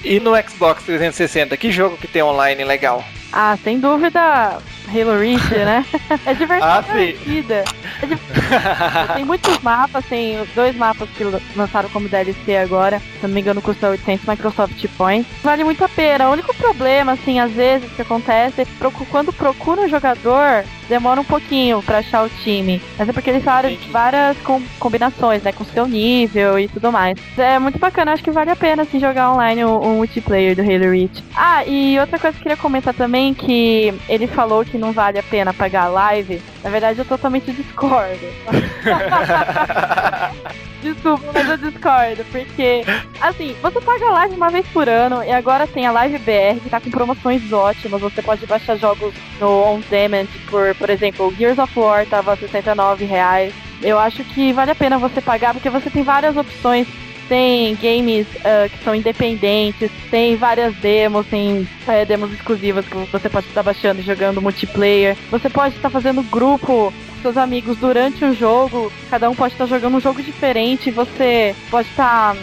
E 0.09 0.21
no 0.21 0.37
Xbox 0.37 0.83
360, 0.85 1.57
que 1.57 1.69
jogo 1.69 1.97
que 1.97 2.07
tem 2.07 2.23
online 2.23 2.63
legal? 2.63 3.03
Ah, 3.31 3.57
sem 3.63 3.79
dúvida, 3.79 4.59
Halo 4.87 5.19
Reach, 5.19 5.49
né? 5.53 5.85
É 6.25 6.33
diversão 6.33 6.69
ah, 6.69 6.81
divertida. 6.81 7.63
É 8.01 9.13
tem 9.15 9.25
muitos 9.25 9.59
mapas, 9.59 10.05
tem 10.05 10.37
dois 10.55 10.75
mapas 10.75 11.09
que 11.09 11.23
lançaram 11.55 11.89
como 11.89 12.09
DLC 12.09 12.57
agora. 12.57 12.99
Se 13.19 13.27
não 13.27 13.33
me 13.33 13.41
engano, 13.41 13.61
custa 13.61 13.89
800 13.89 14.25
Microsoft 14.25 14.85
Points. 14.97 15.27
Vale 15.43 15.63
muito 15.63 15.83
a 15.83 15.89
pena. 15.89 16.29
O 16.29 16.33
único 16.33 16.55
problema, 16.55 17.13
assim, 17.13 17.39
às 17.39 17.51
vezes 17.51 17.91
que 17.91 18.01
acontece, 18.01 18.61
é 18.61 18.67
quando 19.09 19.33
procura 19.33 19.81
um 19.81 19.89
jogador, 19.89 20.63
demora 20.87 21.21
um 21.21 21.25
pouquinho 21.25 21.81
para 21.83 21.99
achar 21.99 22.25
o 22.25 22.29
time. 22.29 22.81
Mas 22.97 23.09
é 23.09 23.13
porque 23.13 23.29
eles 23.29 23.43
falaram 23.43 23.75
várias 23.91 24.37
com 24.39 24.61
combinações, 24.79 25.43
né? 25.43 25.51
Com 25.51 25.65
seu 25.65 25.87
nível 25.87 26.59
e 26.59 26.67
tudo 26.67 26.91
mais. 26.91 27.17
É 27.37 27.59
muito 27.59 27.79
bacana, 27.79 28.13
acho 28.13 28.23
que 28.23 28.31
vale 28.31 28.51
a 28.51 28.55
pena 28.55 28.83
assim, 28.83 28.99
jogar 28.99 29.31
online 29.31 29.63
o, 29.65 29.77
o 29.77 29.95
multiplayer 29.97 30.55
do 30.55 30.61
Halo 30.61 30.91
Reach. 30.91 31.23
Ah, 31.35 31.65
e 31.65 31.99
outra 31.99 32.17
coisa 32.17 32.33
que 32.33 32.39
eu 32.39 32.43
queria 32.43 32.57
comentar 32.57 32.93
também, 32.93 33.26
que 33.33 33.93
ele 34.07 34.27
falou 34.27 34.65
que 34.65 34.77
não 34.77 34.91
vale 34.91 35.19
a 35.19 35.23
pena 35.23 35.53
pagar 35.53 35.83
a 35.83 35.89
live. 35.89 36.41
Na 36.63 36.69
verdade, 36.69 36.99
eu 36.99 37.05
totalmente 37.05 37.51
discordo. 37.51 38.27
Desculpa, 40.81 41.31
mas 41.33 41.49
eu 41.49 41.57
discordo, 41.57 42.23
porque, 42.31 42.83
assim, 43.19 43.55
você 43.61 43.81
paga 43.81 44.05
a 44.05 44.11
live 44.11 44.35
uma 44.35 44.49
vez 44.49 44.65
por 44.67 44.87
ano 44.87 45.23
e 45.23 45.31
agora 45.31 45.65
tem 45.65 45.87
a 45.87 45.91
Live 45.91 46.19
BR 46.19 46.59
que 46.61 46.69
tá 46.69 46.79
com 46.79 46.91
promoções 46.91 47.51
ótimas. 47.51 47.99
Você 47.99 48.21
pode 48.21 48.45
baixar 48.45 48.77
jogos 48.77 49.13
no 49.39 49.63
On 49.63 49.81
Demand 49.89 50.27
por, 50.49 50.75
por 50.75 50.89
exemplo, 50.89 51.33
Gears 51.35 51.57
of 51.57 51.77
War 51.77 52.05
tava 52.05 52.35
69 52.35 53.05
reais. 53.05 53.53
Eu 53.81 53.97
acho 53.97 54.23
que 54.23 54.53
vale 54.53 54.71
a 54.71 54.75
pena 54.75 54.97
você 54.97 55.19
pagar 55.19 55.53
porque 55.53 55.69
você 55.69 55.89
tem 55.89 56.03
várias 56.03 56.37
opções 56.37 56.87
tem 57.27 57.75
games 57.75 58.27
uh, 58.27 58.69
que 58.69 58.83
são 58.83 58.95
independentes, 58.95 59.91
tem 60.09 60.35
várias 60.35 60.75
demos, 60.75 61.25
tem 61.27 61.67
é, 61.87 62.05
demos 62.05 62.31
exclusivas 62.31 62.85
que 62.85 62.95
você 63.11 63.29
pode 63.29 63.47
estar 63.47 63.63
baixando 63.63 64.01
e 64.01 64.03
jogando 64.03 64.41
multiplayer. 64.41 65.15
Você 65.29 65.49
pode 65.49 65.75
estar 65.75 65.89
fazendo 65.89 66.23
grupo 66.23 66.93
com 67.17 67.21
seus 67.21 67.37
amigos 67.37 67.77
durante 67.77 68.23
o 68.23 68.33
jogo, 68.33 68.91
cada 69.09 69.29
um 69.29 69.35
pode 69.35 69.53
estar 69.53 69.65
jogando 69.65 69.97
um 69.97 70.01
jogo 70.01 70.21
diferente, 70.21 70.91
você 70.91 71.55
pode 71.69 71.89
estar 71.89 72.35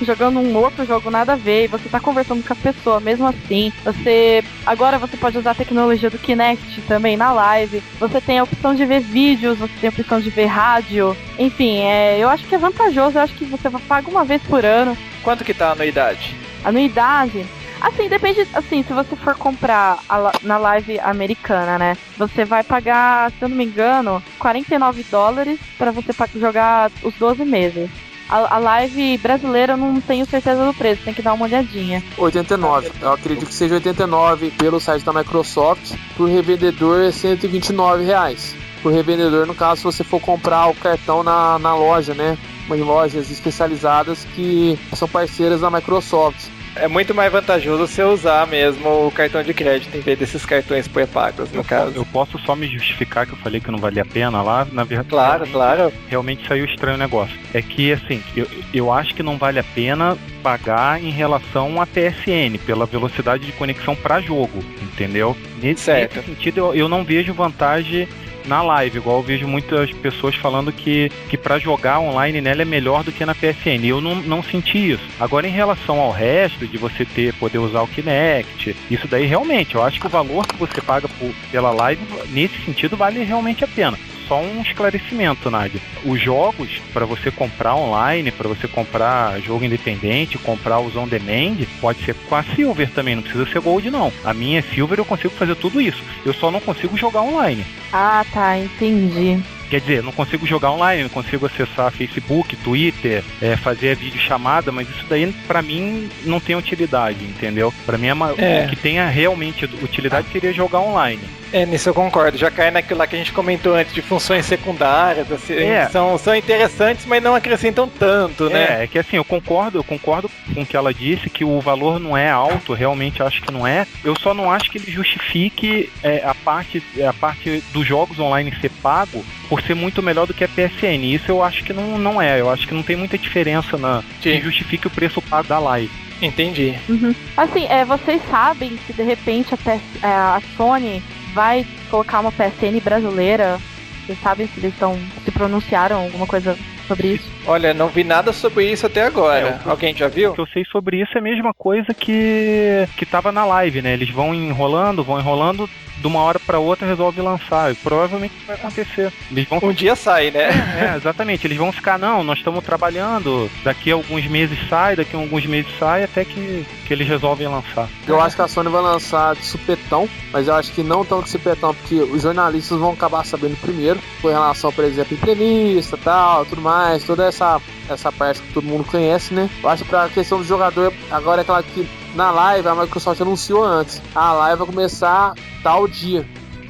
jogando 0.00 0.38
um 0.40 0.56
outro 0.56 0.84
jogo 0.84 1.10
nada 1.10 1.34
a 1.34 1.36
ver 1.36 1.64
e 1.64 1.68
você 1.68 1.88
tá 1.88 2.00
conversando 2.00 2.42
com 2.44 2.52
a 2.52 2.56
pessoa 2.56 3.00
mesmo 3.00 3.26
assim. 3.26 3.72
Você 3.84 4.42
agora 4.66 4.98
você 4.98 5.16
pode 5.16 5.38
usar 5.38 5.52
a 5.52 5.54
tecnologia 5.54 6.10
do 6.10 6.18
Kinect 6.18 6.80
também 6.82 7.16
na 7.16 7.32
live. 7.32 7.82
Você 7.98 8.20
tem 8.20 8.38
a 8.38 8.44
opção 8.44 8.74
de 8.74 8.84
ver 8.84 9.00
vídeos, 9.00 9.58
você 9.58 9.72
tem 9.80 9.88
a 9.88 9.92
opção 9.92 10.20
de 10.20 10.30
ver 10.30 10.46
rádio. 10.46 11.16
Enfim, 11.38 11.80
é, 11.80 12.18
eu 12.18 12.28
acho 12.28 12.46
que 12.46 12.54
é 12.54 12.58
vantajoso, 12.58 13.18
eu 13.18 13.22
acho 13.22 13.34
que 13.34 13.44
você 13.44 13.70
paga 13.88 14.10
uma 14.10 14.24
vez 14.24 14.42
por 14.42 14.64
ano. 14.64 14.96
Quanto 15.22 15.44
que 15.44 15.54
tá 15.54 15.68
a 15.68 15.72
anuidade? 15.72 16.34
Anuidade? 16.64 17.46
Assim, 17.82 18.08
depende, 18.08 18.46
assim, 18.54 18.84
se 18.84 18.92
você 18.92 19.16
for 19.16 19.34
comprar 19.34 19.98
a, 20.08 20.32
na 20.42 20.56
live 20.56 21.00
americana, 21.00 21.76
né? 21.76 21.96
Você 22.16 22.44
vai 22.44 22.62
pagar, 22.62 23.32
se 23.32 23.42
eu 23.42 23.48
não 23.48 23.56
me 23.56 23.64
engano, 23.64 24.22
49 24.38 25.04
dólares 25.10 25.58
para 25.76 25.90
você 25.90 26.12
jogar 26.38 26.92
os 27.02 27.12
12 27.14 27.44
meses. 27.44 27.90
A, 28.32 28.56
a 28.56 28.58
live 28.58 29.18
brasileira 29.18 29.74
eu 29.74 29.76
não 29.76 30.00
tenho 30.00 30.24
certeza 30.24 30.64
do 30.64 30.72
preço, 30.72 31.02
tem 31.04 31.12
que 31.12 31.20
dar 31.20 31.34
uma 31.34 31.44
olhadinha. 31.44 32.02
89. 32.16 32.90
Eu 33.02 33.12
acredito 33.12 33.44
que 33.44 33.52
seja 33.52 33.74
89 33.74 34.50
pelo 34.52 34.80
site 34.80 35.04
da 35.04 35.12
Microsoft. 35.12 35.94
Por 36.16 36.30
revendedor 36.30 37.02
é 37.02 37.12
129 37.12 38.04
reais. 38.04 38.56
Por 38.82 38.90
revendedor, 38.90 39.46
no 39.46 39.54
caso, 39.54 39.80
se 39.80 39.84
você 39.84 40.02
for 40.02 40.18
comprar 40.18 40.68
o 40.68 40.74
cartão 40.74 41.22
na, 41.22 41.58
na 41.58 41.74
loja, 41.76 42.14
né? 42.14 42.38
Em 42.70 42.80
lojas 42.80 43.30
especializadas 43.30 44.24
que 44.34 44.78
são 44.94 45.06
parceiras 45.06 45.60
da 45.60 45.70
Microsoft 45.70 46.48
é 46.76 46.88
muito 46.88 47.14
mais 47.14 47.30
vantajoso 47.30 47.86
você 47.86 48.02
usar 48.02 48.46
mesmo 48.46 49.06
o 49.06 49.10
cartão 49.10 49.42
de 49.42 49.52
crédito 49.52 49.96
em 49.96 50.00
vez 50.00 50.18
desses 50.18 50.44
cartões 50.44 50.88
pré-pagos, 50.88 51.50
no 51.52 51.60
eu 51.60 51.64
caso. 51.64 51.92
eu 51.94 52.06
posso 52.06 52.38
só 52.40 52.56
me 52.56 52.66
justificar 52.66 53.26
que 53.26 53.32
eu 53.32 53.38
falei 53.38 53.60
que 53.60 53.70
não 53.70 53.78
valia 53.78 54.02
a 54.02 54.06
pena 54.06 54.42
lá, 54.42 54.66
na 54.70 54.84
verdade. 54.84 55.08
Claro, 55.08 55.46
claro. 55.46 55.92
Realmente 56.08 56.46
saiu 56.46 56.64
estranho 56.64 56.96
o 56.96 56.98
negócio. 56.98 57.38
É 57.52 57.60
que, 57.60 57.92
assim, 57.92 58.22
eu, 58.36 58.46
eu 58.72 58.92
acho 58.92 59.14
que 59.14 59.22
não 59.22 59.36
vale 59.36 59.58
a 59.58 59.64
pena 59.64 60.16
pagar 60.42 61.02
em 61.02 61.10
relação 61.10 61.80
à 61.80 61.86
PSN, 61.86 62.58
pela 62.64 62.86
velocidade 62.86 63.46
de 63.46 63.52
conexão 63.52 63.94
para 63.94 64.20
jogo, 64.20 64.64
entendeu? 64.82 65.36
Nesse, 65.60 65.92
nesse 65.92 66.22
sentido, 66.22 66.58
eu, 66.58 66.74
eu 66.74 66.88
não 66.88 67.04
vejo 67.04 67.32
vantagem 67.32 68.08
na 68.46 68.62
live, 68.62 68.98
igual 68.98 69.18
eu 69.18 69.22
vejo 69.22 69.46
muitas 69.46 69.90
pessoas 69.92 70.34
falando 70.34 70.72
que, 70.72 71.10
que 71.28 71.36
para 71.36 71.58
jogar 71.58 72.00
online 72.00 72.40
nela 72.40 72.62
é 72.62 72.64
melhor 72.64 73.02
do 73.04 73.12
que 73.12 73.24
na 73.24 73.34
PSN. 73.34 73.84
Eu 73.84 74.00
não, 74.00 74.16
não 74.16 74.42
senti 74.42 74.92
isso. 74.92 75.04
Agora, 75.18 75.46
em 75.46 75.50
relação 75.50 76.00
ao 76.00 76.10
resto, 76.10 76.66
de 76.66 76.78
você 76.78 77.04
ter 77.04 77.32
poder 77.34 77.58
usar 77.58 77.82
o 77.82 77.88
Kinect, 77.88 78.76
isso 78.90 79.08
daí 79.08 79.26
realmente, 79.26 79.74
eu 79.74 79.82
acho 79.82 80.00
que 80.00 80.06
o 80.06 80.10
valor 80.10 80.46
que 80.46 80.56
você 80.56 80.80
paga 80.80 81.08
por, 81.08 81.30
pela 81.50 81.70
live, 81.70 82.02
nesse 82.30 82.60
sentido, 82.64 82.96
vale 82.96 83.22
realmente 83.22 83.64
a 83.64 83.68
pena 83.68 83.98
só 84.32 84.40
um 84.40 84.62
esclarecimento, 84.62 85.50
Nádia. 85.50 85.78
Os 86.06 86.18
jogos, 86.18 86.80
para 86.94 87.04
você 87.04 87.30
comprar 87.30 87.76
online, 87.76 88.30
para 88.30 88.48
você 88.48 88.66
comprar 88.66 89.38
jogo 89.42 89.62
independente, 89.62 90.38
comprar 90.38 90.80
os 90.80 90.96
on 90.96 91.06
demand, 91.06 91.58
pode 91.82 92.02
ser 92.02 92.14
com 92.14 92.34
a 92.34 92.42
Silver 92.42 92.88
também, 92.92 93.14
não 93.14 93.22
precisa 93.22 93.44
ser 93.44 93.60
Gold 93.60 93.90
não. 93.90 94.10
A 94.24 94.32
minha 94.32 94.60
é 94.60 94.62
Silver, 94.62 94.98
eu 94.98 95.04
consigo 95.04 95.34
fazer 95.34 95.54
tudo 95.56 95.82
isso. 95.82 96.02
Eu 96.24 96.32
só 96.32 96.50
não 96.50 96.60
consigo 96.60 96.96
jogar 96.96 97.20
online. 97.20 97.62
Ah, 97.92 98.24
tá, 98.32 98.56
entendi. 98.56 99.38
Quer 99.68 99.80
dizer, 99.80 100.02
não 100.02 100.12
consigo 100.12 100.46
jogar 100.46 100.70
online, 100.70 101.02
não 101.02 101.10
consigo 101.10 101.44
acessar 101.44 101.92
Facebook, 101.92 102.56
Twitter, 102.56 103.22
é, 103.40 103.54
fazer 103.54 103.96
vídeo 103.96 104.20
chamada, 104.20 104.72
mas 104.72 104.88
isso 104.88 105.04
daí 105.10 105.30
para 105.46 105.60
mim 105.60 106.08
não 106.24 106.40
tem 106.40 106.56
utilidade, 106.56 107.22
entendeu? 107.22 107.72
Para 107.84 107.98
mim 107.98 108.06
é, 108.08 108.64
o 108.64 108.68
que 108.70 108.76
tenha 108.76 109.06
realmente 109.08 109.66
utilidade 109.82 110.28
seria 110.32 110.54
jogar 110.54 110.80
online. 110.80 111.22
É, 111.52 111.66
nisso 111.66 111.88
eu 111.88 111.94
concordo. 111.94 112.38
Já 112.38 112.50
cai 112.50 112.70
naquilo 112.70 112.98
lá 112.98 113.06
que 113.06 113.14
a 113.14 113.18
gente 113.18 113.32
comentou 113.32 113.74
antes 113.74 113.92
de 113.92 114.00
funções 114.00 114.46
secundárias, 114.46 115.30
assim, 115.30 115.54
é. 115.54 115.88
são, 115.88 116.16
são 116.16 116.34
interessantes, 116.34 117.04
mas 117.04 117.22
não 117.22 117.34
acrescentam 117.34 117.88
tanto, 117.88 118.48
né? 118.48 118.80
É, 118.80 118.84
é 118.84 118.86
que 118.86 118.98
assim, 118.98 119.16
eu 119.16 119.24
concordo, 119.24 119.78
eu 119.78 119.84
concordo 119.84 120.30
com 120.54 120.62
o 120.62 120.66
que 120.66 120.76
ela 120.76 120.94
disse, 120.94 121.28
que 121.28 121.44
o 121.44 121.60
valor 121.60 122.00
não 122.00 122.16
é 122.16 122.30
alto, 122.30 122.72
realmente 122.72 123.22
acho 123.22 123.42
que 123.42 123.52
não 123.52 123.66
é. 123.66 123.86
Eu 124.02 124.16
só 124.18 124.32
não 124.32 124.50
acho 124.50 124.70
que 124.70 124.78
ele 124.78 124.90
justifique 124.90 125.90
é, 126.02 126.22
a 126.24 126.34
parte 126.34 126.82
a 127.06 127.12
parte 127.12 127.62
dos 127.72 127.86
jogos 127.86 128.18
online 128.18 128.54
ser 128.60 128.70
pago 128.82 129.24
por 129.48 129.60
ser 129.62 129.74
muito 129.74 130.02
melhor 130.02 130.26
do 130.26 130.34
que 130.34 130.44
a 130.44 130.48
PSN. 130.48 131.04
Isso 131.04 131.30
eu 131.30 131.42
acho 131.42 131.62
que 131.62 131.72
não, 131.72 131.98
não 131.98 132.20
é. 132.20 132.40
Eu 132.40 132.48
acho 132.48 132.66
que 132.66 132.74
não 132.74 132.82
tem 132.82 132.96
muita 132.96 133.18
diferença 133.18 133.76
na 133.76 134.02
Sim. 134.22 134.32
que 134.32 134.40
justifique 134.40 134.86
o 134.86 134.90
preço 134.90 135.20
pago 135.20 135.48
da 135.48 135.58
live. 135.58 135.90
Entendi. 136.22 136.78
Uhum. 136.88 137.14
Assim, 137.36 137.66
é, 137.66 137.84
vocês 137.84 138.22
sabem 138.30 138.78
se 138.86 138.92
de 138.92 139.02
repente 139.02 139.52
a, 139.52 139.56
PS, 139.56 139.82
é, 140.02 140.06
a 140.06 140.40
Sony 140.56 141.02
vai 141.32 141.66
colocar 141.90 142.20
uma 142.20 142.32
PSN 142.32 142.80
brasileira? 142.82 143.58
Vocês 144.04 144.18
sabem 144.20 144.46
se 144.48 144.60
eles 144.60 144.72
estão 144.72 144.98
se 145.24 145.30
pronunciaram 145.30 146.00
alguma 146.00 146.26
coisa 146.26 146.58
sobre 146.94 147.08
isso? 147.14 147.30
Olha, 147.46 147.74
não 147.74 147.88
vi 147.88 148.04
nada 148.04 148.32
sobre 148.32 148.70
isso 148.70 148.86
até 148.86 149.04
agora. 149.04 149.60
É, 149.64 149.68
Alguém 149.68 149.94
já 149.94 150.08
viu? 150.08 150.30
O 150.30 150.34
que 150.34 150.40
eu 150.40 150.46
sei 150.46 150.64
sobre 150.64 151.00
isso 151.00 151.12
é 151.14 151.18
a 151.18 151.22
mesma 151.22 151.52
coisa 151.54 151.92
que 151.94 152.86
que 152.96 153.06
tava 153.06 153.32
na 153.32 153.44
live, 153.44 153.82
né? 153.82 153.92
Eles 153.92 154.10
vão 154.10 154.34
enrolando, 154.34 155.02
vão 155.04 155.18
enrolando, 155.18 155.68
de 156.02 156.06
uma 156.06 156.20
hora 156.20 156.38
para 156.38 156.58
outra 156.58 156.86
resolve 156.86 157.20
lançar. 157.20 157.72
E 157.72 157.74
provavelmente 157.76 158.34
vai 158.46 158.56
acontecer. 158.56 159.12
Eles 159.30 159.48
vão... 159.48 159.60
Um 159.62 159.72
dia 159.72 159.94
sai, 159.94 160.30
né? 160.30 160.48
É, 160.48 160.92
é, 160.92 160.96
exatamente. 160.96 161.46
Eles 161.46 161.56
vão 161.56 161.72
ficar, 161.72 161.98
não, 161.98 162.24
nós 162.24 162.38
estamos 162.38 162.64
trabalhando, 162.64 163.50
daqui 163.62 163.90
a 163.90 163.94
alguns 163.94 164.26
meses 164.26 164.58
sai, 164.68 164.96
daqui 164.96 165.14
a 165.14 165.18
alguns 165.18 165.46
meses 165.46 165.70
sai, 165.78 166.04
até 166.04 166.24
que, 166.24 166.66
que 166.86 166.92
eles 166.92 167.06
resolvem 167.06 167.46
lançar. 167.46 167.88
Eu 168.06 168.20
acho 168.20 168.36
que 168.36 168.42
a 168.42 168.48
Sony 168.48 168.68
vai 168.68 168.82
lançar 168.82 169.34
de 169.34 169.44
supetão, 169.44 170.08
mas 170.32 170.48
eu 170.48 170.54
acho 170.54 170.72
que 170.72 170.82
não 170.82 171.04
tão 171.04 171.22
de 171.22 171.30
supetão, 171.30 171.72
porque 171.74 171.94
os 171.94 172.22
jornalistas 172.22 172.78
vão 172.78 172.92
acabar 172.92 173.24
sabendo 173.24 173.56
primeiro, 173.60 174.00
com 174.20 174.28
relação, 174.28 174.72
por 174.72 174.84
exemplo, 174.84 175.14
entrevista 175.14 175.96
tal, 175.96 176.44
tudo 176.44 176.60
mais, 176.60 176.81
toda 177.06 177.24
essa 177.24 177.60
essa 177.88 178.12
parte 178.12 178.40
que 178.40 178.52
todo 178.52 178.64
mundo 178.64 178.84
conhece, 178.84 179.34
né? 179.34 179.50
Eu 179.62 179.68
acho 179.68 179.84
que 179.84 179.90
pra 179.90 180.08
questão 180.08 180.38
do 180.38 180.44
jogador, 180.44 180.92
agora 181.10 181.40
é 181.40 181.42
aquela 181.42 181.62
que 181.62 181.88
na 182.14 182.30
live 182.30 182.68
a 182.68 182.74
Microsoft 182.74 183.20
anunciou 183.20 183.64
antes. 183.64 184.00
A 184.14 184.32
live 184.32 184.58
vai 184.58 184.66
começar 184.66 185.34
tal 185.62 185.88
dia. 185.88 186.26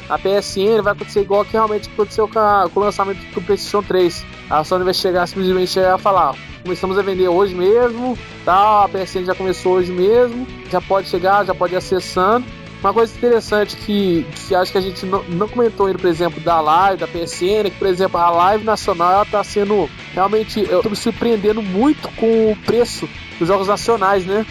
A 0.09 0.19
PSN 0.19 0.83
vai 0.83 0.93
acontecer 0.93 1.21
igual 1.21 1.45
que 1.45 1.53
realmente 1.53 1.89
aconteceu 1.89 2.29
com, 2.29 2.39
a, 2.39 2.69
com 2.73 2.81
o 2.81 2.83
lançamento 2.83 3.19
do 3.33 3.41
PlayStation 3.41 3.83
3. 3.83 4.25
A 4.51 4.65
Sony 4.65 4.85
vai 4.85 4.95
chegar 4.95 5.27
simplesmente 5.27 5.79
a 5.81 5.97
falar: 5.97 6.35
começamos 6.63 6.99
a 6.99 7.03
vender 7.03 7.29
hoje 7.29 7.55
mesmo, 7.55 8.19
tal, 8.45 8.85
a 8.85 8.89
PSN 8.89 9.25
já 9.25 9.35
começou 9.35 9.75
hoje 9.75 9.93
mesmo, 9.93 10.47
já 10.71 10.81
pode 10.81 11.09
chegar, 11.09 11.45
já 11.45 11.55
pode 11.55 11.75
ir 11.75 11.77
acessando. 11.77 12.45
Uma 12.83 12.93
coisa 12.93 13.17
interessante 13.17 13.77
que, 13.77 14.27
que 14.35 14.55
acho 14.55 14.73
que 14.73 14.79
a 14.79 14.81
gente 14.81 15.07
não, 15.07 15.23
não 15.25 15.47
comentou 15.47 15.87
ainda, 15.87 15.99
por 16.01 16.09
exemplo, 16.09 16.41
da 16.41 16.61
live, 16.61 16.99
da 16.99 17.07
PSN, 17.07 17.71
que, 17.71 17.79
por 17.79 17.87
exemplo, 17.87 18.19
a 18.19 18.29
live 18.29 18.65
nacional 18.65 19.13
ela 19.13 19.25
tá 19.25 19.45
sendo 19.45 19.89
realmente. 20.13 20.67
Eu 20.69 20.83
tô 20.83 20.91
me 20.91 20.97
surpreendendo 20.97 21.63
muito 21.63 22.09
com 22.17 22.51
o 22.51 22.57
preço 22.67 23.09
dos 23.39 23.47
jogos 23.47 23.69
nacionais, 23.69 24.27
né? 24.27 24.45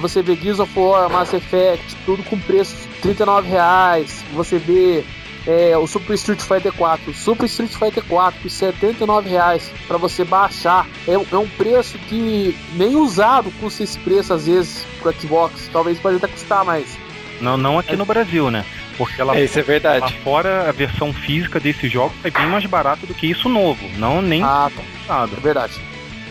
Você 0.00 0.22
vê 0.22 0.34
Gears 0.34 0.58
of 0.58 0.72
War, 0.78 1.10
Mass 1.10 1.34
Effect, 1.34 1.94
tudo 2.06 2.22
com 2.22 2.38
preço 2.38 2.74
de 2.74 3.00
39 3.02 3.46
reais. 3.46 4.24
Você 4.32 4.56
vê 4.56 5.04
é, 5.46 5.76
o 5.76 5.86
Super 5.86 6.14
Street 6.14 6.40
Fighter 6.40 6.72
4, 6.72 7.12
Super 7.12 7.44
Street 7.44 7.72
Fighter 7.72 8.02
4 8.04 8.40
por 8.40 8.50
79 8.50 9.28
reais 9.28 9.70
para 9.86 9.98
você 9.98 10.24
baixar. 10.24 10.88
É, 11.06 11.12
é, 11.12 11.36
um 11.36 11.48
preço 11.48 11.98
que 11.98 12.56
nem 12.72 12.96
usado 12.96 13.50
custa 13.60 13.84
esse 13.84 13.98
preço 13.98 14.32
às 14.32 14.46
vezes 14.46 14.84
pro 15.00 15.12
Xbox. 15.12 15.68
Talvez 15.70 15.98
pode 15.98 16.16
até 16.16 16.26
custar 16.26 16.64
mais. 16.64 16.96
Não, 17.40 17.56
não 17.56 17.78
aqui 17.78 17.96
no 17.96 18.04
Brasil, 18.04 18.50
né? 18.50 18.64
Porque 18.96 19.20
ela, 19.20 19.36
é, 19.36 19.44
isso 19.44 19.58
é 19.58 19.62
verdade. 19.62 20.00
lá 20.00 20.08
fora 20.22 20.68
a 20.68 20.72
versão 20.72 21.12
física 21.12 21.60
desse 21.60 21.88
jogo 21.88 22.14
é 22.24 22.30
bem 22.30 22.46
mais 22.46 22.64
barato 22.64 23.06
do 23.06 23.14
que 23.14 23.26
isso 23.26 23.48
novo. 23.48 23.86
Não 23.98 24.22
nem 24.22 24.42
ah, 24.42 24.70
tá. 24.74 24.82
nada. 25.14 25.32
É 25.36 25.40
verdade. 25.40 25.80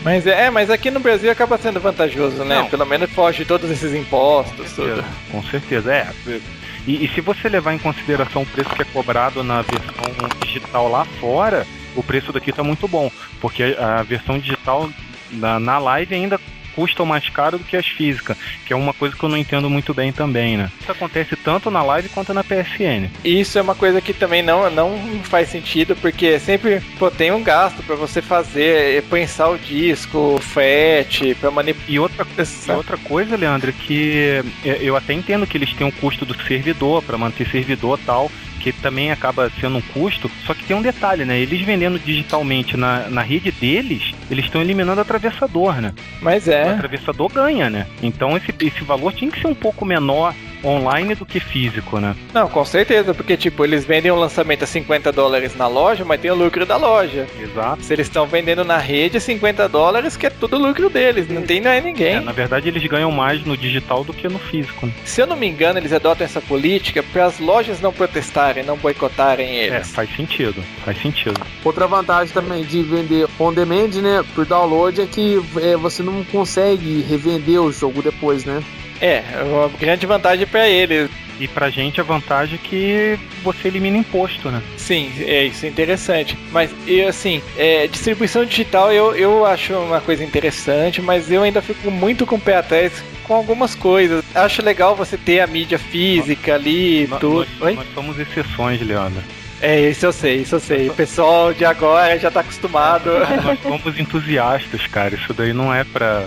Mas 0.02 0.26
é, 0.26 0.50
mas 0.50 0.70
aqui 0.70 0.90
no 0.90 1.00
Brasil 1.00 1.30
acaba 1.30 1.58
sendo 1.58 1.80
vantajoso, 1.80 2.44
né? 2.44 2.60
Não. 2.60 2.68
Pelo 2.68 2.86
menos 2.86 3.10
foge 3.10 3.38
de 3.38 3.44
todos 3.44 3.70
esses 3.70 3.94
impostos. 3.94 4.72
Com 4.72 4.84
certeza, 4.84 5.04
com 5.32 5.42
certeza. 5.42 5.92
é. 5.92 6.12
E, 6.86 7.04
e, 7.04 7.08
se 7.12 7.20
você 7.20 7.48
levar 7.48 7.74
em 7.74 7.78
consideração 7.78 8.42
o 8.42 8.46
preço 8.46 8.70
que 8.70 8.82
é 8.82 8.84
cobrado 8.84 9.42
na 9.42 9.62
versão 9.62 10.28
digital 10.44 10.88
lá 10.88 11.04
fora, 11.20 11.66
o 11.96 12.02
preço 12.02 12.32
daqui 12.32 12.52
tá 12.52 12.62
muito 12.62 12.86
bom. 12.86 13.10
Porque 13.40 13.76
a, 13.76 14.00
a 14.00 14.02
versão 14.04 14.38
digital 14.38 14.88
na, 15.32 15.58
na 15.58 15.78
live 15.78 16.14
ainda 16.14 16.40
custam 16.76 17.06
mais 17.06 17.28
caro 17.30 17.56
do 17.56 17.64
que 17.64 17.76
as 17.76 17.86
físicas, 17.86 18.36
que 18.66 18.72
é 18.72 18.76
uma 18.76 18.92
coisa 18.92 19.16
que 19.16 19.22
eu 19.22 19.28
não 19.30 19.38
entendo 19.38 19.70
muito 19.70 19.94
bem 19.94 20.12
também, 20.12 20.58
né? 20.58 20.70
Isso 20.78 20.92
acontece 20.92 21.34
tanto 21.34 21.70
na 21.70 21.82
live 21.82 22.10
quanto 22.10 22.34
na 22.34 22.44
PSN. 22.44 23.08
Isso 23.24 23.58
é 23.58 23.62
uma 23.62 23.74
coisa 23.74 24.00
que 24.02 24.12
também 24.12 24.42
não, 24.42 24.70
não 24.70 24.98
faz 25.24 25.48
sentido, 25.48 25.96
porque 25.96 26.38
sempre 26.38 26.82
pô, 26.98 27.10
tem 27.10 27.32
um 27.32 27.42
gasto 27.42 27.82
para 27.82 27.96
você 27.96 28.20
fazer, 28.20 29.02
pensar 29.04 29.48
o 29.48 29.58
disco, 29.58 30.36
o 30.36 30.38
frete, 30.38 31.34
para 31.34 31.50
manipular. 31.50 31.88
E 31.88 31.98
outra, 31.98 32.26
e 32.66 32.70
outra 32.72 32.98
coisa, 32.98 33.36
Leandro, 33.36 33.72
que 33.72 34.42
é, 34.64 34.78
eu 34.80 34.94
até 34.96 35.14
entendo 35.14 35.46
que 35.46 35.56
eles 35.56 35.72
têm 35.72 35.86
um 35.86 35.90
custo 35.90 36.26
do 36.26 36.36
servidor, 36.44 37.02
para 37.02 37.16
manter 37.16 37.48
servidor 37.48 37.98
tal, 38.04 38.30
que 38.60 38.72
também 38.72 39.10
acaba 39.10 39.50
sendo 39.60 39.78
um 39.78 39.80
custo. 39.80 40.30
Só 40.46 40.54
que 40.54 40.64
tem 40.64 40.76
um 40.76 40.82
detalhe, 40.82 41.24
né? 41.24 41.38
Eles 41.38 41.60
vendendo 41.62 41.98
digitalmente 41.98 42.76
na, 42.76 43.08
na 43.08 43.22
rede 43.22 43.50
deles, 43.50 44.14
eles 44.30 44.44
estão 44.44 44.60
eliminando 44.60 44.98
o 44.98 45.02
atravessador, 45.02 45.80
né? 45.80 45.94
Mas 46.20 46.48
é. 46.48 46.66
O 46.66 46.70
atravessador 46.70 47.32
ganha, 47.32 47.70
né? 47.70 47.86
Então 48.02 48.36
esse, 48.36 48.54
esse 48.60 48.84
valor 48.84 49.12
tinha 49.12 49.30
que 49.30 49.40
ser 49.40 49.46
um 49.46 49.54
pouco 49.54 49.84
menor 49.84 50.34
online 50.64 51.14
do 51.14 51.26
que 51.26 51.40
físico, 51.40 51.98
né? 51.98 52.14
Não, 52.32 52.48
com 52.48 52.64
certeza, 52.64 53.14
porque 53.14 53.36
tipo, 53.36 53.64
eles 53.64 53.84
vendem 53.84 54.10
o 54.10 54.14
um 54.14 54.18
lançamento 54.18 54.64
a 54.64 54.66
50 54.66 55.12
dólares 55.12 55.56
na 55.56 55.66
loja, 55.66 56.04
mas 56.04 56.20
tem 56.20 56.30
o 56.30 56.34
lucro 56.34 56.64
da 56.66 56.76
loja. 56.76 57.26
Exato. 57.38 57.82
Se 57.82 57.92
eles 57.92 58.06
estão 58.06 58.26
vendendo 58.26 58.64
na 58.64 58.78
rede 58.78 59.20
50 59.20 59.68
dólares, 59.68 60.16
que 60.16 60.26
é 60.26 60.30
tudo 60.30 60.58
lucro 60.58 60.88
deles, 60.88 61.28
não 61.28 61.42
tem 61.42 61.60
não 61.60 61.70
é 61.70 61.80
ninguém. 61.80 62.14
É, 62.16 62.20
na 62.20 62.32
verdade, 62.32 62.68
eles 62.68 62.84
ganham 62.86 63.10
mais 63.10 63.44
no 63.44 63.56
digital 63.56 64.04
do 64.04 64.12
que 64.12 64.28
no 64.28 64.38
físico. 64.38 64.86
Né? 64.86 64.92
Se 65.04 65.20
eu 65.20 65.26
não 65.26 65.36
me 65.36 65.46
engano, 65.46 65.78
eles 65.78 65.92
adotam 65.92 66.24
essa 66.24 66.40
política 66.40 67.02
para 67.02 67.26
as 67.26 67.38
lojas 67.38 67.80
não 67.80 67.92
protestarem, 67.92 68.64
não 68.64 68.76
boicotarem 68.76 69.56
eles. 69.56 69.72
É, 69.72 69.84
faz 69.84 70.14
sentido, 70.14 70.62
faz 70.84 71.00
sentido. 71.00 71.40
Outra 71.64 71.86
vantagem 71.86 72.32
também 72.32 72.64
de 72.64 72.82
vender 72.82 73.28
on 73.38 73.52
demand, 73.52 74.00
né, 74.02 74.24
por 74.34 74.46
download 74.46 75.00
é 75.00 75.06
que 75.06 75.42
é, 75.60 75.76
você 75.76 76.02
não 76.02 76.24
consegue 76.24 77.02
revender 77.02 77.60
o 77.60 77.72
jogo 77.72 78.02
depois, 78.02 78.44
né? 78.44 78.62
É, 79.00 79.22
uma 79.44 79.68
grande 79.68 80.06
vantagem 80.06 80.46
para 80.46 80.68
eles. 80.68 81.10
E 81.38 81.46
pra 81.46 81.68
gente 81.68 82.00
a 82.00 82.04
vantagem 82.04 82.54
é 82.54 82.66
que 82.66 83.18
você 83.42 83.68
elimina 83.68 83.98
imposto, 83.98 84.50
né? 84.50 84.62
Sim, 84.78 85.12
é 85.20 85.44
isso 85.44 85.66
é 85.66 85.68
interessante. 85.68 86.36
Mas 86.50 86.70
eu 86.86 87.08
assim, 87.08 87.42
é, 87.58 87.86
distribuição 87.86 88.44
digital 88.44 88.90
eu, 88.90 89.14
eu 89.14 89.44
acho 89.44 89.74
uma 89.74 90.00
coisa 90.00 90.24
interessante, 90.24 91.02
mas 91.02 91.30
eu 91.30 91.42
ainda 91.42 91.60
fico 91.60 91.90
muito 91.90 92.24
com 92.24 92.36
o 92.36 92.40
pé 92.40 92.56
atrás 92.56 93.04
com 93.24 93.34
algumas 93.34 93.74
coisas. 93.74 94.24
Acho 94.34 94.62
legal 94.62 94.96
você 94.96 95.18
ter 95.18 95.40
a 95.40 95.46
mídia 95.46 95.78
física 95.78 96.54
ali, 96.54 97.06
nós, 97.06 97.20
tudo. 97.20 97.46
Nós, 97.60 97.76
nós 97.76 97.86
somos 97.94 98.18
exceções, 98.18 98.80
Leandro. 98.80 99.22
É, 99.60 99.90
isso 99.90 100.06
eu 100.06 100.12
sei, 100.12 100.36
isso 100.36 100.54
eu 100.54 100.60
sei. 100.60 100.88
O 100.88 100.94
pessoal 100.94 101.52
de 101.52 101.64
agora 101.64 102.18
já 102.18 102.30
tá 102.30 102.40
acostumado. 102.40 103.10
Nós 103.42 103.58
somos 103.62 103.98
entusiastas, 103.98 104.86
cara. 104.86 105.14
Isso 105.14 105.32
daí 105.32 105.52
não 105.52 105.74
é 105.74 105.82
pra, 105.82 106.26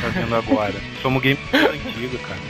fazendo 0.00 0.34
agora. 0.34 0.74
Somos 1.00 1.22
game 1.22 1.38
antigo, 1.52 2.18
cara. 2.18 2.40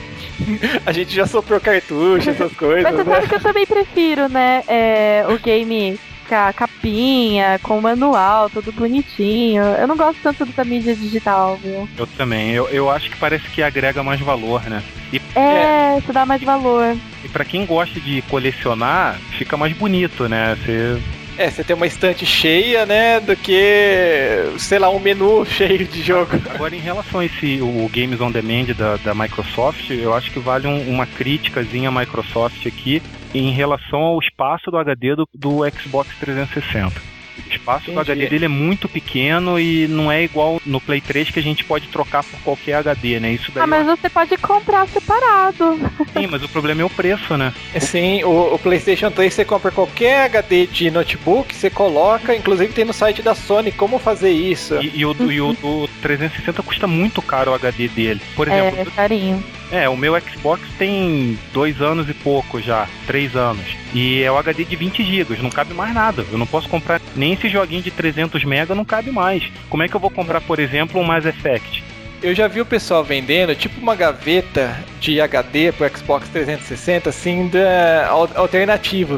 A 0.86 0.92
gente 0.92 1.14
já 1.14 1.26
soprou 1.26 1.60
cartucho, 1.60 2.30
essas 2.30 2.52
coisas. 2.52 2.82
Mas 2.82 2.94
você 2.94 3.04
né? 3.04 3.14
sabe 3.14 3.28
que 3.28 3.34
eu 3.34 3.40
também 3.40 3.66
prefiro, 3.66 4.28
né? 4.28 4.64
É, 4.66 5.24
o 5.28 5.38
game 5.38 5.98
com 6.28 6.34
a 6.34 6.52
capinha, 6.52 7.60
com 7.62 7.78
o 7.78 7.82
manual, 7.82 8.48
tudo 8.48 8.72
bonitinho. 8.72 9.62
Eu 9.62 9.86
não 9.86 9.96
gosto 9.96 10.18
tanto 10.22 10.46
dessa 10.46 10.64
mídia 10.64 10.94
digital, 10.94 11.58
viu? 11.62 11.88
Eu 11.96 12.06
também. 12.06 12.52
Eu, 12.52 12.68
eu 12.68 12.90
acho 12.90 13.10
que 13.10 13.16
parece 13.16 13.48
que 13.50 13.62
agrega 13.62 14.02
mais 14.02 14.20
valor, 14.20 14.62
né? 14.62 14.82
E, 15.12 15.20
é, 15.34 15.40
é, 15.40 15.98
isso 15.98 16.12
dá 16.12 16.24
mais 16.24 16.42
valor. 16.42 16.96
E 17.24 17.28
para 17.28 17.44
quem 17.44 17.66
gosta 17.66 18.00
de 18.00 18.22
colecionar, 18.22 19.18
fica 19.38 19.56
mais 19.56 19.76
bonito, 19.76 20.28
né? 20.28 20.56
Você 20.56 21.00
é, 21.42 21.50
você 21.50 21.64
tem 21.64 21.74
uma 21.74 21.86
estante 21.86 22.24
cheia, 22.24 22.86
né, 22.86 23.18
do 23.18 23.34
que, 23.34 24.54
sei 24.58 24.78
lá, 24.78 24.88
um 24.88 25.00
menu 25.00 25.44
cheio 25.46 25.86
de 25.86 26.00
jogo. 26.00 26.40
Agora, 26.48 26.74
em 26.74 26.78
relação 26.78 27.18
a 27.20 27.24
esse, 27.24 27.60
o 27.60 27.90
Games 27.92 28.20
on 28.20 28.30
Demand 28.30 28.66
da, 28.76 28.96
da 28.96 29.14
Microsoft, 29.14 29.90
eu 29.90 30.14
acho 30.14 30.30
que 30.30 30.38
vale 30.38 30.68
um, 30.68 30.88
uma 30.88 31.04
críticazinha 31.04 31.88
à 31.88 31.92
Microsoft 31.92 32.64
aqui 32.66 33.02
em 33.34 33.50
relação 33.50 34.00
ao 34.00 34.20
espaço 34.20 34.70
do 34.70 34.76
HD 34.76 35.16
do, 35.16 35.28
do 35.34 35.60
Xbox 35.70 36.14
360. 36.20 36.92
O 37.38 37.52
espaço 37.52 37.90
Entendi. 37.90 37.94
do 37.94 38.00
HD 38.00 38.26
dele 38.28 38.44
é 38.44 38.48
muito 38.48 38.88
pequeno 38.88 39.58
e 39.58 39.86
não 39.88 40.10
é 40.10 40.22
igual 40.22 40.60
no 40.64 40.80
Play 40.80 41.00
3 41.00 41.30
que 41.30 41.38
a 41.38 41.42
gente 41.42 41.64
pode 41.64 41.88
trocar 41.88 42.22
por 42.22 42.38
qualquer 42.40 42.74
HD, 42.74 43.20
né? 43.20 43.32
Isso 43.32 43.50
daí 43.52 43.62
Ah, 43.62 43.66
mas 43.66 43.86
você 43.86 44.08
pode 44.08 44.36
comprar 44.36 44.86
separado. 44.88 45.78
sim, 46.12 46.26
mas 46.26 46.42
o 46.42 46.48
problema 46.48 46.82
é 46.82 46.84
o 46.84 46.90
preço, 46.90 47.36
né? 47.36 47.52
Sim, 47.80 48.24
o, 48.24 48.54
o 48.54 48.58
PlayStation 48.58 49.10
3 49.10 49.32
você 49.32 49.44
compra 49.44 49.70
qualquer 49.70 50.24
HD 50.24 50.66
de 50.66 50.90
notebook, 50.90 51.54
você 51.54 51.70
coloca, 51.70 52.34
inclusive 52.34 52.72
tem 52.72 52.84
no 52.84 52.92
site 52.92 53.22
da 53.22 53.34
Sony 53.34 53.72
como 53.72 53.98
fazer 53.98 54.30
isso. 54.30 54.80
E, 54.82 55.00
e 55.00 55.06
o, 55.06 55.14
e 55.30 55.40
o 55.40 55.52
do 55.52 55.88
360 56.00 56.62
custa 56.62 56.86
muito 56.86 57.20
caro 57.22 57.52
o 57.52 57.54
HD 57.54 57.88
dele. 57.88 58.20
Por 58.34 58.48
exemplo, 58.48 58.80
É, 58.80 58.84
carinho. 58.84 59.42
É, 59.72 59.88
o 59.88 59.96
meu 59.96 60.20
Xbox 60.20 60.62
tem 60.76 61.38
dois 61.50 61.80
anos 61.80 62.06
e 62.06 62.12
pouco 62.12 62.60
já, 62.60 62.86
três 63.06 63.34
anos. 63.34 63.64
E 63.94 64.22
é 64.22 64.30
o 64.30 64.36
HD 64.36 64.66
de 64.66 64.76
20 64.76 65.02
GB, 65.02 65.38
não 65.42 65.48
cabe 65.48 65.72
mais 65.72 65.94
nada. 65.94 66.26
Eu 66.30 66.36
não 66.36 66.46
posso 66.46 66.68
comprar 66.68 67.00
nem 67.16 67.32
esse 67.32 67.48
joguinho 67.48 67.82
de 67.82 67.90
300 67.90 68.44
MB, 68.44 68.74
não 68.74 68.84
cabe 68.84 69.10
mais. 69.10 69.42
Como 69.70 69.82
é 69.82 69.88
que 69.88 69.96
eu 69.96 70.00
vou 70.00 70.10
comprar, 70.10 70.42
por 70.42 70.60
exemplo, 70.60 71.00
um 71.00 71.04
Mass 71.04 71.24
Effect? 71.24 71.82
Eu 72.22 72.34
já 72.34 72.46
vi 72.46 72.60
o 72.60 72.66
pessoal 72.66 73.02
vendendo 73.02 73.54
tipo 73.54 73.80
uma 73.80 73.96
gaveta 73.96 74.78
de 75.00 75.20
HD 75.20 75.72
pro 75.72 75.88
Xbox 75.88 76.28
360, 76.28 77.08
assim, 77.08 77.48
da, 77.48 78.10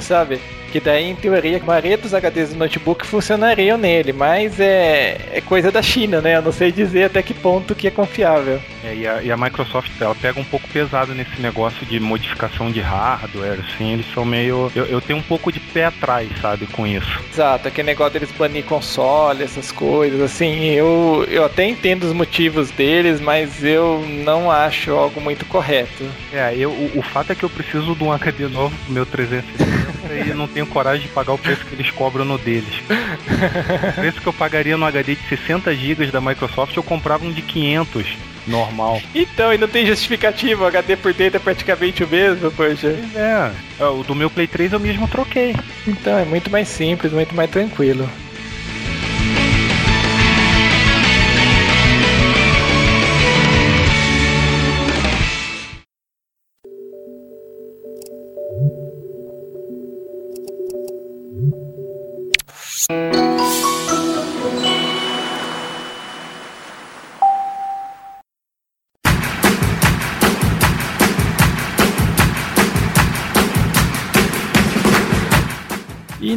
sabe? 0.01 0.41
Que 0.75 0.81
daí, 0.81 1.09
em 1.09 1.15
teoria, 1.15 1.59
a 1.59 1.65
maioria 1.65 1.97
dos 1.97 2.13
HDs 2.13 2.49
do 2.49 2.57
notebook 2.57 3.07
funcionariam 3.07 3.79
nele, 3.79 4.13
mas 4.13 4.59
é, 4.59 5.21
é 5.33 5.41
coisa 5.41 5.71
da 5.71 5.81
China, 5.81 6.21
né? 6.21 6.35
Eu 6.35 6.43
não 6.43 6.51
sei 6.51 6.73
dizer 6.73 7.05
até 7.05 7.23
que 7.23 7.33
ponto 7.33 7.77
que 7.77 7.87
é 7.87 7.93
confiável. 7.93 8.61
É, 8.83 8.93
e, 8.93 9.07
a, 9.07 9.23
e 9.23 9.31
a 9.31 9.37
Microsoft, 9.37 9.93
ela 10.01 10.17
pega 10.17 10.41
um 10.41 10.45
pouco 10.45 10.67
pesado 10.67 11.15
nesse 11.15 11.41
negócio 11.41 11.87
de 11.87 12.01
modificação 12.01 12.73
de 12.73 12.81
hardware, 12.81 13.61
assim, 13.61 13.93
eles 13.93 14.07
são 14.13 14.25
meio... 14.25 14.69
Eu, 14.75 14.85
eu 14.87 15.01
tenho 15.01 15.21
um 15.21 15.23
pouco 15.23 15.53
de 15.53 15.61
pé 15.61 15.85
atrás, 15.85 16.29
sabe, 16.43 16.67
com 16.67 16.85
isso. 16.85 17.21
Exato, 17.33 17.69
aquele 17.69 17.87
negócio 17.87 18.15
deles 18.15 18.33
banir 18.33 18.65
console, 18.65 19.45
essas 19.45 19.71
coisas, 19.71 20.21
assim, 20.21 20.65
eu, 20.71 21.25
eu 21.31 21.45
até 21.45 21.65
entendo 21.65 22.03
os 22.03 22.13
motivos 22.13 22.73
deles, 22.73 23.21
mas 23.21 23.63
eu 23.63 24.05
não 24.25 24.51
acho 24.51 24.91
algo 24.91 25.21
muito 25.21 25.47
correto. 25.47 26.05
É, 26.33 26.53
eu, 26.57 26.71
o, 26.71 26.99
o 26.99 27.03
fato 27.03 27.31
é 27.31 27.37
que 27.37 27.45
eu 27.45 27.51
preciso 27.51 27.95
de 27.95 28.03
um 28.03 28.11
HD 28.11 28.49
novo 28.49 28.77
pro 28.85 28.93
meu 28.93 29.07
360 29.07 29.95
e 30.31 30.35
não 30.35 30.49
tenho 30.49 30.64
coragem 30.67 31.07
de 31.07 31.13
pagar 31.13 31.33
o 31.33 31.39
preço 31.39 31.65
que 31.65 31.75
eles 31.75 31.91
cobram 31.91 32.25
no 32.25 32.39
deles. 32.39 32.75
O 33.89 33.93
preço 33.93 34.21
que 34.21 34.27
eu 34.27 34.33
pagaria 34.33 34.77
no 34.77 34.85
HD 34.85 35.15
de 35.15 35.29
60 35.29 35.75
GB 35.75 36.07
da 36.07 36.21
Microsoft, 36.21 36.77
eu 36.77 36.83
comprava 36.83 37.25
um 37.25 37.33
de 37.33 37.43
500 37.43 38.07
normal. 38.47 39.01
Então, 39.15 39.53
e 39.53 39.59
não 39.59 39.69
tem 39.69 39.87
justificativa, 39.87 40.65
o 40.65 40.67
HD 40.67 40.97
por 40.97 41.13
dentro 41.13 41.37
é 41.37 41.41
praticamente 41.41 42.05
o 42.05 42.09
mesmo, 42.09 42.51
poxa. 42.51 42.95
Pois 42.99 43.17
é, 43.17 43.53
é, 43.81 43.85
o 43.87 44.03
do 44.03 44.15
meu 44.15 44.31
Play 44.31 44.47
3 44.47 44.73
eu 44.73 44.81
mesmo 44.81 45.09
troquei. 45.09 45.55
Então, 45.87 46.19
é 46.19 46.25
muito 46.25 46.51
mais 46.51 46.69
simples, 46.69 47.13
muito 47.13 47.35
mais 47.35 47.51
tranquilo. 47.51 48.09
E 62.91 63.24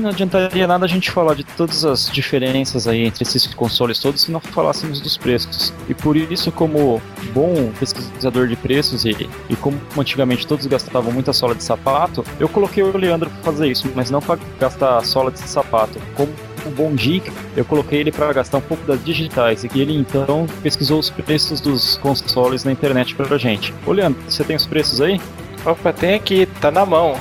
não 0.08 0.14
adiantaria 0.14 0.66
nada 0.66 0.86
a 0.86 0.88
gente 0.88 1.12
falar 1.12 1.36
de 1.36 1.44
todas 1.44 1.84
as 1.84 2.10
diferenças 2.10 2.88
aí 2.88 3.06
entre 3.06 3.24
esses 3.24 3.46
consoles 3.48 4.00
todos 4.00 4.22
se 4.22 4.32
não 4.32 4.40
falássemos 4.40 5.02
dos 5.02 5.18
preços. 5.18 5.74
E 5.90 5.94
por 5.94 6.16
isso, 6.16 6.52
como 6.52 7.02
bom 7.34 7.72
pesquisador 7.78 8.48
de 8.48 8.56
preços 8.56 9.04
e, 9.06 9.30
e 9.50 9.56
como 9.58 9.80
antigamente 9.98 10.48
todos 10.48 10.66
gastavam 10.66 11.12
muita 11.12 11.34
sola 11.34 11.54
de 11.54 11.64
sapato, 11.64 12.24
eu 12.40 12.48
coloquei 12.48 12.84
o 12.84 12.98
Leandro 12.98 13.30
para 13.30 13.52
fazer 13.52 13.68
isso, 13.68 13.92
mas 13.94 14.10
não 14.10 14.22
para 14.22 14.40
gastar 14.60 15.04
sola 15.04 15.30
de 15.30 15.40
sapato. 15.40 16.00
Como 16.16 16.32
um 16.66 16.72
bom 16.72 16.96
dica, 16.96 17.32
eu 17.56 17.66
coloquei 17.66 18.00
ele 18.00 18.12
para 18.12 18.32
gastar 18.32 18.58
um 18.60 18.62
pouco 18.62 18.86
das 18.86 19.04
digitais 19.04 19.64
e 19.64 19.70
ele 19.80 19.94
então 19.94 20.48
pesquisou 20.64 21.00
os 21.00 21.10
preços 21.10 21.60
dos 21.60 21.98
consoles 21.98 22.64
na 22.64 22.72
internet 22.72 23.14
pra 23.14 23.38
gente. 23.38 23.74
Ô 23.86 23.92
Leandro, 23.92 24.20
você 24.28 24.44
tem 24.44 24.56
os 24.56 24.66
preços 24.66 25.02
aí? 25.02 25.20
Opa, 25.66 25.92
tem 25.92 26.16
aqui, 26.16 26.46
tá 26.62 26.72
na 26.72 26.86
mão. 26.86 27.16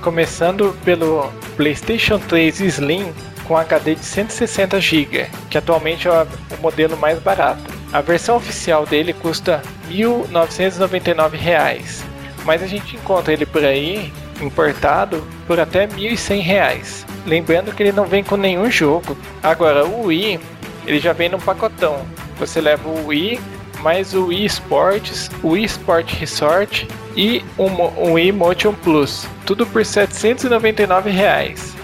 Começando 0.00 0.76
pelo 0.84 1.30
PlayStation 1.56 2.18
3 2.18 2.60
Slim 2.60 3.12
com 3.46 3.56
HD 3.56 3.96
de 3.96 4.04
160 4.04 4.80
GB, 4.80 5.26
que 5.50 5.58
atualmente 5.58 6.06
é 6.06 6.10
o 6.10 6.26
modelo 6.60 6.96
mais 6.96 7.18
barato. 7.18 7.72
A 7.92 8.00
versão 8.00 8.36
oficial 8.36 8.86
dele 8.86 9.12
custa 9.12 9.62
1.999 9.90 11.32
reais, 11.32 12.04
mas 12.44 12.62
a 12.62 12.66
gente 12.66 12.96
encontra 12.96 13.32
ele 13.32 13.46
por 13.46 13.64
aí 13.64 14.12
importado 14.40 15.26
por 15.46 15.58
até 15.58 15.86
1.100 15.86 16.40
reais. 16.42 17.06
Lembrando 17.26 17.74
que 17.74 17.82
ele 17.82 17.92
não 17.92 18.04
vem 18.04 18.22
com 18.22 18.36
nenhum 18.36 18.70
jogo. 18.70 19.16
Agora 19.42 19.84
o 19.84 20.06
Wii, 20.06 20.38
ele 20.86 21.00
já 21.00 21.12
vem 21.12 21.28
num 21.28 21.40
pacotão. 21.40 22.06
Você 22.38 22.60
leva 22.60 22.88
o 22.88 23.08
Wii 23.08 23.40
mais 23.82 24.14
o 24.14 24.26
Wii 24.26 24.46
Sports, 24.46 25.30
o 25.42 25.50
Wii 25.50 25.64
Sport 25.64 26.12
Resort 26.14 26.88
e 27.16 27.44
o 27.56 27.68
Mo- 27.68 27.92
o 27.96 28.12
Wii 28.12 28.32
Motion 28.32 28.72
Plus, 28.74 29.26
tudo 29.46 29.66
por 29.66 29.84
799 29.84 31.10
reais. 31.10 31.74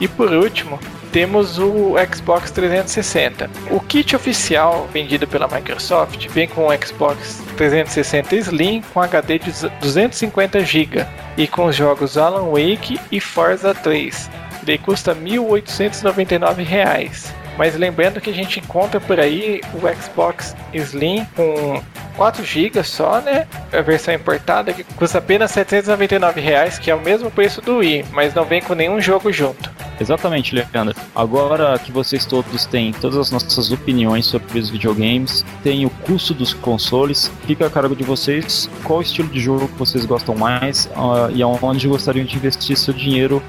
E 0.00 0.08
por 0.08 0.32
último, 0.32 0.78
temos 1.12 1.58
o 1.58 1.94
Xbox 2.12 2.50
360. 2.50 3.48
O 3.70 3.78
kit 3.78 4.16
oficial 4.16 4.88
vendido 4.92 5.26
pela 5.28 5.46
Microsoft 5.46 6.26
vem 6.28 6.48
com 6.48 6.66
o 6.66 6.72
Xbox 6.84 7.40
360 7.56 8.34
Slim 8.36 8.82
com 8.92 9.00
HD 9.00 9.38
de 9.38 9.52
250 9.80 10.60
GB 10.64 11.06
e 11.36 11.46
com 11.46 11.66
os 11.66 11.76
jogos 11.76 12.18
Alan 12.18 12.48
Wake 12.50 12.98
e 13.12 13.20
Forza 13.20 13.72
3. 13.72 14.28
Ele 14.66 14.78
custa 14.78 15.14
1.899 15.14 16.64
reais. 16.64 17.32
Mas 17.56 17.76
lembrando 17.76 18.20
que 18.20 18.30
a 18.30 18.34
gente 18.34 18.60
encontra 18.60 19.00
por 19.00 19.20
aí 19.20 19.60
o 19.74 20.02
Xbox 20.02 20.56
Slim 20.72 21.26
com 21.36 21.82
4 22.16 22.44
GB 22.44 22.82
só, 22.82 23.20
né? 23.20 23.46
A 23.72 23.80
versão 23.80 24.14
importada 24.14 24.72
que 24.72 24.84
custa 24.84 25.18
apenas 25.18 25.50
799 25.52 26.40
reais, 26.40 26.78
que 26.78 26.90
é 26.90 26.94
o 26.94 27.00
mesmo 27.00 27.30
preço 27.30 27.60
do 27.60 27.78
Wii, 27.78 28.06
mas 28.12 28.34
não 28.34 28.44
vem 28.44 28.60
com 28.60 28.74
nenhum 28.74 29.00
jogo 29.00 29.32
junto. 29.32 29.70
Exatamente, 30.00 30.54
Leandro. 30.54 30.94
Agora 31.14 31.78
que 31.78 31.92
vocês 31.92 32.24
todos 32.24 32.66
têm 32.66 32.92
todas 32.92 33.18
as 33.18 33.30
nossas 33.30 33.70
opiniões 33.72 34.26
sobre 34.26 34.58
os 34.58 34.70
videogames, 34.70 35.44
tem 35.62 35.86
o 35.86 35.90
custo 35.90 36.34
dos 36.34 36.52
consoles, 36.52 37.30
fica 37.46 37.66
a 37.66 37.70
cargo 37.70 37.94
de 37.94 38.02
vocês 38.02 38.68
qual 38.82 39.00
estilo 39.00 39.28
de 39.28 39.40
jogo 39.40 39.70
vocês 39.78 40.04
gostam 40.04 40.34
mais 40.34 40.88
ah, 40.96 41.28
e 41.32 41.42
aonde 41.42 41.88
gostariam 41.88 42.24
de 42.24 42.36
investir 42.36 42.76
seu 42.76 42.92
dinheiro. 42.92 43.42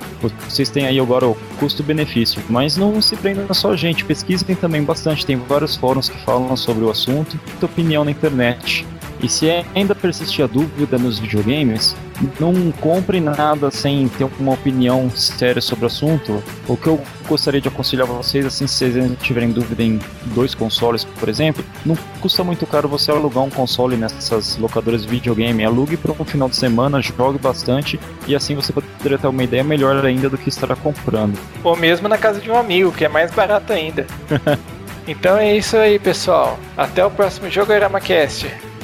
Vocês 0.48 0.70
têm 0.70 0.88
aí 0.88 1.00
agora 1.00 1.28
o 1.28 1.36
custo-benefício, 1.60 2.42
mas 2.50 2.78
não 2.78 3.02
se 3.02 3.16
prendam 3.16 3.54
só 3.54 3.72
a 3.72 3.76
gente, 3.76 4.06
pesquisem 4.06 4.56
também 4.56 4.84
bastante, 4.84 5.26
tem 5.26 5.36
vários 5.36 5.76
fóruns 5.76 6.10
que 6.10 6.18
falam 6.20 6.56
sobre 6.56 6.84
o 6.84 6.90
assunto, 6.90 7.40
muita 7.48 7.66
opinião 7.66 8.06
na 8.06 8.12
internet. 8.12 8.86
E 9.20 9.30
se 9.30 9.50
ainda 9.74 9.96
persistir 9.96 10.44
a 10.44 10.48
dúvida 10.48 10.98
nos 10.98 11.20
videogames, 11.20 11.96
não 12.40 12.72
compre 12.72 13.20
nada 13.20 13.70
sem 13.72 14.08
ter 14.08 14.28
uma 14.40 14.54
opinião 14.54 15.10
séria 15.10 15.62
sobre 15.62 15.86
o 15.86 15.88
assunto. 15.88 16.44
O 16.68 16.78
que 16.78 16.88
eu 16.88 17.02
gostaria 17.28 17.60
de 17.60 17.68
aconselhar 17.68 18.06
vocês, 18.06 18.46
assim, 18.46 18.68
se 18.68 18.76
vocês 18.76 18.96
ainda 18.96 19.16
tiverem 19.16 19.52
dúvida 19.52 19.84
em 19.84 20.00
dois 20.26 20.54
consoles, 20.54 21.04
por 21.04 21.28
exemplo, 21.28 21.64
não 21.86 21.96
custa 22.22 22.44
muito 22.44 22.66
caro 22.66 22.88
você 22.88 23.12
alugar 23.12 23.44
um 23.44 23.50
console 23.50 23.98
nessas 23.98 24.58
locadoras 24.58 25.04
de 25.04 25.08
videogame. 25.08 25.64
Alugue 25.64 25.98
por 25.98 26.12
um 26.20 26.26
final 26.26 26.50
de 26.50 26.56
semana, 26.56 27.02
jogue 27.02 27.40
bastante 27.40 28.00
e 28.28 28.36
assim 28.36 28.56
você 28.56 28.72
poderia 28.72 29.18
ter 29.18 29.28
uma 29.28 29.44
ideia 29.44 29.64
melhor 29.64 30.06
ainda 30.06 30.30
do 30.30 30.38
que 30.38 30.50
estará 30.50 30.76
comprando. 30.76 31.38
Ou 31.64 31.76
mesmo 31.76 32.08
na 32.08 32.18
casa 32.18 32.40
de 32.40 32.50
um 32.50 32.58
amigo, 32.58 32.92
que 32.92 33.06
é 33.06 33.10
mais 33.10 33.32
barato 33.32 33.74
ainda. 33.74 34.06
então 35.08 35.38
é 35.38 35.56
isso 35.58 35.78
aí, 35.78 36.00
pessoal. 36.00 36.60
Até 36.78 37.06
o 37.06 37.12
próximo 37.12 37.50
Jogorama 37.50 38.00
Cast. 38.00 38.75